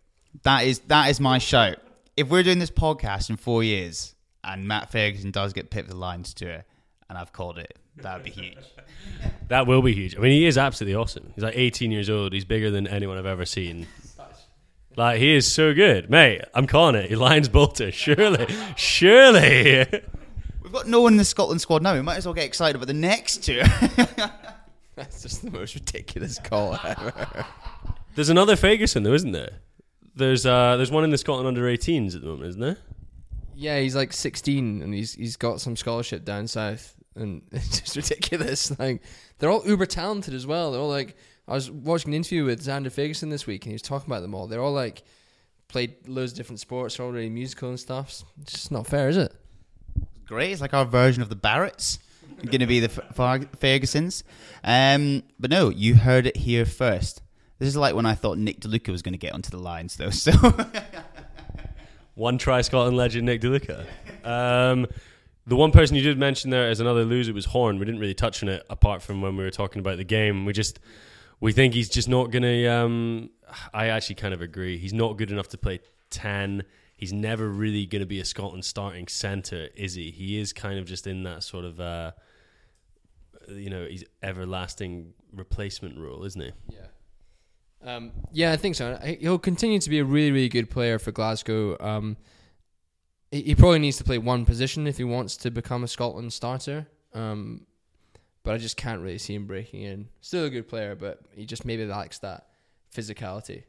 That 0.43 0.63
is 0.63 0.79
that 0.87 1.09
is 1.09 1.19
my 1.19 1.39
shout. 1.39 1.79
If 2.15 2.29
we're 2.29 2.43
doing 2.43 2.59
this 2.59 2.71
podcast 2.71 3.29
in 3.29 3.35
four 3.35 3.65
years 3.65 4.15
and 4.45 4.65
Matt 4.65 4.93
Fagerson 4.93 5.33
does 5.33 5.51
get 5.51 5.69
picked 5.69 5.89
for 5.89 5.93
the 5.93 5.99
Lions 5.99 6.33
tour, 6.33 6.63
and 7.09 7.17
I've 7.17 7.33
called 7.33 7.57
it, 7.57 7.77
that 7.97 8.15
would 8.15 8.23
be 8.23 8.31
huge. 8.31 8.57
That 9.49 9.67
will 9.67 9.81
be 9.81 9.93
huge. 9.93 10.15
I 10.15 10.19
mean, 10.19 10.31
he 10.31 10.45
is 10.45 10.57
absolutely 10.57 10.95
awesome. 10.95 11.33
He's 11.35 11.43
like 11.43 11.57
18 11.57 11.91
years 11.91 12.09
old. 12.09 12.31
He's 12.31 12.45
bigger 12.45 12.71
than 12.71 12.87
anyone 12.87 13.17
I've 13.17 13.25
ever 13.25 13.43
seen. 13.43 13.85
Like 14.95 15.19
he 15.19 15.35
is 15.35 15.51
so 15.51 15.73
good, 15.73 16.09
mate. 16.09 16.43
I'm 16.53 16.67
calling 16.67 16.95
it. 16.95 17.09
He 17.09 17.17
Lions 17.17 17.49
bolter. 17.49 17.91
Surely, 17.91 18.47
surely. 18.77 19.85
We've 20.71 20.83
got 20.83 20.87
no 20.87 21.01
one 21.01 21.11
in 21.13 21.17
the 21.17 21.25
Scotland 21.25 21.59
squad 21.59 21.83
now. 21.83 21.93
We 21.95 22.01
might 22.01 22.15
as 22.15 22.25
well 22.25 22.33
get 22.33 22.45
excited 22.45 22.77
about 22.77 22.87
the 22.87 22.93
next 22.93 23.43
two. 23.43 23.61
That's 24.95 25.21
just 25.21 25.43
the 25.43 25.51
most 25.51 25.75
ridiculous 25.75 26.39
call 26.39 26.79
ever. 26.81 27.45
There's 28.15 28.29
another 28.29 28.55
Fagerson 28.55 29.03
though, 29.03 29.13
isn't 29.13 29.33
there? 29.33 29.59
There's 30.15 30.45
uh, 30.45 30.77
there's 30.77 30.89
one 30.89 31.03
in 31.03 31.09
the 31.09 31.17
Scotland 31.17 31.45
under 31.45 31.63
18s 31.63 32.15
at 32.15 32.21
the 32.21 32.27
moment, 32.27 32.47
isn't 32.51 32.61
there? 32.61 32.77
Yeah, 33.53 33.81
he's 33.81 33.97
like 33.97 34.13
16 34.13 34.81
and 34.81 34.93
he's 34.93 35.13
he's 35.13 35.35
got 35.35 35.59
some 35.59 35.75
scholarship 35.75 36.23
down 36.23 36.47
south, 36.47 36.95
and 37.17 37.41
it's 37.51 37.81
just 37.81 37.97
ridiculous. 37.97 38.79
Like 38.79 39.01
they're 39.39 39.51
all 39.51 39.67
uber 39.67 39.85
talented 39.85 40.33
as 40.33 40.47
well. 40.47 40.71
They're 40.71 40.79
all 40.79 40.87
like 40.87 41.17
I 41.49 41.53
was 41.53 41.69
watching 41.69 42.11
an 42.11 42.15
interview 42.15 42.45
with 42.45 42.65
Zander 42.65 42.85
Fagerson 42.85 43.29
this 43.29 43.45
week, 43.45 43.65
and 43.65 43.71
he 43.71 43.75
was 43.75 43.81
talking 43.81 44.09
about 44.09 44.21
them 44.21 44.33
all. 44.33 44.47
They're 44.47 44.61
all 44.61 44.71
like 44.71 45.03
played 45.67 46.07
loads 46.07 46.31
of 46.31 46.37
different 46.37 46.61
sports, 46.61 46.95
they're 46.95 47.05
all 47.05 47.11
really 47.11 47.29
musical 47.29 47.67
and 47.67 47.79
stuff. 47.79 48.23
It's 48.41 48.53
just 48.53 48.71
not 48.71 48.87
fair, 48.87 49.09
is 49.09 49.17
it? 49.17 49.35
Great. 50.31 50.53
It's 50.53 50.61
like 50.61 50.73
our 50.73 50.85
version 50.85 51.21
of 51.21 51.27
the 51.27 51.35
Barretts. 51.35 51.99
Going 52.37 52.61
to 52.61 52.65
be 52.65 52.79
the 52.79 52.87
Fer- 52.87 53.49
Fagersons. 53.59 54.23
Um, 54.63 55.23
but 55.37 55.51
no, 55.51 55.67
you 55.67 55.95
heard 55.95 56.25
it 56.25 56.37
here 56.37 56.65
first. 56.65 57.21
This 57.59 57.67
is 57.67 57.75
like 57.75 57.95
when 57.95 58.05
I 58.05 58.15
thought 58.15 58.37
Nick 58.37 58.61
De 58.61 58.69
Luca 58.69 58.93
was 58.93 59.01
going 59.01 59.11
to 59.11 59.17
get 59.17 59.33
onto 59.33 59.49
the 59.49 59.57
Lions, 59.57 59.97
though. 59.97 60.09
So 60.09 60.31
One 62.15 62.37
try 62.37 62.61
Scotland 62.61 62.95
legend 62.95 63.25
Nick 63.25 63.41
De 63.41 63.49
Luca. 63.49 63.85
Um, 64.23 64.87
the 65.47 65.57
one 65.57 65.73
person 65.73 65.97
you 65.97 66.01
did 66.01 66.17
mention 66.17 66.49
there 66.49 66.69
as 66.69 66.79
another 66.79 67.03
loser 67.03 67.33
was 67.33 67.43
Horne. 67.43 67.77
We 67.77 67.83
didn't 67.83 67.99
really 67.99 68.13
touch 68.13 68.41
on 68.41 68.47
it 68.47 68.65
apart 68.69 69.01
from 69.01 69.21
when 69.21 69.35
we 69.35 69.43
were 69.43 69.51
talking 69.51 69.81
about 69.81 69.97
the 69.97 70.05
game. 70.05 70.45
We 70.45 70.53
just 70.53 70.79
we 71.41 71.51
think 71.51 71.73
he's 71.73 71.89
just 71.89 72.07
not 72.07 72.31
gonna. 72.31 72.69
Um, 72.69 73.31
I 73.73 73.87
actually 73.87 74.15
kind 74.15 74.33
of 74.33 74.41
agree. 74.41 74.77
He's 74.77 74.93
not 74.93 75.17
good 75.17 75.29
enough 75.29 75.49
to 75.49 75.57
play 75.57 75.81
ten. 76.09 76.63
He's 77.01 77.11
never 77.11 77.49
really 77.49 77.87
going 77.87 78.01
to 78.01 78.05
be 78.05 78.19
a 78.19 78.25
Scotland 78.25 78.63
starting 78.63 79.07
centre, 79.07 79.69
is 79.75 79.95
he? 79.95 80.11
He 80.11 80.39
is 80.39 80.53
kind 80.53 80.77
of 80.77 80.85
just 80.85 81.07
in 81.07 81.23
that 81.23 81.41
sort 81.41 81.65
of, 81.65 81.79
uh, 81.79 82.11
you 83.49 83.71
know, 83.71 83.87
he's 83.87 84.03
everlasting 84.21 85.15
replacement 85.33 85.97
role, 85.97 86.23
isn't 86.25 86.39
he? 86.39 86.51
Yeah. 86.69 87.95
Um, 87.95 88.11
yeah, 88.31 88.51
I 88.51 88.57
think 88.57 88.75
so. 88.75 88.99
He'll 89.19 89.39
continue 89.39 89.79
to 89.79 89.89
be 89.89 89.97
a 89.97 90.05
really, 90.05 90.31
really 90.31 90.47
good 90.47 90.69
player 90.69 90.99
for 90.99 91.11
Glasgow. 91.11 91.75
Um, 91.79 92.17
he, 93.31 93.55
probably 93.55 93.79
needs 93.79 93.97
to 93.97 94.03
play 94.03 94.19
one 94.19 94.45
position 94.45 94.85
if 94.85 94.97
he 94.97 95.03
wants 95.03 95.37
to 95.37 95.49
become 95.49 95.83
a 95.83 95.87
Scotland 95.87 96.31
starter. 96.31 96.85
Um, 97.15 97.65
but 98.43 98.53
I 98.53 98.59
just 98.59 98.77
can't 98.77 99.01
really 99.01 99.17
see 99.17 99.33
him 99.33 99.47
breaking 99.47 99.81
in. 99.81 100.09
Still 100.21 100.45
a 100.45 100.51
good 100.51 100.67
player, 100.67 100.93
but 100.93 101.21
he 101.31 101.47
just 101.47 101.65
maybe 101.65 101.83
lacks 101.83 102.19
that 102.19 102.49
physicality. 102.95 103.63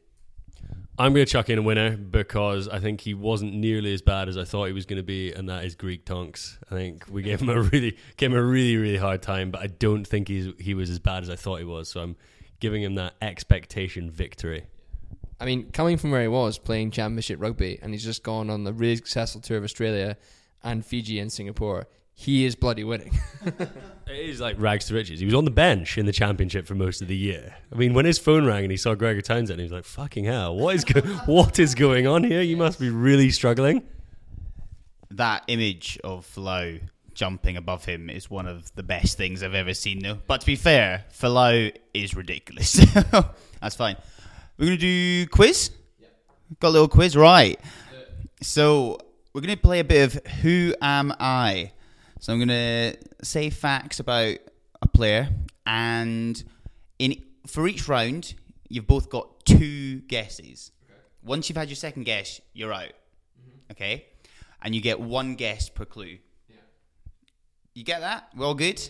I'm 0.97 1.13
going 1.13 1.25
to 1.25 1.31
chuck 1.31 1.49
in 1.49 1.57
a 1.57 1.61
winner 1.61 1.97
because 1.97 2.67
I 2.67 2.79
think 2.79 3.01
he 3.01 3.15
wasn't 3.15 3.55
nearly 3.55 3.93
as 3.93 4.03
bad 4.03 4.29
as 4.29 4.37
I 4.37 4.43
thought 4.43 4.65
he 4.65 4.73
was 4.73 4.85
going 4.85 4.97
to 4.97 5.03
be, 5.03 5.31
and 5.31 5.49
that 5.49 5.65
is 5.65 5.73
Greig 5.73 6.05
Tonks. 6.05 6.59
I 6.69 6.75
think 6.75 7.05
we 7.09 7.23
gave 7.23 7.41
him 7.41 7.49
a 7.49 7.59
really 7.61 7.97
gave 8.17 8.31
him 8.31 8.37
a 8.37 8.43
really 8.43 8.77
really 8.77 8.97
hard 8.97 9.23
time, 9.23 9.49
but 9.49 9.61
I 9.61 9.67
don't 9.67 10.05
think 10.05 10.27
he's 10.27 10.53
he 10.59 10.75
was 10.75 10.91
as 10.91 10.99
bad 10.99 11.23
as 11.23 11.31
I 11.31 11.35
thought 11.35 11.57
he 11.57 11.65
was. 11.65 11.89
So 11.89 12.01
I'm 12.01 12.15
giving 12.59 12.83
him 12.83 12.95
that 12.95 13.15
expectation 13.21 14.11
victory. 14.11 14.67
I 15.39 15.45
mean, 15.45 15.71
coming 15.71 15.97
from 15.97 16.11
where 16.11 16.21
he 16.21 16.27
was 16.27 16.59
playing 16.59 16.91
championship 16.91 17.41
rugby, 17.41 17.79
and 17.81 17.91
he's 17.91 18.03
just 18.03 18.21
gone 18.21 18.51
on 18.51 18.63
the 18.63 18.71
really 18.71 18.95
successful 18.95 19.41
tour 19.41 19.57
of 19.57 19.63
Australia 19.63 20.15
and 20.63 20.85
Fiji 20.85 21.17
and 21.17 21.31
Singapore, 21.31 21.87
he 22.13 22.45
is 22.45 22.55
bloody 22.55 22.83
winning. 22.83 23.17
It 24.05 24.29
is 24.29 24.41
like 24.41 24.59
rags 24.59 24.85
to 24.87 24.93
riches. 24.93 25.21
He 25.21 25.25
was 25.25 25.33
on 25.33 25.45
the 25.45 25.49
bench 25.49 25.97
in 25.97 26.05
the 26.05 26.11
championship 26.11 26.67
for 26.67 26.75
most 26.75 27.01
of 27.01 27.07
the 27.07 27.15
year. 27.15 27.55
I 27.71 27.75
mean, 27.77 27.93
when 27.93 28.05
his 28.05 28.19
phone 28.19 28.45
rang 28.45 28.63
and 28.63 28.69
he 28.69 28.77
saw 28.77 28.93
Gregor 28.95 29.21
Townsend, 29.21 29.59
he 29.59 29.63
was 29.63 29.71
like, 29.71 29.85
"Fucking 29.85 30.25
hell, 30.25 30.55
what 30.55 30.75
is 30.75 30.83
go- 30.83 31.01
what 31.25 31.57
is 31.57 31.73
going 31.73 32.05
on 32.05 32.23
here? 32.23 32.41
You 32.41 32.57
must 32.57 32.79
be 32.79 32.89
really 32.89 33.31
struggling." 33.31 33.81
that 35.17 35.43
image 35.47 35.99
of 36.03 36.25
Flo 36.25 36.79
jumping 37.13 37.57
above 37.57 37.85
him 37.85 38.09
is 38.09 38.29
one 38.29 38.47
of 38.47 38.73
the 38.75 38.83
best 38.83 39.17
things 39.17 39.43
I've 39.43 39.53
ever 39.53 39.73
seen, 39.73 39.99
though. 39.99 40.17
But 40.27 40.41
to 40.41 40.45
be 40.47 40.55
fair, 40.55 41.05
Flo 41.11 41.69
is 41.93 42.15
ridiculous. 42.15 42.73
That's 43.61 43.75
fine. 43.75 43.95
We're 44.57 44.65
going 44.65 44.77
to 44.79 44.81
do 44.81 45.27
quiz? 45.27 45.71
Got 46.59 46.69
a 46.69 46.71
little 46.71 46.87
quiz? 46.87 47.15
Right. 47.15 47.59
So 48.41 48.99
we're 49.33 49.41
going 49.41 49.55
to 49.55 49.61
play 49.61 49.79
a 49.79 49.83
bit 49.83 50.15
of 50.15 50.25
Who 50.41 50.75
Am 50.81 51.13
I? 51.19 51.71
So 52.23 52.31
I'm 52.31 52.39
going 52.39 52.47
to 52.47 52.95
say 53.21 53.49
facts 53.49 53.99
about 53.99 54.37
a 54.81 54.87
player, 54.87 55.27
and 55.65 56.41
in 56.97 57.21
for 57.45 57.67
each 57.67 57.89
round, 57.89 58.35
you've 58.69 58.87
both 58.87 59.09
got 59.09 59.45
two 59.45 59.99
guesses. 59.99 60.71
Once 61.21 61.49
you've 61.49 61.57
had 61.57 61.67
your 61.67 61.75
second 61.75 62.03
guess, 62.03 62.39
you're 62.53 62.71
out. 62.71 62.83
Mm-hmm. 62.87 63.71
Okay? 63.71 64.05
And 64.61 64.73
you 64.73 64.79
get 64.79 65.01
one 65.01 65.35
guess 65.35 65.67
per 65.67 65.83
clue. 65.83 66.17
Yeah. 66.47 66.55
You 67.73 67.83
get 67.83 67.99
that? 67.99 68.29
We're 68.37 68.45
all 68.45 68.53
good? 68.53 68.81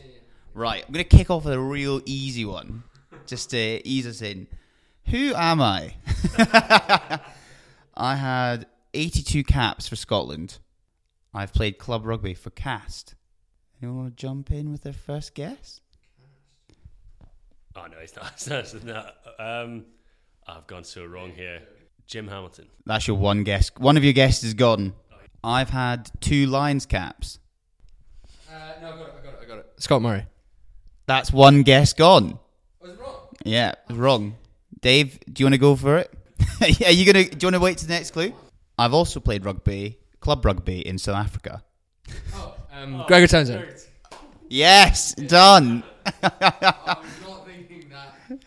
Right. 0.54 0.86
I'm 0.86 0.94
going 0.94 1.04
to 1.04 1.18
kick 1.18 1.32
off 1.32 1.46
with 1.46 1.56
a 1.56 1.60
real 1.60 2.02
easy 2.06 2.46
one 2.46 2.84
just 3.26 3.50
to 3.50 3.82
ease 3.84 4.06
us 4.06 4.22
in. 4.22 4.46
Who 5.08 5.34
am 5.34 5.60
I? 5.60 5.96
I 7.98 8.16
had 8.16 8.68
82 8.94 9.44
caps 9.44 9.88
for 9.88 9.96
Scotland. 9.96 10.60
I've 11.34 11.52
played 11.52 11.80
club 11.80 12.06
rugby 12.06 12.36
for 12.36 12.52
Castres. 12.52 13.16
Anyone 13.84 14.04
want 14.04 14.16
to 14.16 14.22
jump 14.22 14.50
in 14.50 14.72
with 14.72 14.84
their 14.84 14.94
first 14.94 15.36
guess? 15.36 15.82
Oh 17.76 17.86
no, 17.92 17.98
it's 18.02 18.16
not. 18.16 18.32
It's 18.34 18.48
not, 18.48 18.60
it's 18.60 18.82
not. 18.82 19.14
Um, 19.38 19.84
I've 20.48 20.66
gone 20.68 20.86
so 20.86 21.04
wrong 21.04 21.32
here. 21.32 21.60
Jim 22.08 22.30
Hamilton. 22.30 22.68
That's 22.86 23.10
your 23.10 23.18
one 23.18 23.44
guess. 23.44 23.72
One 23.78 23.98
of 23.98 24.06
your 24.06 24.14
guesses 24.14 24.46
is 24.46 24.54
gone. 24.54 24.94
I've 25.44 25.70
had 25.70 26.10
two 26.22 26.46
Lions 26.46 26.86
caps. 26.86 27.40
Uh, 28.50 28.54
no, 28.82 28.88
I 28.88 28.92
got 28.92 29.00
it. 29.02 29.16
I 29.20 29.26
got 29.26 29.34
it. 29.34 29.40
I 29.42 29.46
got 29.48 29.58
it. 29.58 29.74
Scott 29.80 30.02
Murray. 30.02 30.28
That's 31.06 31.34
one 31.34 31.64
guess 31.64 31.92
gone. 31.92 32.40
Was 32.80 32.92
it 32.92 33.00
wrong? 33.02 33.36
Yeah, 33.44 33.74
wrong. 33.90 34.38
Dave, 34.80 35.20
do 35.26 35.44
you 35.44 35.46
want 35.46 35.56
to 35.56 35.60
go 35.60 35.76
for 35.76 35.98
it? 35.98 36.14
yeah, 36.80 36.88
you 36.88 37.06
gonna? 37.06 37.26
Do 37.26 37.38
you 37.38 37.48
want 37.48 37.56
to 37.56 37.60
wait 37.60 37.80
to 37.80 37.88
the 37.88 37.94
next 37.94 38.12
clue? 38.12 38.32
I've 38.78 38.94
also 38.94 39.20
played 39.20 39.44
rugby, 39.44 39.98
club 40.22 40.46
rugby 40.46 40.88
in 40.88 40.98
South 40.98 41.18
Africa. 41.18 41.66
Um, 42.74 43.04
Gregor 43.08 43.28
Townsend. 43.28 43.66
Yes, 44.50 45.14
done. 45.14 45.84
not 46.24 47.04
thinking 47.46 47.90
that. 47.90 48.40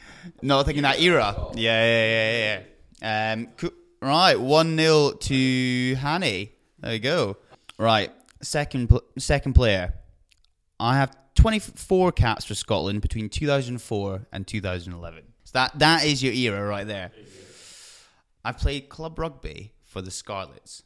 Not 0.42 0.66
thinking 0.66 0.82
that 0.82 1.00
era. 1.00 1.34
Yeah, 1.54 1.84
yeah, 1.84 2.10
yeah, 2.10 2.60
yeah. 3.00 3.32
Um, 3.32 3.46
coo- 3.56 3.72
right, 4.02 4.38
one 4.38 4.76
0 4.76 5.12
to 5.12 5.94
Hanny. 5.94 6.52
There 6.80 6.92
you 6.92 6.98
go. 6.98 7.36
Right, 7.78 8.10
second 8.42 8.88
pl- 8.88 9.04
second 9.16 9.52
player. 9.54 9.94
I 10.80 10.96
have 10.96 11.16
24 11.36 12.12
caps 12.12 12.44
for 12.44 12.54
Scotland 12.54 13.02
between 13.02 13.28
2004 13.28 14.26
and 14.32 14.46
2011. 14.46 15.22
So 15.44 15.50
that 15.54 15.78
that 15.78 16.04
is 16.04 16.22
your 16.22 16.32
era 16.32 16.66
right 16.66 16.86
there. 16.86 17.12
I've 18.44 18.58
played 18.58 18.88
club 18.88 19.18
rugby 19.18 19.72
for 19.84 20.02
the 20.02 20.10
Scarlets. 20.10 20.82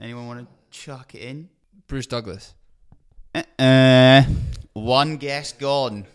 Anyone 0.00 0.26
want 0.26 0.40
to 0.40 0.78
chuck 0.78 1.14
it 1.14 1.20
in? 1.22 1.48
Bruce 1.86 2.06
Douglas. 2.06 2.54
Uh, 3.58 4.22
one 4.72 5.16
guess 5.16 5.52
gone. 5.52 6.06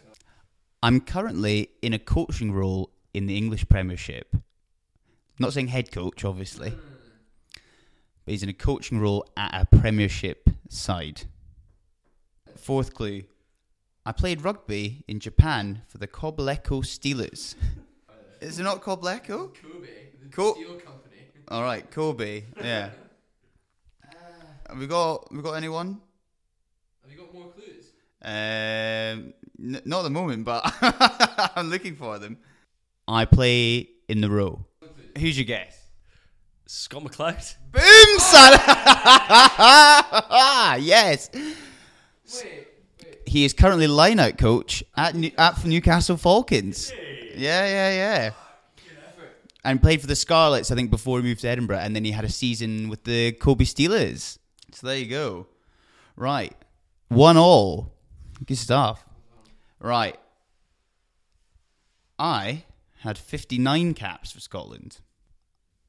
I'm 0.83 0.99
currently 1.01 1.69
in 1.81 1.93
a 1.93 1.99
coaching 1.99 2.51
role 2.51 2.91
in 3.13 3.27
the 3.27 3.37
English 3.37 3.67
Premiership. 3.69 4.35
Not 5.39 5.53
saying 5.53 5.67
head 5.67 5.91
coach, 5.91 6.25
obviously, 6.25 6.73
but 7.51 8.31
he's 8.31 8.43
in 8.43 8.49
a 8.49 8.53
coaching 8.53 8.99
role 8.99 9.25
at 9.37 9.53
a 9.53 9.77
Premiership 9.77 10.49
side. 10.69 11.23
Fourth 12.55 12.93
clue. 12.93 13.23
I 14.05 14.11
played 14.11 14.43
rugby 14.43 15.03
in 15.07 15.19
Japan 15.19 15.83
for 15.87 15.99
the 15.99 16.07
Kobelco 16.07 16.83
Steelers. 16.83 17.55
Is 18.39 18.59
it 18.59 18.63
not 18.63 18.81
Kobelco? 18.81 19.53
Kobe. 19.53 19.87
The 20.23 20.29
Co- 20.31 20.53
steel 20.53 20.73
company. 20.79 21.27
All 21.47 21.61
right, 21.61 21.89
Kobe. 21.91 22.45
Yeah. 22.59 22.89
Have 24.71 24.79
we 24.79 24.87
got 24.87 25.31
we 25.33 25.41
got 25.41 25.53
anyone? 25.53 25.99
Have 27.03 27.11
you 27.11 27.17
got 27.17 27.33
more 27.33 27.51
clues? 27.51 27.85
Um, 28.23 29.33
n- 29.59 29.81
not 29.83 29.99
at 29.99 30.03
the 30.03 30.09
moment, 30.09 30.45
but 30.45 30.61
I'm 31.57 31.69
looking 31.69 31.95
for 31.97 32.17
them. 32.19 32.37
I 33.07 33.25
play 33.25 33.89
in 34.07 34.21
the 34.21 34.29
row. 34.29 34.65
Who's 35.17 35.37
your 35.37 35.45
guess? 35.45 35.77
Scott 36.67 37.03
MacLeod. 37.03 37.35
Boom, 37.73 38.19
son! 38.19 38.53
yes. 40.81 41.29
He 43.27 43.43
is 43.43 43.51
currently 43.53 43.87
line-out 43.87 44.37
coach 44.37 44.83
at 44.95 45.15
New- 45.15 45.31
at 45.37 45.65
Newcastle 45.65 46.15
Falcons. 46.15 46.93
Yeah, 47.35 47.65
yeah, 47.65 47.93
yeah. 47.93 48.31
And 49.65 49.81
played 49.81 49.99
for 49.99 50.07
the 50.07 50.15
Scarlets, 50.15 50.71
I 50.71 50.75
think, 50.75 50.91
before 50.91 51.17
he 51.19 51.23
moved 51.23 51.41
to 51.41 51.49
Edinburgh, 51.49 51.79
and 51.79 51.93
then 51.95 52.05
he 52.05 52.11
had 52.11 52.23
a 52.23 52.29
season 52.29 52.87
with 52.87 53.03
the 53.03 53.33
Kobe 53.33 53.65
Steelers. 53.65 54.37
So 54.71 54.87
there 54.87 54.97
you 54.97 55.07
go. 55.07 55.47
Right, 56.15 56.55
one 57.09 57.37
all. 57.37 57.93
Good 58.45 58.57
stuff. 58.57 59.05
Right. 59.79 60.17
I 62.17 62.65
had 62.99 63.17
59 63.17 63.95
caps 63.95 64.31
for 64.31 64.39
Scotland. 64.39 64.99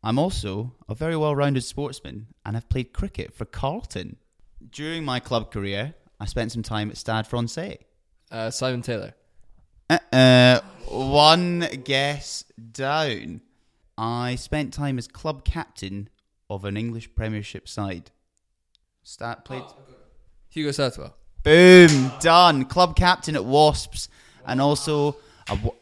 I'm 0.03 0.19
also 0.19 0.73
a 0.89 0.95
very 0.95 1.17
well 1.17 1.37
rounded 1.37 1.63
sportsman 1.63 2.29
and 2.45 2.57
have 2.57 2.69
played 2.69 2.93
cricket 2.93 3.33
for 3.35 3.45
Carlton. 3.45 4.17
During 4.71 5.05
my 5.05 5.21
club 5.21 5.53
career, 5.53 5.95
I 6.19 6.25
spent 6.25 6.53
some 6.53 6.63
time 6.63 6.91
at 6.91 6.97
Stade 6.97 7.27
Francais. 7.27 7.79
Uh, 8.31 8.51
Simon 8.51 8.83
Taylor. 8.83 9.15
Uh, 9.91 9.99
uh, 10.13 10.61
one 10.87 11.69
guess 11.85 12.45
down. 12.73 13.43
I 13.99 14.37
spent 14.37 14.73
time 14.73 14.99
as 14.99 15.07
club 15.07 15.45
captain 15.45 16.09
of 16.49 16.65
an 16.65 16.77
English 16.77 17.15
Premiership 17.15 17.69
side. 17.69 18.11
Stat 19.03 19.45
played. 19.45 19.63
Ah, 19.65 19.75
Hugo 20.49 20.71
Southwell. 20.71 21.15
Boom, 21.43 22.13
done. 22.21 22.65
Club 22.67 22.95
captain 22.95 23.35
at 23.35 23.45
Wasps, 23.45 24.09
and 24.47 24.61
also 24.61 25.17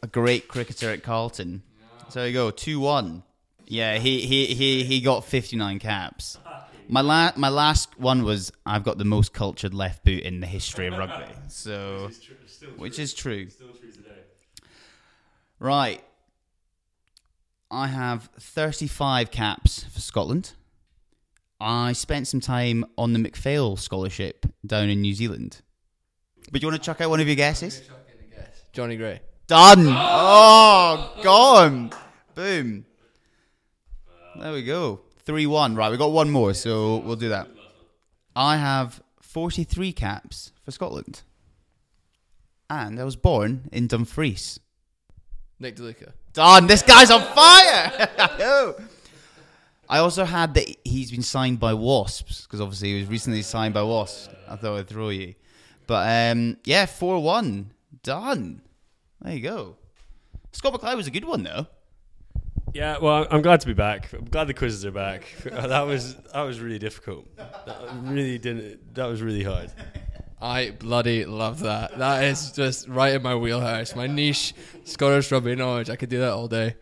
a 0.02 0.06
great 0.06 0.48
cricketer 0.48 0.90
at 0.90 1.02
Carlton. 1.02 1.62
So 2.08 2.20
there 2.20 2.28
you 2.28 2.34
go, 2.34 2.50
two 2.50 2.80
one. 2.80 3.22
Yeah, 3.66 3.98
he 3.98 4.20
he 4.26 4.46
he 4.46 4.84
he 4.84 5.00
got 5.00 5.24
fifty 5.24 5.56
nine 5.56 5.78
caps. 5.78 6.38
My 6.88 7.02
la- 7.02 7.32
my 7.36 7.48
last 7.48 7.98
one 8.00 8.24
was 8.24 8.50
I've 8.66 8.82
got 8.82 8.98
the 8.98 9.04
most 9.04 9.32
cultured 9.32 9.74
left 9.74 10.04
boot 10.04 10.22
in 10.24 10.40
the 10.40 10.46
history 10.46 10.86
of 10.88 10.96
rugby. 10.96 11.24
So, 11.48 12.10
which 12.76 12.98
is 12.98 13.12
true. 13.12 13.48
Still 13.50 13.68
true 13.68 13.90
today. 13.90 14.22
Right. 15.58 16.02
I 17.70 17.86
have 17.88 18.28
35 18.38 19.30
caps 19.30 19.84
for 19.84 20.00
Scotland. 20.00 20.52
I 21.60 21.92
spent 21.92 22.26
some 22.26 22.40
time 22.40 22.84
on 22.96 23.12
the 23.12 23.18
McPhail 23.18 23.78
scholarship 23.78 24.46
down 24.64 24.88
in 24.88 25.02
New 25.02 25.14
Zealand. 25.14 25.60
But 26.50 26.62
you 26.62 26.68
want 26.68 26.80
to 26.80 26.84
chuck 26.84 27.00
out 27.00 27.10
one 27.10 27.20
of 27.20 27.26
your 27.26 27.36
guesses? 27.36 27.82
Jonny 28.72 28.96
Gray. 28.96 29.20
Done. 29.46 29.86
Oh, 29.88 31.20
gone. 31.22 31.90
Boom. 32.34 32.86
There 34.36 34.52
we 34.52 34.64
go. 34.64 35.00
3 35.24 35.46
1. 35.46 35.74
Right, 35.74 35.90
we 35.90 35.96
got 35.98 36.12
one 36.12 36.30
more, 36.30 36.54
so 36.54 36.98
we'll 36.98 37.16
do 37.16 37.28
that. 37.28 37.48
I 38.34 38.56
have 38.56 39.02
43 39.20 39.92
caps 39.92 40.52
for 40.64 40.70
Scotland. 40.70 41.22
And 42.70 42.98
I 42.98 43.04
was 43.04 43.16
born 43.16 43.68
in 43.72 43.86
Dumfries. 43.86 44.60
Nick 45.58 45.76
De 45.76 45.82
Luca. 45.82 46.14
Done. 46.32 46.66
This 46.66 46.82
guy's 46.82 47.10
on 47.10 47.20
fire. 47.34 48.74
I 49.90 49.98
also 49.98 50.24
had 50.24 50.54
that 50.54 50.68
he's 50.84 51.10
been 51.10 51.20
signed 51.22 51.58
by 51.58 51.74
Wasps 51.74 52.42
because 52.42 52.60
obviously 52.60 52.92
he 52.92 53.00
was 53.00 53.08
recently 53.08 53.42
signed 53.42 53.74
by 53.74 53.82
Wasps. 53.82 54.32
I 54.48 54.54
thought 54.54 54.78
I'd 54.78 54.86
throw 54.86 55.08
you, 55.08 55.34
but 55.88 56.32
um, 56.32 56.58
yeah, 56.64 56.86
four 56.86 57.20
one 57.20 57.72
done. 58.04 58.62
There 59.20 59.34
you 59.34 59.40
go. 59.40 59.76
Scott 60.52 60.74
MacLeod 60.74 60.96
was 60.96 61.08
a 61.08 61.10
good 61.10 61.24
one 61.24 61.42
though. 61.42 61.66
Yeah, 62.72 62.98
well, 63.02 63.26
I'm 63.32 63.42
glad 63.42 63.60
to 63.62 63.66
be 63.66 63.72
back. 63.72 64.12
I'm 64.12 64.26
glad 64.26 64.46
the 64.46 64.54
quizzes 64.54 64.86
are 64.86 64.92
back. 64.92 65.24
That 65.42 65.82
was 65.82 66.14
that 66.14 66.42
was 66.42 66.60
really 66.60 66.78
difficult. 66.78 67.26
That 67.36 67.80
really 68.04 68.38
didn't. 68.38 68.94
That 68.94 69.06
was 69.06 69.22
really 69.22 69.42
hard. 69.42 69.72
I 70.40 70.70
bloody 70.70 71.24
love 71.24 71.60
that. 71.60 71.98
That 71.98 72.24
is 72.24 72.52
just 72.52 72.86
right 72.86 73.14
in 73.14 73.22
my 73.22 73.34
wheelhouse. 73.34 73.96
My 73.96 74.06
niche 74.06 74.54
Scottish 74.84 75.32
rugby 75.32 75.56
knowledge. 75.56 75.90
I 75.90 75.96
could 75.96 76.10
do 76.10 76.20
that 76.20 76.30
all 76.30 76.46
day. 76.46 76.76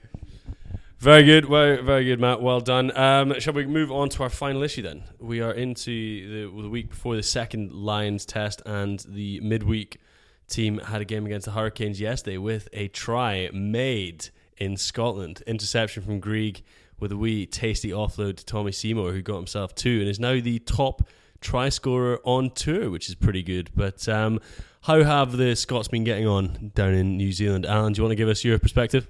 Very 0.98 1.22
good, 1.22 1.46
very, 1.46 1.80
very 1.80 2.04
good, 2.04 2.18
Matt. 2.18 2.42
Well 2.42 2.58
done. 2.58 2.96
Um, 2.96 3.38
shall 3.38 3.54
we 3.54 3.66
move 3.66 3.92
on 3.92 4.08
to 4.08 4.24
our 4.24 4.28
final 4.28 4.64
issue 4.64 4.82
then? 4.82 5.04
We 5.20 5.40
are 5.40 5.52
into 5.52 6.50
the, 6.50 6.62
the 6.62 6.68
week 6.68 6.88
before 6.88 7.14
the 7.14 7.22
second 7.22 7.70
Lions 7.70 8.26
test, 8.26 8.62
and 8.66 8.98
the 9.08 9.38
midweek 9.40 10.00
team 10.48 10.78
had 10.78 11.00
a 11.00 11.04
game 11.04 11.24
against 11.24 11.44
the 11.44 11.52
Hurricanes 11.52 12.00
yesterday 12.00 12.36
with 12.36 12.68
a 12.72 12.88
try 12.88 13.48
made 13.52 14.30
in 14.56 14.76
Scotland. 14.76 15.40
Interception 15.46 16.02
from 16.02 16.18
Greig 16.18 16.64
with 16.98 17.12
a 17.12 17.16
wee 17.16 17.46
tasty 17.46 17.90
offload 17.90 18.38
to 18.38 18.44
Tommy 18.44 18.72
Seymour, 18.72 19.12
who 19.12 19.22
got 19.22 19.36
himself 19.36 19.76
two 19.76 20.00
and 20.00 20.08
is 20.08 20.18
now 20.18 20.40
the 20.40 20.58
top 20.58 21.06
try 21.40 21.68
scorer 21.68 22.18
on 22.24 22.50
tour, 22.50 22.90
which 22.90 23.08
is 23.08 23.14
pretty 23.14 23.44
good. 23.44 23.70
But 23.72 24.08
um, 24.08 24.40
how 24.80 25.04
have 25.04 25.36
the 25.36 25.54
Scots 25.54 25.86
been 25.86 26.02
getting 26.02 26.26
on 26.26 26.72
down 26.74 26.94
in 26.94 27.16
New 27.16 27.30
Zealand? 27.30 27.66
Alan, 27.66 27.92
do 27.92 28.00
you 28.00 28.02
want 28.02 28.10
to 28.10 28.16
give 28.16 28.28
us 28.28 28.42
your 28.42 28.58
perspective? 28.58 29.06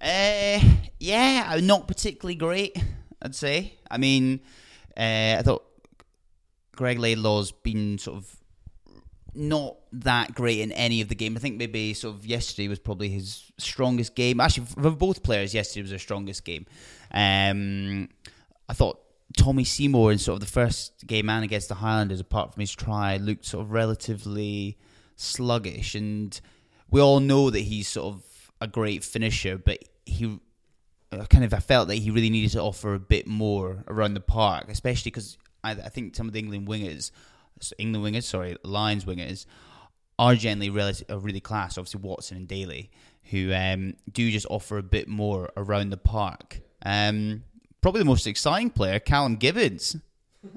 Uh, 0.00 0.60
yeah, 1.00 1.58
not 1.62 1.88
particularly 1.88 2.34
great. 2.34 2.76
I'd 3.20 3.34
say. 3.34 3.74
I 3.90 3.98
mean, 3.98 4.40
uh, 4.96 5.36
I 5.38 5.42
thought 5.42 5.64
Greig 6.76 6.98
Laidlaw's 6.98 7.50
been 7.50 7.98
sort 7.98 8.18
of 8.18 8.36
not 9.34 9.76
that 9.92 10.34
great 10.34 10.60
in 10.60 10.72
any 10.72 11.00
of 11.00 11.08
the 11.08 11.14
game. 11.14 11.36
I 11.36 11.40
think 11.40 11.56
maybe 11.56 11.94
sort 11.94 12.16
of 12.16 12.26
yesterday 12.26 12.68
was 12.68 12.78
probably 12.78 13.08
his 13.08 13.50
strongest 13.58 14.14
game. 14.14 14.40
Actually, 14.40 14.66
for 14.66 14.90
both 14.90 15.22
players, 15.22 15.54
yesterday 15.54 15.82
was 15.82 15.90
their 15.90 15.98
strongest 15.98 16.44
game. 16.44 16.66
Um, 17.12 18.08
I 18.68 18.72
thought 18.74 19.00
Tommy 19.36 19.64
Seymour 19.64 20.12
in 20.12 20.18
sort 20.18 20.34
of 20.34 20.40
the 20.40 20.52
first 20.52 21.06
game 21.06 21.26
man 21.26 21.42
against 21.42 21.68
the 21.68 21.76
Highlanders, 21.76 22.20
apart 22.20 22.54
from 22.54 22.60
his 22.60 22.74
try, 22.74 23.16
looked 23.16 23.44
sort 23.44 23.64
of 23.64 23.70
relatively 23.72 24.78
sluggish. 25.16 25.94
And 25.94 26.38
we 26.90 27.00
all 27.00 27.20
know 27.20 27.50
that 27.50 27.60
he's 27.60 27.88
sort 27.88 28.14
of 28.14 28.22
a 28.60 28.66
great 28.66 29.04
finisher, 29.04 29.58
but 29.58 29.84
he 30.04 30.38
uh, 31.12 31.24
kind 31.26 31.44
of 31.44 31.54
I 31.54 31.60
felt 31.60 31.88
that 31.88 31.96
he 31.96 32.10
really 32.10 32.30
needed 32.30 32.52
to 32.52 32.62
offer 32.62 32.94
a 32.94 32.98
bit 32.98 33.26
more 33.26 33.84
around 33.88 34.14
the 34.14 34.20
park, 34.20 34.66
especially 34.68 35.10
because 35.10 35.38
I, 35.64 35.72
I 35.72 35.88
think 35.88 36.14
some 36.14 36.26
of 36.26 36.32
the 36.32 36.38
England 36.38 36.68
wingers, 36.68 37.10
England 37.78 38.04
wingers, 38.04 38.24
sorry, 38.24 38.56
Lions 38.62 39.04
wingers, 39.04 39.46
are 40.18 40.34
generally 40.34 40.70
relative, 40.70 41.08
are 41.10 41.18
really 41.18 41.40
class. 41.40 41.78
Obviously, 41.78 42.00
Watson 42.00 42.36
and 42.36 42.48
Daly, 42.48 42.90
who 43.30 43.52
um, 43.54 43.94
do 44.10 44.30
just 44.30 44.46
offer 44.50 44.78
a 44.78 44.82
bit 44.82 45.08
more 45.08 45.50
around 45.56 45.90
the 45.90 45.96
park. 45.96 46.60
Um, 46.84 47.44
probably 47.80 48.00
the 48.00 48.06
most 48.06 48.26
exciting 48.26 48.70
player, 48.70 48.98
Callum 48.98 49.38
Gibbins. 49.38 50.00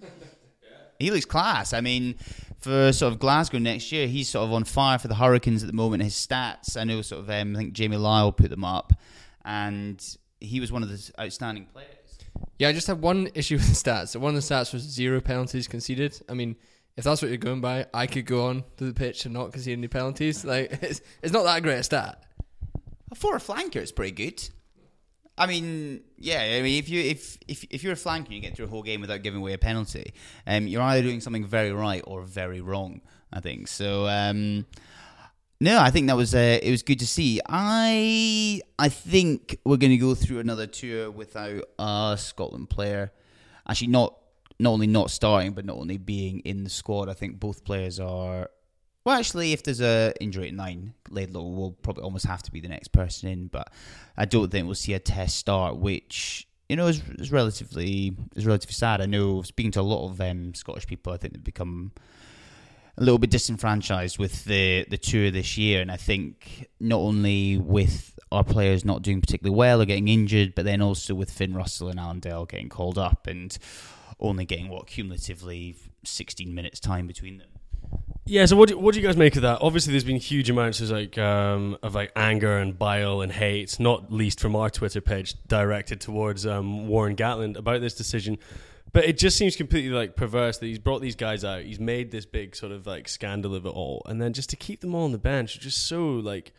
he 1.01 1.11
looks 1.11 1.25
class. 1.25 1.73
I 1.73 1.81
mean, 1.81 2.15
for 2.59 2.93
sort 2.93 3.11
of 3.11 3.19
Glasgow 3.19 3.57
next 3.57 3.91
year, 3.91 4.07
he's 4.07 4.29
sort 4.29 4.45
of 4.45 4.53
on 4.53 4.63
fire 4.63 4.99
for 4.99 5.07
the 5.07 5.15
Hurricanes 5.15 5.63
at 5.63 5.67
the 5.67 5.73
moment. 5.73 6.03
His 6.03 6.13
stats, 6.13 6.77
I 6.77 6.83
know, 6.83 7.01
sort 7.01 7.21
of, 7.21 7.29
um, 7.29 7.55
I 7.55 7.59
think 7.59 7.73
Jamie 7.73 7.97
Lyall 7.97 8.35
put 8.35 8.49
them 8.49 8.63
up, 8.63 8.93
and 9.43 10.03
he 10.39 10.59
was 10.59 10.71
one 10.71 10.83
of 10.83 10.89
the 10.89 11.11
outstanding 11.19 11.65
players. 11.65 11.87
Yeah, 12.59 12.69
I 12.69 12.73
just 12.73 12.87
have 12.87 12.99
one 12.99 13.29
issue 13.33 13.55
with 13.57 13.67
the 13.67 13.89
stats. 13.89 14.15
One 14.15 14.35
of 14.35 14.47
the 14.47 14.53
stats 14.53 14.73
was 14.73 14.83
zero 14.83 15.21
penalties 15.21 15.67
conceded. 15.67 16.21
I 16.29 16.33
mean, 16.33 16.55
if 16.97 17.03
that's 17.03 17.21
what 17.21 17.29
you're 17.29 17.37
going 17.37 17.61
by, 17.61 17.87
I 17.93 18.07
could 18.07 18.25
go 18.25 18.45
on 18.45 18.63
to 18.77 18.83
the 18.83 18.93
pitch 18.93 19.25
and 19.25 19.33
not 19.33 19.51
concede 19.53 19.77
any 19.77 19.87
penalties. 19.87 20.45
Like, 20.45 20.71
it's, 20.81 21.01
it's 21.21 21.33
not 21.33 21.43
that 21.43 21.63
great 21.63 21.77
a 21.77 21.83
stat. 21.83 22.23
For 23.15 23.35
a 23.35 23.39
flanker, 23.39 23.77
it's 23.77 23.91
pretty 23.91 24.11
good. 24.11 24.49
I 25.37 25.47
mean, 25.47 26.01
yeah. 26.17 26.41
I 26.41 26.61
mean, 26.61 26.77
if 26.77 26.89
you 26.89 27.01
if 27.01 27.37
if 27.47 27.63
if 27.69 27.83
you're 27.83 27.93
a 27.93 27.95
flanker, 27.95 28.25
and 28.25 28.33
you 28.33 28.41
get 28.41 28.55
through 28.55 28.65
a 28.65 28.69
whole 28.69 28.83
game 28.83 29.01
without 29.01 29.23
giving 29.23 29.39
away 29.39 29.53
a 29.53 29.57
penalty. 29.57 30.13
Um, 30.45 30.67
you're 30.67 30.81
either 30.81 31.01
doing 31.01 31.21
something 31.21 31.45
very 31.45 31.71
right 31.71 32.03
or 32.05 32.21
very 32.21 32.61
wrong. 32.61 33.01
I 33.33 33.39
think 33.39 33.67
so. 33.67 34.07
Um, 34.07 34.65
no, 35.61 35.79
I 35.79 35.91
think 35.91 36.07
that 36.07 36.17
was 36.17 36.33
uh, 36.33 36.59
it 36.61 36.71
was 36.71 36.83
good 36.83 36.99
to 36.99 37.07
see. 37.07 37.39
I 37.47 38.61
I 38.79 38.89
think 38.89 39.57
we're 39.63 39.77
going 39.77 39.91
to 39.91 39.97
go 39.97 40.15
through 40.15 40.39
another 40.39 40.67
tour 40.67 41.11
without 41.11 41.63
a 41.77 42.15
Scotland 42.19 42.69
player. 42.69 43.11
Actually, 43.67 43.87
not 43.87 44.17
not 44.59 44.71
only 44.71 44.87
not 44.87 45.11
starting, 45.11 45.53
but 45.53 45.65
not 45.65 45.77
only 45.77 45.97
being 45.97 46.39
in 46.41 46.63
the 46.63 46.69
squad. 46.69 47.09
I 47.09 47.13
think 47.13 47.39
both 47.39 47.63
players 47.63 47.99
are. 47.99 48.49
Well, 49.03 49.17
actually, 49.17 49.51
if 49.51 49.63
there's 49.63 49.81
a 49.81 50.13
injury 50.21 50.49
at 50.49 50.53
nine, 50.53 50.93
Laidlaw 51.09 51.41
will 51.41 51.71
probably 51.71 52.03
almost 52.03 52.25
have 52.25 52.43
to 52.43 52.51
be 52.51 52.59
the 52.59 52.67
next 52.67 52.89
person 52.89 53.29
in. 53.29 53.47
But 53.47 53.71
I 54.15 54.25
don't 54.25 54.51
think 54.51 54.65
we'll 54.65 54.75
see 54.75 54.93
a 54.93 54.99
test 54.99 55.37
start, 55.37 55.77
which 55.77 56.47
you 56.69 56.75
know 56.75 56.87
is, 56.87 57.01
is 57.17 57.31
relatively 57.31 58.15
is 58.35 58.45
relatively 58.45 58.73
sad. 58.73 59.01
I 59.01 59.07
know 59.07 59.41
speaking 59.41 59.71
to 59.71 59.81
a 59.81 59.83
lot 59.83 60.07
of 60.07 60.21
um, 60.21 60.53
Scottish 60.53 60.85
people, 60.85 61.13
I 61.13 61.17
think 61.17 61.33
they've 61.33 61.43
become 61.43 61.93
a 62.97 63.01
little 63.01 63.17
bit 63.17 63.31
disenfranchised 63.31 64.19
with 64.19 64.45
the 64.45 64.85
the 64.87 64.97
tour 64.97 65.31
this 65.31 65.57
year, 65.57 65.81
and 65.81 65.91
I 65.91 65.97
think 65.97 66.69
not 66.79 66.99
only 66.99 67.57
with 67.57 68.19
our 68.31 68.43
players 68.43 68.85
not 68.85 69.01
doing 69.01 69.19
particularly 69.19 69.57
well 69.57 69.81
or 69.81 69.85
getting 69.85 70.09
injured, 70.09 70.53
but 70.55 70.63
then 70.63 70.79
also 70.81 71.15
with 71.15 71.31
Finn 71.31 71.55
Russell 71.55 71.89
and 71.89 71.99
Allan 71.99 72.19
Dell 72.19 72.45
getting 72.45 72.69
called 72.69 72.99
up 72.99 73.25
and 73.25 73.57
only 74.19 74.45
getting 74.45 74.69
what 74.69 74.87
cumulatively 74.87 75.75
16 76.05 76.53
minutes 76.53 76.79
time 76.79 77.07
between 77.07 77.39
them. 77.39 77.50
Yeah, 78.25 78.45
so 78.45 78.55
what 78.55 78.69
do, 78.69 78.77
what 78.77 78.93
do 78.93 79.01
you 79.01 79.05
guys 79.05 79.17
make 79.17 79.35
of 79.35 79.41
that? 79.41 79.59
Obviously, 79.61 79.91
there's 79.91 80.03
been 80.03 80.17
huge 80.17 80.49
amounts 80.49 80.79
of 80.79 80.91
like 80.91 81.17
um, 81.17 81.77
of 81.81 81.95
like 81.95 82.11
anger 82.15 82.57
and 82.57 82.77
bile 82.77 83.21
and 83.21 83.31
hate, 83.31 83.79
not 83.79 84.11
least 84.11 84.39
from 84.39 84.55
our 84.55 84.69
Twitter 84.69 85.01
page 85.01 85.35
directed 85.47 85.99
towards 86.01 86.45
um, 86.45 86.87
Warren 86.87 87.15
Gatland 87.15 87.57
about 87.57 87.81
this 87.81 87.95
decision. 87.95 88.37
But 88.93 89.05
it 89.05 89.17
just 89.17 89.37
seems 89.37 89.55
completely 89.55 89.89
like 89.89 90.15
perverse 90.15 90.59
that 90.59 90.67
he's 90.67 90.79
brought 90.79 91.01
these 91.01 91.15
guys 91.15 91.43
out. 91.43 91.63
He's 91.63 91.79
made 91.79 92.11
this 92.11 92.25
big 92.25 92.55
sort 92.55 92.71
of 92.71 92.85
like 92.85 93.07
scandal 93.07 93.55
of 93.55 93.65
it 93.65 93.69
all, 93.69 94.03
and 94.05 94.21
then 94.21 94.33
just 94.33 94.49
to 94.51 94.55
keep 94.55 94.81
them 94.81 94.93
all 94.93 95.05
on 95.05 95.13
the 95.13 95.17
bench, 95.17 95.59
just 95.59 95.87
so 95.87 96.05
like 96.05 96.53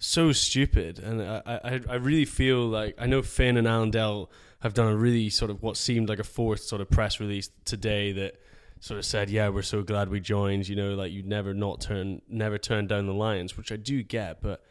so 0.00 0.32
stupid. 0.32 0.98
And 0.98 1.22
I, 1.22 1.42
I, 1.46 1.80
I 1.90 1.94
really 1.94 2.24
feel 2.24 2.66
like 2.66 2.96
I 2.98 3.06
know 3.06 3.22
Finn 3.22 3.56
and 3.56 3.68
Allan 3.68 3.90
Dell 3.90 4.30
have 4.60 4.74
done 4.74 4.88
a 4.88 4.96
really 4.96 5.30
sort 5.30 5.50
of 5.50 5.62
what 5.62 5.76
seemed 5.76 6.08
like 6.08 6.18
a 6.18 6.24
forced 6.24 6.68
sort 6.68 6.80
of 6.80 6.90
press 6.90 7.20
release 7.20 7.50
today 7.64 8.12
that 8.12 8.40
sort 8.84 8.98
of 8.98 9.06
said, 9.06 9.30
"Yeah, 9.30 9.48
we're 9.48 9.62
so 9.62 9.82
glad 9.82 10.10
we 10.10 10.20
joined." 10.20 10.68
You 10.68 10.76
know, 10.76 10.94
like 10.94 11.10
you'd 11.10 11.26
never 11.26 11.54
not 11.54 11.80
turn, 11.80 12.20
never 12.28 12.58
turn 12.58 12.86
down 12.86 13.06
the 13.06 13.14
Lions, 13.14 13.56
which 13.56 13.72
I 13.72 13.76
do 13.76 14.02
get. 14.02 14.42
But 14.42 14.62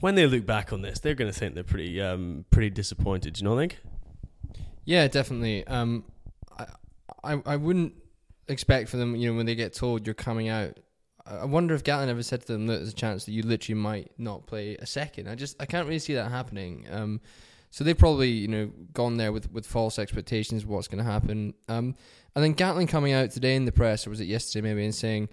when 0.00 0.16
they 0.16 0.26
look 0.26 0.44
back 0.44 0.72
on 0.72 0.82
this, 0.82 0.98
they're 0.98 1.14
going 1.14 1.32
to 1.32 1.38
think 1.38 1.54
they're 1.54 1.62
pretty, 1.62 2.00
um, 2.00 2.44
pretty 2.50 2.70
disappointed. 2.70 3.34
Do 3.34 3.44
you 3.44 3.48
not 3.48 3.56
think? 3.58 3.78
Yeah, 4.84 5.06
definitely. 5.06 5.64
Um, 5.68 6.04
I, 6.58 6.66
I, 7.22 7.42
I 7.46 7.56
wouldn't 7.56 7.94
expect 8.48 8.88
for 8.88 8.96
them, 8.96 9.14
you 9.14 9.30
know, 9.30 9.36
when 9.36 9.46
they 9.46 9.54
get 9.54 9.72
told 9.72 10.04
you're 10.04 10.14
coming 10.14 10.48
out. 10.48 10.76
I 11.24 11.44
wonder 11.44 11.72
if 11.76 11.84
Gatland 11.84 12.08
ever 12.08 12.24
said 12.24 12.40
to 12.40 12.52
them 12.52 12.66
that 12.66 12.78
there's 12.78 12.88
a 12.88 12.94
chance 12.94 13.24
that 13.26 13.32
you 13.32 13.42
literally 13.44 13.80
might 13.80 14.10
not 14.18 14.46
play 14.46 14.74
a 14.76 14.86
second. 14.86 15.28
I 15.28 15.36
just 15.36 15.62
I 15.62 15.66
can't 15.66 15.86
really 15.86 16.00
see 16.00 16.14
that 16.14 16.28
happening. 16.28 16.86
Um, 16.90 17.20
so 17.70 17.84
they've 17.84 17.96
probably 17.96 18.30
you 18.30 18.48
know 18.48 18.70
gone 18.92 19.16
there 19.16 19.32
with, 19.32 19.50
with 19.52 19.66
false 19.66 19.98
expectations 19.98 20.64
of 20.64 20.68
what's 20.68 20.88
going 20.88 21.02
to 21.02 21.10
happen. 21.10 21.54
Um, 21.68 21.94
and 22.34 22.44
then 22.44 22.54
Gatland 22.54 22.88
coming 22.88 23.12
out 23.12 23.30
today 23.30 23.56
in 23.56 23.64
the 23.64 23.72
press, 23.72 24.06
or 24.06 24.10
was 24.10 24.20
it 24.20 24.26
yesterday 24.26 24.68
maybe, 24.68 24.84
and 24.84 24.94
saying, 24.94 25.28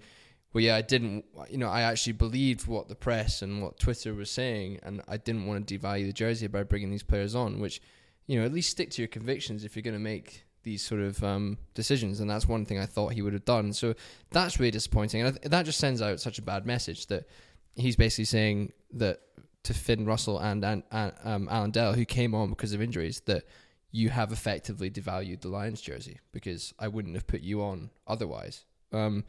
"Well, 0.52 0.62
yeah, 0.62 0.76
I 0.76 0.82
didn't. 0.82 1.24
You 1.50 1.58
know, 1.58 1.68
I 1.68 1.82
actually 1.82 2.14
believed 2.14 2.66
what 2.66 2.88
the 2.88 2.94
press 2.94 3.42
and 3.42 3.62
what 3.62 3.78
Twitter 3.78 4.14
was 4.14 4.30
saying, 4.30 4.80
and 4.82 5.02
I 5.08 5.16
didn't 5.16 5.46
want 5.46 5.66
to 5.66 5.78
devalue 5.78 6.06
the 6.06 6.12
jersey 6.12 6.46
by 6.46 6.62
bringing 6.62 6.90
these 6.90 7.02
players 7.02 7.34
on. 7.34 7.60
Which, 7.60 7.80
you 8.26 8.38
know, 8.38 8.46
at 8.46 8.52
least 8.52 8.70
stick 8.70 8.90
to 8.92 9.02
your 9.02 9.08
convictions 9.08 9.64
if 9.64 9.74
you're 9.76 9.82
going 9.82 9.94
to 9.94 10.00
make 10.00 10.44
these 10.62 10.82
sort 10.82 11.00
of 11.00 11.22
um, 11.24 11.58
decisions, 11.74 12.20
and 12.20 12.30
that's 12.30 12.46
one 12.46 12.64
thing 12.64 12.78
I 12.78 12.86
thought 12.86 13.12
he 13.12 13.22
would 13.22 13.32
have 13.32 13.44
done. 13.44 13.72
So 13.72 13.94
that's 14.30 14.60
really 14.60 14.70
disappointing, 14.70 15.22
and 15.22 15.34
th- 15.34 15.50
that 15.50 15.64
just 15.64 15.78
sends 15.78 16.02
out 16.02 16.20
such 16.20 16.38
a 16.38 16.42
bad 16.42 16.66
message 16.66 17.06
that 17.06 17.28
he's 17.74 17.96
basically 17.96 18.24
saying 18.24 18.72
that 18.94 19.20
to 19.68 19.74
Finn 19.74 20.06
Russell 20.06 20.38
and, 20.38 20.64
and, 20.64 20.82
and 20.90 21.12
um, 21.24 21.48
Allan 21.50 21.70
Dell, 21.70 21.92
who 21.92 22.06
came 22.06 22.34
on 22.34 22.48
because 22.48 22.72
of 22.72 22.80
injuries, 22.80 23.20
that 23.26 23.44
you 23.90 24.08
have 24.08 24.32
effectively 24.32 24.90
devalued 24.90 25.42
the 25.42 25.48
Lions 25.48 25.82
jersey 25.82 26.20
because 26.32 26.72
I 26.78 26.88
wouldn't 26.88 27.14
have 27.14 27.26
put 27.26 27.42
you 27.42 27.62
on 27.62 27.90
otherwise. 28.06 28.64
Um, 28.92 29.24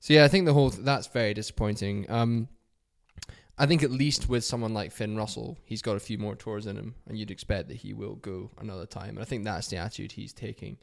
so 0.00 0.14
yeah, 0.14 0.24
I 0.24 0.28
think 0.28 0.46
the 0.46 0.54
whole 0.54 0.70
th- 0.70 0.82
that's 0.82 1.08
very 1.08 1.34
disappointing. 1.34 2.10
Um, 2.10 2.48
I 3.58 3.66
think 3.66 3.82
at 3.82 3.90
least 3.90 4.30
with 4.30 4.44
someone 4.44 4.72
like 4.72 4.92
Finn 4.92 5.14
Russell, 5.14 5.58
he's 5.62 5.82
got 5.82 5.96
a 5.96 6.00
few 6.00 6.16
more 6.16 6.34
tours 6.36 6.66
in 6.66 6.76
him, 6.76 6.94
and 7.06 7.18
you'd 7.18 7.30
expect 7.30 7.68
that 7.68 7.76
he 7.76 7.92
will 7.92 8.14
go 8.14 8.50
another 8.58 8.86
time. 8.86 9.10
And 9.10 9.20
I 9.20 9.24
think 9.24 9.44
that's 9.44 9.68
the 9.68 9.76
attitude 9.76 10.12
he's 10.12 10.32
taking. 10.32 10.78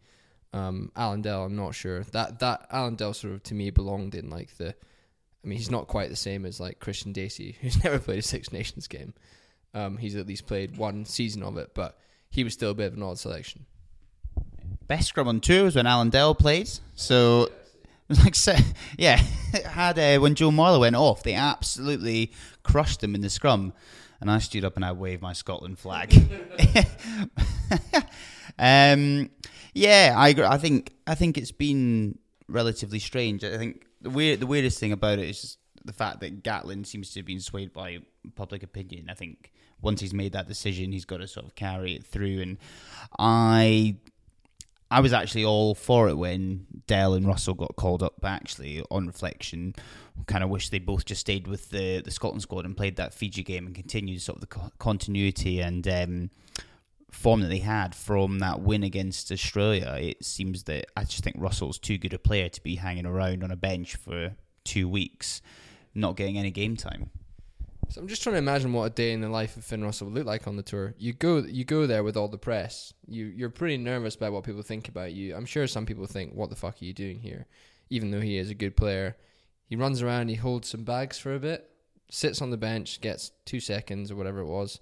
Um, 0.54 0.92
Allan 0.96 1.24
Dell, 1.24 1.46
I'm 1.46 1.56
not 1.56 1.74
sure 1.74 2.04
that 2.04 2.40
that 2.40 2.68
Allan 2.72 2.96
Dell 2.96 3.16
sort 3.16 3.34
of 3.34 3.44
to 3.44 3.56
me 3.56 3.72
belonged 3.72 4.14
in 4.14 4.30
like 4.30 4.56
the. 4.58 4.76
I 5.44 5.48
mean, 5.48 5.58
he's 5.58 5.72
not 5.72 5.88
quite 5.88 6.10
the 6.10 6.16
same 6.16 6.46
as 6.46 6.60
like 6.60 6.80
Kristian 6.80 7.14
Dacey, 7.14 7.56
who's 7.62 7.84
never 7.84 8.00
played 8.00 8.20
a 8.20 8.24
Six 8.24 8.52
Nations 8.52 8.88
game. 8.88 9.14
Um, 9.74 9.98
he's 9.98 10.16
at 10.16 10.28
least 10.28 10.48
played 10.48 10.78
one 10.78 11.06
season 11.06 11.44
of 11.44 11.58
it, 11.58 11.72
but 11.74 11.98
he 12.30 12.44
was 12.44 12.54
still 12.54 12.72
a 12.72 12.76
bit 12.76 12.88
of 12.88 12.94
an 12.96 13.04
odd 13.04 13.20
selection. 13.20 13.66
Best 14.88 15.10
scrum 15.10 15.28
on 15.28 15.40
tour 15.40 15.66
was 15.66 15.76
when 15.76 15.86
Allan 15.86 16.10
Dell 16.10 16.34
played. 16.34 16.70
So, 16.96 17.50
like, 18.10 18.36
yeah, 18.98 19.18
had 19.66 20.00
uh, 20.00 20.20
when 20.20 20.36
Joe 20.36 20.50
Marler 20.50 20.80
went 20.80 20.96
off, 20.96 21.24
they 21.24 21.36
absolutely 21.36 22.34
crushed 22.64 23.04
him 23.04 23.14
in 23.16 23.22
the 23.22 23.30
scrum, 23.30 23.74
and 24.20 24.32
I 24.32 24.40
stood 24.40 24.66
up 24.66 24.76
and 24.76 24.84
I 24.84 24.92
waved 24.92 25.22
my 25.22 25.34
Scotland 25.34 25.78
flag. 25.78 26.14
um, 28.58 29.30
yeah, 29.74 30.16
I. 30.18 30.30
I 30.30 30.58
think 30.58 30.94
I 31.06 31.16
think 31.16 31.38
it's 31.38 31.52
been 31.52 32.18
relatively 32.48 33.00
strange. 33.00 33.44
I 33.44 33.58
think 33.58 33.86
the 34.02 34.10
weird 34.10 34.40
the 34.40 34.48
weirdest 34.48 34.80
thing 34.80 34.92
about 34.92 35.20
it 35.20 35.30
is 35.30 35.42
just 35.42 35.58
the 35.86 35.94
fact 35.94 36.20
that 36.22 36.44
Gatland 36.44 36.86
seems 36.86 37.12
to 37.12 37.20
have 37.20 37.26
been 37.26 37.40
swayed 37.40 37.74
by 37.74 38.00
public 38.36 38.64
opinion. 38.64 39.10
I 39.10 39.14
think 39.14 39.52
once 39.82 40.02
he's 40.02 40.14
made 40.14 40.34
that 40.34 40.48
decision, 40.48 40.92
he's 40.92 41.06
got 41.06 41.18
to 41.18 41.28
sort 41.28 41.46
of 41.46 41.56
carry 41.56 41.96
it 41.96 42.06
through. 42.06 42.42
And 42.42 42.58
I, 43.18 43.96
I 44.92 45.00
was 45.00 45.14
actually 45.14 45.46
all 45.46 45.76
for 45.76 46.10
it 46.10 46.16
when 46.16 46.66
Dell 46.88 47.14
and 47.14 47.26
Russell 47.26 47.54
got 47.54 47.76
called 47.76 48.04
up. 48.04 48.16
But 48.20 48.30
actually, 48.30 48.84
on 48.92 49.08
reflection, 49.08 49.76
kind 50.28 50.44
of 50.44 50.50
wish 50.50 50.70
they 50.70 50.80
both 50.80 51.06
just 51.06 51.22
stayed 51.22 51.48
with 51.48 51.70
the 51.70 52.02
the 52.02 52.12
Scotland 52.12 52.42
squad 52.42 52.66
and 52.66 52.76
played 52.76 52.98
that 52.98 53.14
Fiji 53.14 53.44
game 53.44 53.66
and 53.66 53.76
continued 53.76 54.22
sort 54.22 54.38
of 54.38 54.42
the 54.42 54.48
co- 54.48 54.72
continuity 54.80 55.60
and. 55.62 55.88
Um, 55.88 56.30
form 57.12 57.42
that 57.42 57.48
they 57.48 57.60
had 57.60 57.96
from 57.96 58.40
that 58.40 58.62
win 58.62 58.84
against 58.84 59.32
Australia, 59.32 59.98
it 60.00 60.24
seems 60.24 60.64
that 60.64 60.86
I 60.96 61.04
just 61.04 61.24
think 61.24 61.36
Russell's 61.40 61.80
too 61.80 61.98
good 61.98 62.14
a 62.14 62.20
player 62.20 62.50
to 62.50 62.64
be 62.64 62.76
hanging 62.76 63.06
around 63.06 63.44
on 63.44 63.52
a 63.52 63.56
bench 63.56 63.96
for 63.96 64.36
two 64.64 64.88
weeks, 64.88 65.42
not 65.94 66.16
getting 66.16 66.38
any 66.38 66.52
game 66.52 66.76
time. 66.76 67.10
So 67.90 68.00
I'm 68.00 68.08
just 68.08 68.22
trying 68.22 68.36
to 68.36 68.40
imagine 68.40 68.72
what 68.72 68.84
a 68.84 68.90
day 68.92 69.14
in 69.14 69.22
the 69.22 69.30
life 69.30 69.58
of 69.58 69.66
Finn 69.66 69.84
Russell 69.84 70.08
would 70.08 70.16
look 70.16 70.28
like 70.28 70.48
on 70.48 70.56
the 70.56 70.62
tour. 70.62 70.94
You 71.00 71.14
go, 71.14 71.38
you 71.38 71.66
go 71.66 71.88
there 71.88 72.04
with 72.04 72.16
all 72.16 72.28
the 72.28 72.38
press. 72.38 72.94
You, 73.08 73.26
you're 73.26 73.50
pretty 73.50 73.78
nervous 73.78 74.14
about 74.14 74.32
what 74.32 74.44
people 74.44 74.62
think 74.62 74.90
about 74.90 75.14
you. 75.14 75.36
I'm 75.36 75.48
sure 75.48 75.66
some 75.66 75.88
people 75.88 76.06
think, 76.06 76.36
"What 76.36 76.52
the 76.52 76.56
fuck 76.56 76.80
are 76.80 76.86
you 76.86 76.94
doing 76.94 77.20
here?" 77.20 77.48
Even 77.90 78.12
though 78.12 78.22
he 78.22 78.38
is 78.38 78.52
a 78.52 78.56
good 78.56 78.78
player, 78.78 79.18
he 79.66 79.76
runs 79.76 80.04
around, 80.04 80.30
he 80.30 80.36
holds 80.36 80.70
some 80.70 80.84
bags 80.84 81.18
for 81.18 81.34
a 81.34 81.40
bit, 81.40 81.72
sits 82.12 82.44
on 82.44 82.52
the 82.52 82.58
bench, 82.58 83.02
gets 83.02 83.32
two 83.46 83.60
seconds 83.60 84.12
or 84.12 84.16
whatever 84.16 84.42
it 84.42 84.46
was, 84.46 84.80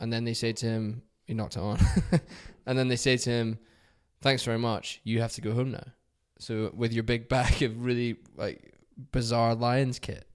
and 0.00 0.12
then 0.12 0.24
they 0.24 0.34
say 0.34 0.52
to 0.52 0.66
him, 0.66 1.02
"You 1.26 1.34
knocked 1.34 1.56
it 1.56 1.60
on," 1.60 1.78
and 2.66 2.78
then 2.78 2.88
they 2.88 2.96
say 2.96 3.16
to 3.16 3.30
him, 3.30 3.58
"Thanks 4.20 4.44
very 4.44 4.58
much. 4.58 5.00
You 5.04 5.20
have 5.20 5.32
to 5.32 5.40
go 5.40 5.52
home 5.52 5.70
now." 5.70 5.84
So 6.38 6.72
with 6.74 6.92
your 6.92 7.04
big 7.04 7.28
bag 7.28 7.62
of 7.62 7.84
really 7.84 8.16
like 8.36 8.74
bizarre 9.12 9.54
Lions 9.54 9.98
kit. 9.98 10.26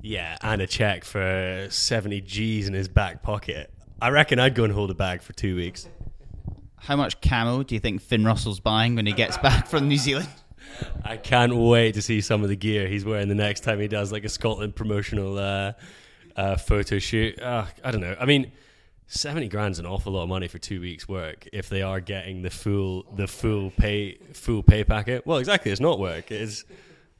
Yeah, 0.00 0.36
and 0.42 0.62
a 0.62 0.66
check 0.66 1.04
for 1.04 1.66
70 1.70 2.20
G's 2.20 2.68
in 2.68 2.74
his 2.74 2.88
back 2.88 3.22
pocket. 3.22 3.72
I 4.00 4.10
reckon 4.10 4.38
I'd 4.38 4.54
go 4.54 4.64
and 4.64 4.72
hold 4.72 4.90
a 4.90 4.94
bag 4.94 5.22
for 5.22 5.32
two 5.32 5.56
weeks. 5.56 5.88
How 6.76 6.94
much 6.94 7.20
camo 7.20 7.64
do 7.64 7.74
you 7.74 7.80
think 7.80 8.00
Finn 8.00 8.24
Russell's 8.24 8.60
buying 8.60 8.94
when 8.94 9.06
he 9.06 9.12
gets 9.12 9.36
back 9.42 9.66
from 9.66 9.88
New 9.88 9.96
Zealand? 9.96 10.28
I 11.04 11.16
can't 11.16 11.56
wait 11.56 11.94
to 11.94 12.02
see 12.02 12.20
some 12.20 12.42
of 12.42 12.48
the 12.48 12.56
gear 12.56 12.86
he's 12.86 13.04
wearing 13.04 13.28
the 13.28 13.34
next 13.34 13.60
time 13.60 13.80
he 13.80 13.88
does 13.88 14.12
like 14.12 14.24
a 14.24 14.28
Scotland 14.28 14.76
promotional 14.76 15.38
uh, 15.38 15.72
uh, 16.36 16.56
photo 16.56 16.98
shoot. 16.98 17.40
Uh, 17.40 17.66
I 17.82 17.90
don't 17.90 18.00
know. 18.00 18.16
I 18.20 18.24
mean, 18.26 18.52
seventy 19.08 19.48
grand's 19.48 19.78
an 19.78 19.86
awful 19.86 20.12
lot 20.12 20.22
of 20.22 20.28
money 20.28 20.46
for 20.46 20.58
two 20.58 20.80
weeks' 20.80 21.08
work 21.08 21.48
if 21.52 21.68
they 21.68 21.82
are 21.82 21.98
getting 22.00 22.42
the 22.42 22.50
full 22.50 23.04
the 23.16 23.26
full 23.26 23.70
pay 23.72 24.18
full 24.32 24.62
pay 24.62 24.84
packet. 24.84 25.26
Well, 25.26 25.38
exactly, 25.38 25.72
it's 25.72 25.80
not 25.80 25.98
work. 25.98 26.30
It's 26.30 26.64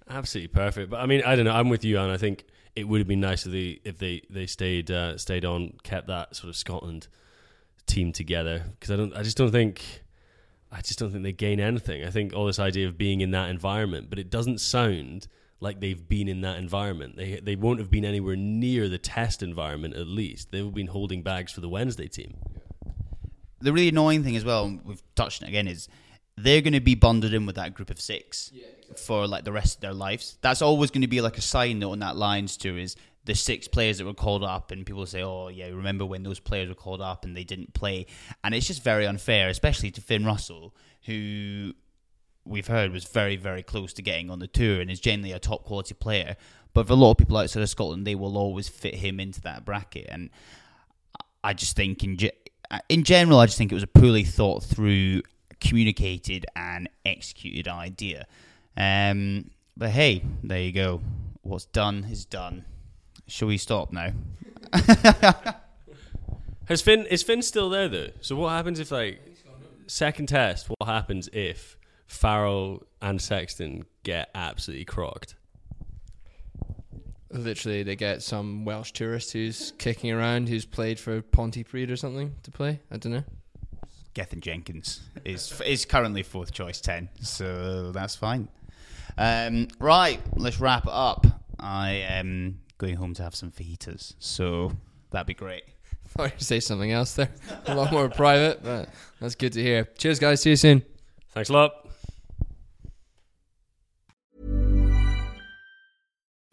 absolutely 0.08 0.48
perfect. 0.48 0.90
But 0.90 1.00
I 1.00 1.06
mean, 1.06 1.22
I 1.26 1.34
don't 1.34 1.46
know. 1.46 1.52
I'm 1.52 1.68
with 1.68 1.84
you, 1.84 1.98
and 1.98 2.12
I 2.12 2.16
think 2.16 2.44
it 2.76 2.86
would 2.86 3.00
have 3.00 3.08
been 3.08 3.20
nice 3.20 3.44
if 3.44 3.52
they 3.52 3.80
if 3.84 3.98
they 3.98 4.22
they 4.30 4.46
stayed 4.46 4.90
uh, 4.90 5.18
stayed 5.18 5.44
on, 5.44 5.72
kept 5.82 6.06
that 6.06 6.36
sort 6.36 6.50
of 6.50 6.56
Scotland 6.56 7.08
team 7.86 8.12
together 8.12 8.64
because 8.78 8.90
I 8.90 8.96
don't. 8.96 9.14
I 9.16 9.22
just 9.22 9.36
don't 9.36 9.50
think. 9.50 10.02
I 10.70 10.82
just 10.82 10.98
don't 10.98 11.10
think 11.10 11.24
they 11.24 11.32
gain 11.32 11.60
anything. 11.60 12.04
I 12.04 12.10
think 12.10 12.34
all 12.34 12.44
this 12.44 12.58
idea 12.58 12.86
of 12.86 12.98
being 12.98 13.22
in 13.22 13.30
that 13.30 13.48
environment, 13.48 14.10
but 14.10 14.18
it 14.18 14.28
doesn't 14.28 14.60
sound 14.60 15.26
like 15.60 15.80
they've 15.80 16.08
been 16.08 16.28
in 16.28 16.40
that 16.42 16.58
environment. 16.58 17.16
They 17.16 17.40
they 17.40 17.56
won't 17.56 17.80
have 17.80 17.90
been 17.90 18.04
anywhere 18.04 18.36
near 18.36 18.88
the 18.88 18.98
test 18.98 19.42
environment. 19.42 19.94
At 19.96 20.06
least 20.06 20.52
they've 20.52 20.72
been 20.72 20.86
holding 20.88 21.22
bags 21.22 21.52
for 21.52 21.60
the 21.60 21.68
Wednesday 21.68 22.08
team. 22.08 22.36
The 23.60 23.72
really 23.72 23.88
annoying 23.88 24.22
thing 24.22 24.36
as 24.36 24.44
well, 24.44 24.78
we've 24.84 25.02
touched 25.16 25.42
on 25.42 25.48
it 25.48 25.50
again, 25.50 25.66
is 25.66 25.88
they're 26.36 26.60
going 26.60 26.74
to 26.74 26.80
be 26.80 26.94
bonded 26.94 27.34
in 27.34 27.44
with 27.44 27.56
that 27.56 27.74
group 27.74 27.90
of 27.90 28.00
six 28.00 28.52
for 28.96 29.26
like 29.26 29.44
the 29.44 29.52
rest 29.52 29.76
of 29.76 29.80
their 29.80 29.92
lives. 29.92 30.38
That's 30.40 30.62
always 30.62 30.92
going 30.92 31.02
to 31.02 31.08
be 31.08 31.20
like 31.20 31.38
a 31.38 31.42
side 31.42 31.76
note 31.76 31.92
on 31.92 31.98
that 31.98 32.16
Lions 32.16 32.56
tour 32.56 32.78
is 32.78 32.94
the 33.24 33.34
six 33.34 33.68
players 33.68 33.98
that 33.98 34.06
were 34.06 34.14
called 34.14 34.44
up, 34.44 34.70
and 34.70 34.86
people 34.86 35.04
say, 35.06 35.22
"Oh 35.22 35.48
yeah, 35.48 35.66
remember 35.66 36.06
when 36.06 36.22
those 36.22 36.40
players 36.40 36.68
were 36.68 36.74
called 36.74 37.02
up 37.02 37.24
and 37.24 37.36
they 37.36 37.44
didn't 37.44 37.74
play?" 37.74 38.06
And 38.42 38.54
it's 38.54 38.66
just 38.66 38.82
very 38.82 39.06
unfair, 39.06 39.48
especially 39.48 39.90
to 39.92 40.00
Finn 40.00 40.24
Russell, 40.24 40.74
who 41.04 41.74
we've 42.48 42.66
heard 42.66 42.92
was 42.92 43.04
very 43.04 43.36
very 43.36 43.62
close 43.62 43.92
to 43.94 44.02
getting 44.02 44.30
on 44.30 44.38
the 44.38 44.46
tour 44.46 44.80
and 44.80 44.90
is 44.90 45.00
generally 45.00 45.32
a 45.32 45.38
top 45.38 45.64
quality 45.64 45.94
player. 45.94 46.36
But 46.74 46.86
for 46.86 46.92
a 46.92 46.96
lot 46.96 47.12
of 47.12 47.16
people 47.16 47.36
outside 47.36 47.62
of 47.62 47.68
Scotland, 47.68 48.06
they 48.06 48.14
will 48.14 48.36
always 48.36 48.68
fit 48.68 48.96
him 48.96 49.18
into 49.20 49.40
that 49.42 49.64
bracket, 49.64 50.06
and 50.10 50.30
I 51.42 51.54
just 51.54 51.76
think 51.76 52.04
in 52.04 52.16
ge- 52.16 52.32
in 52.88 53.04
general, 53.04 53.38
I 53.38 53.46
just 53.46 53.58
think 53.58 53.72
it 53.72 53.74
was 53.74 53.82
a 53.82 53.88
poorly 53.88 54.24
thought 54.24 54.62
through, 54.62 55.22
communicated, 55.60 56.46
and 56.54 56.88
executed 57.06 57.66
idea. 57.68 58.26
Um, 58.76 59.50
but 59.76 59.90
hey, 59.90 60.22
there 60.42 60.60
you 60.60 60.72
go. 60.72 61.00
What's 61.42 61.64
done 61.64 62.06
is 62.10 62.24
done. 62.24 62.64
Shall 63.26 63.48
we 63.48 63.58
stop 63.58 63.92
now? 63.92 64.12
Has 66.66 66.82
Finn 66.82 67.06
is 67.06 67.22
Finn 67.22 67.40
still 67.40 67.70
there 67.70 67.88
though? 67.88 68.08
So 68.20 68.36
what 68.36 68.50
happens 68.50 68.78
if 68.78 68.90
like 68.90 69.20
second 69.86 70.28
test? 70.28 70.68
What 70.68 70.86
happens 70.86 71.30
if 71.32 71.77
Farrell 72.08 72.82
and 73.00 73.22
Sexton 73.22 73.84
get 74.02 74.30
absolutely 74.34 74.84
crocked? 74.84 75.34
literally 77.30 77.82
they 77.82 77.96
get 77.96 78.22
some 78.22 78.64
Welsh 78.64 78.92
tourist 78.92 79.32
who's 79.32 79.72
kicking 79.78 80.10
around 80.10 80.48
who's 80.48 80.64
played 80.64 80.98
for 80.98 81.20
Pontypridd 81.22 81.90
or 81.90 81.96
something 81.96 82.34
to 82.42 82.50
play. 82.50 82.80
I 82.90 82.96
don't 82.96 83.12
know. 83.12 83.24
Gethin 84.14 84.40
Jenkins 84.40 85.00
is 85.24 85.60
is 85.64 85.84
currently 85.84 86.22
fourth 86.22 86.52
choice 86.52 86.80
ten, 86.80 87.08
so 87.20 87.92
that's 87.92 88.16
fine. 88.16 88.48
Um, 89.16 89.68
right, 89.78 90.20
let's 90.36 90.60
wrap 90.60 90.84
it 90.84 90.92
up. 90.92 91.26
I 91.58 91.90
am 91.90 92.60
going 92.78 92.96
home 92.96 93.14
to 93.14 93.22
have 93.22 93.34
some 93.34 93.50
fajitas, 93.50 94.14
so 94.18 94.72
that'd 95.10 95.26
be 95.26 95.34
great. 95.34 95.64
thought 96.08 96.32
you 96.32 96.44
say 96.44 96.60
something 96.60 96.90
else 96.90 97.14
there. 97.14 97.30
A 97.66 97.74
lot 97.74 97.92
more 97.92 98.08
private, 98.08 98.62
but 98.62 98.88
that's 99.20 99.34
good 99.34 99.52
to 99.52 99.62
hear. 99.62 99.84
Cheers, 99.98 100.18
guys. 100.18 100.40
See 100.42 100.50
you 100.50 100.56
soon. 100.56 100.82
Thanks 101.32 101.50
a 101.50 101.52
lot. 101.52 101.87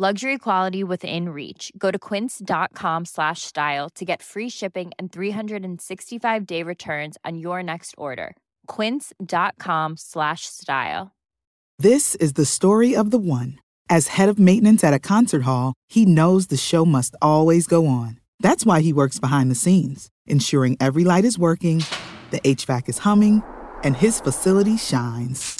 Luxury 0.00 0.38
quality 0.38 0.82
within 0.82 1.28
reach. 1.28 1.70
Go 1.76 1.90
to 1.90 1.98
quince.com 1.98 3.04
slash 3.04 3.42
style 3.42 3.90
to 3.90 4.04
get 4.06 4.22
free 4.22 4.48
shipping 4.48 4.92
and 4.98 5.12
365 5.12 6.46
day 6.46 6.62
returns 6.62 7.18
on 7.22 7.36
your 7.36 7.62
next 7.62 7.94
order. 7.98 8.34
Quince.com 8.66 9.98
slash 9.98 10.46
style. 10.46 11.10
This 11.78 12.14
is 12.14 12.32
the 12.32 12.46
story 12.46 12.96
of 12.96 13.10
the 13.10 13.18
one. 13.18 13.58
As 13.90 14.06
head 14.16 14.30
of 14.30 14.38
maintenance 14.38 14.82
at 14.82 14.94
a 14.94 14.98
concert 14.98 15.42
hall, 15.42 15.74
he 15.86 16.06
knows 16.06 16.46
the 16.46 16.56
show 16.56 16.86
must 16.86 17.14
always 17.20 17.66
go 17.66 17.86
on. 17.86 18.18
That's 18.38 18.64
why 18.64 18.80
he 18.80 18.94
works 18.94 19.18
behind 19.18 19.50
the 19.50 19.54
scenes, 19.54 20.08
ensuring 20.26 20.78
every 20.80 21.04
light 21.04 21.26
is 21.26 21.38
working, 21.38 21.84
the 22.30 22.40
HVAC 22.40 22.88
is 22.88 22.98
humming, 23.00 23.42
and 23.84 23.94
his 23.94 24.18
facility 24.18 24.78
shines. 24.78 25.59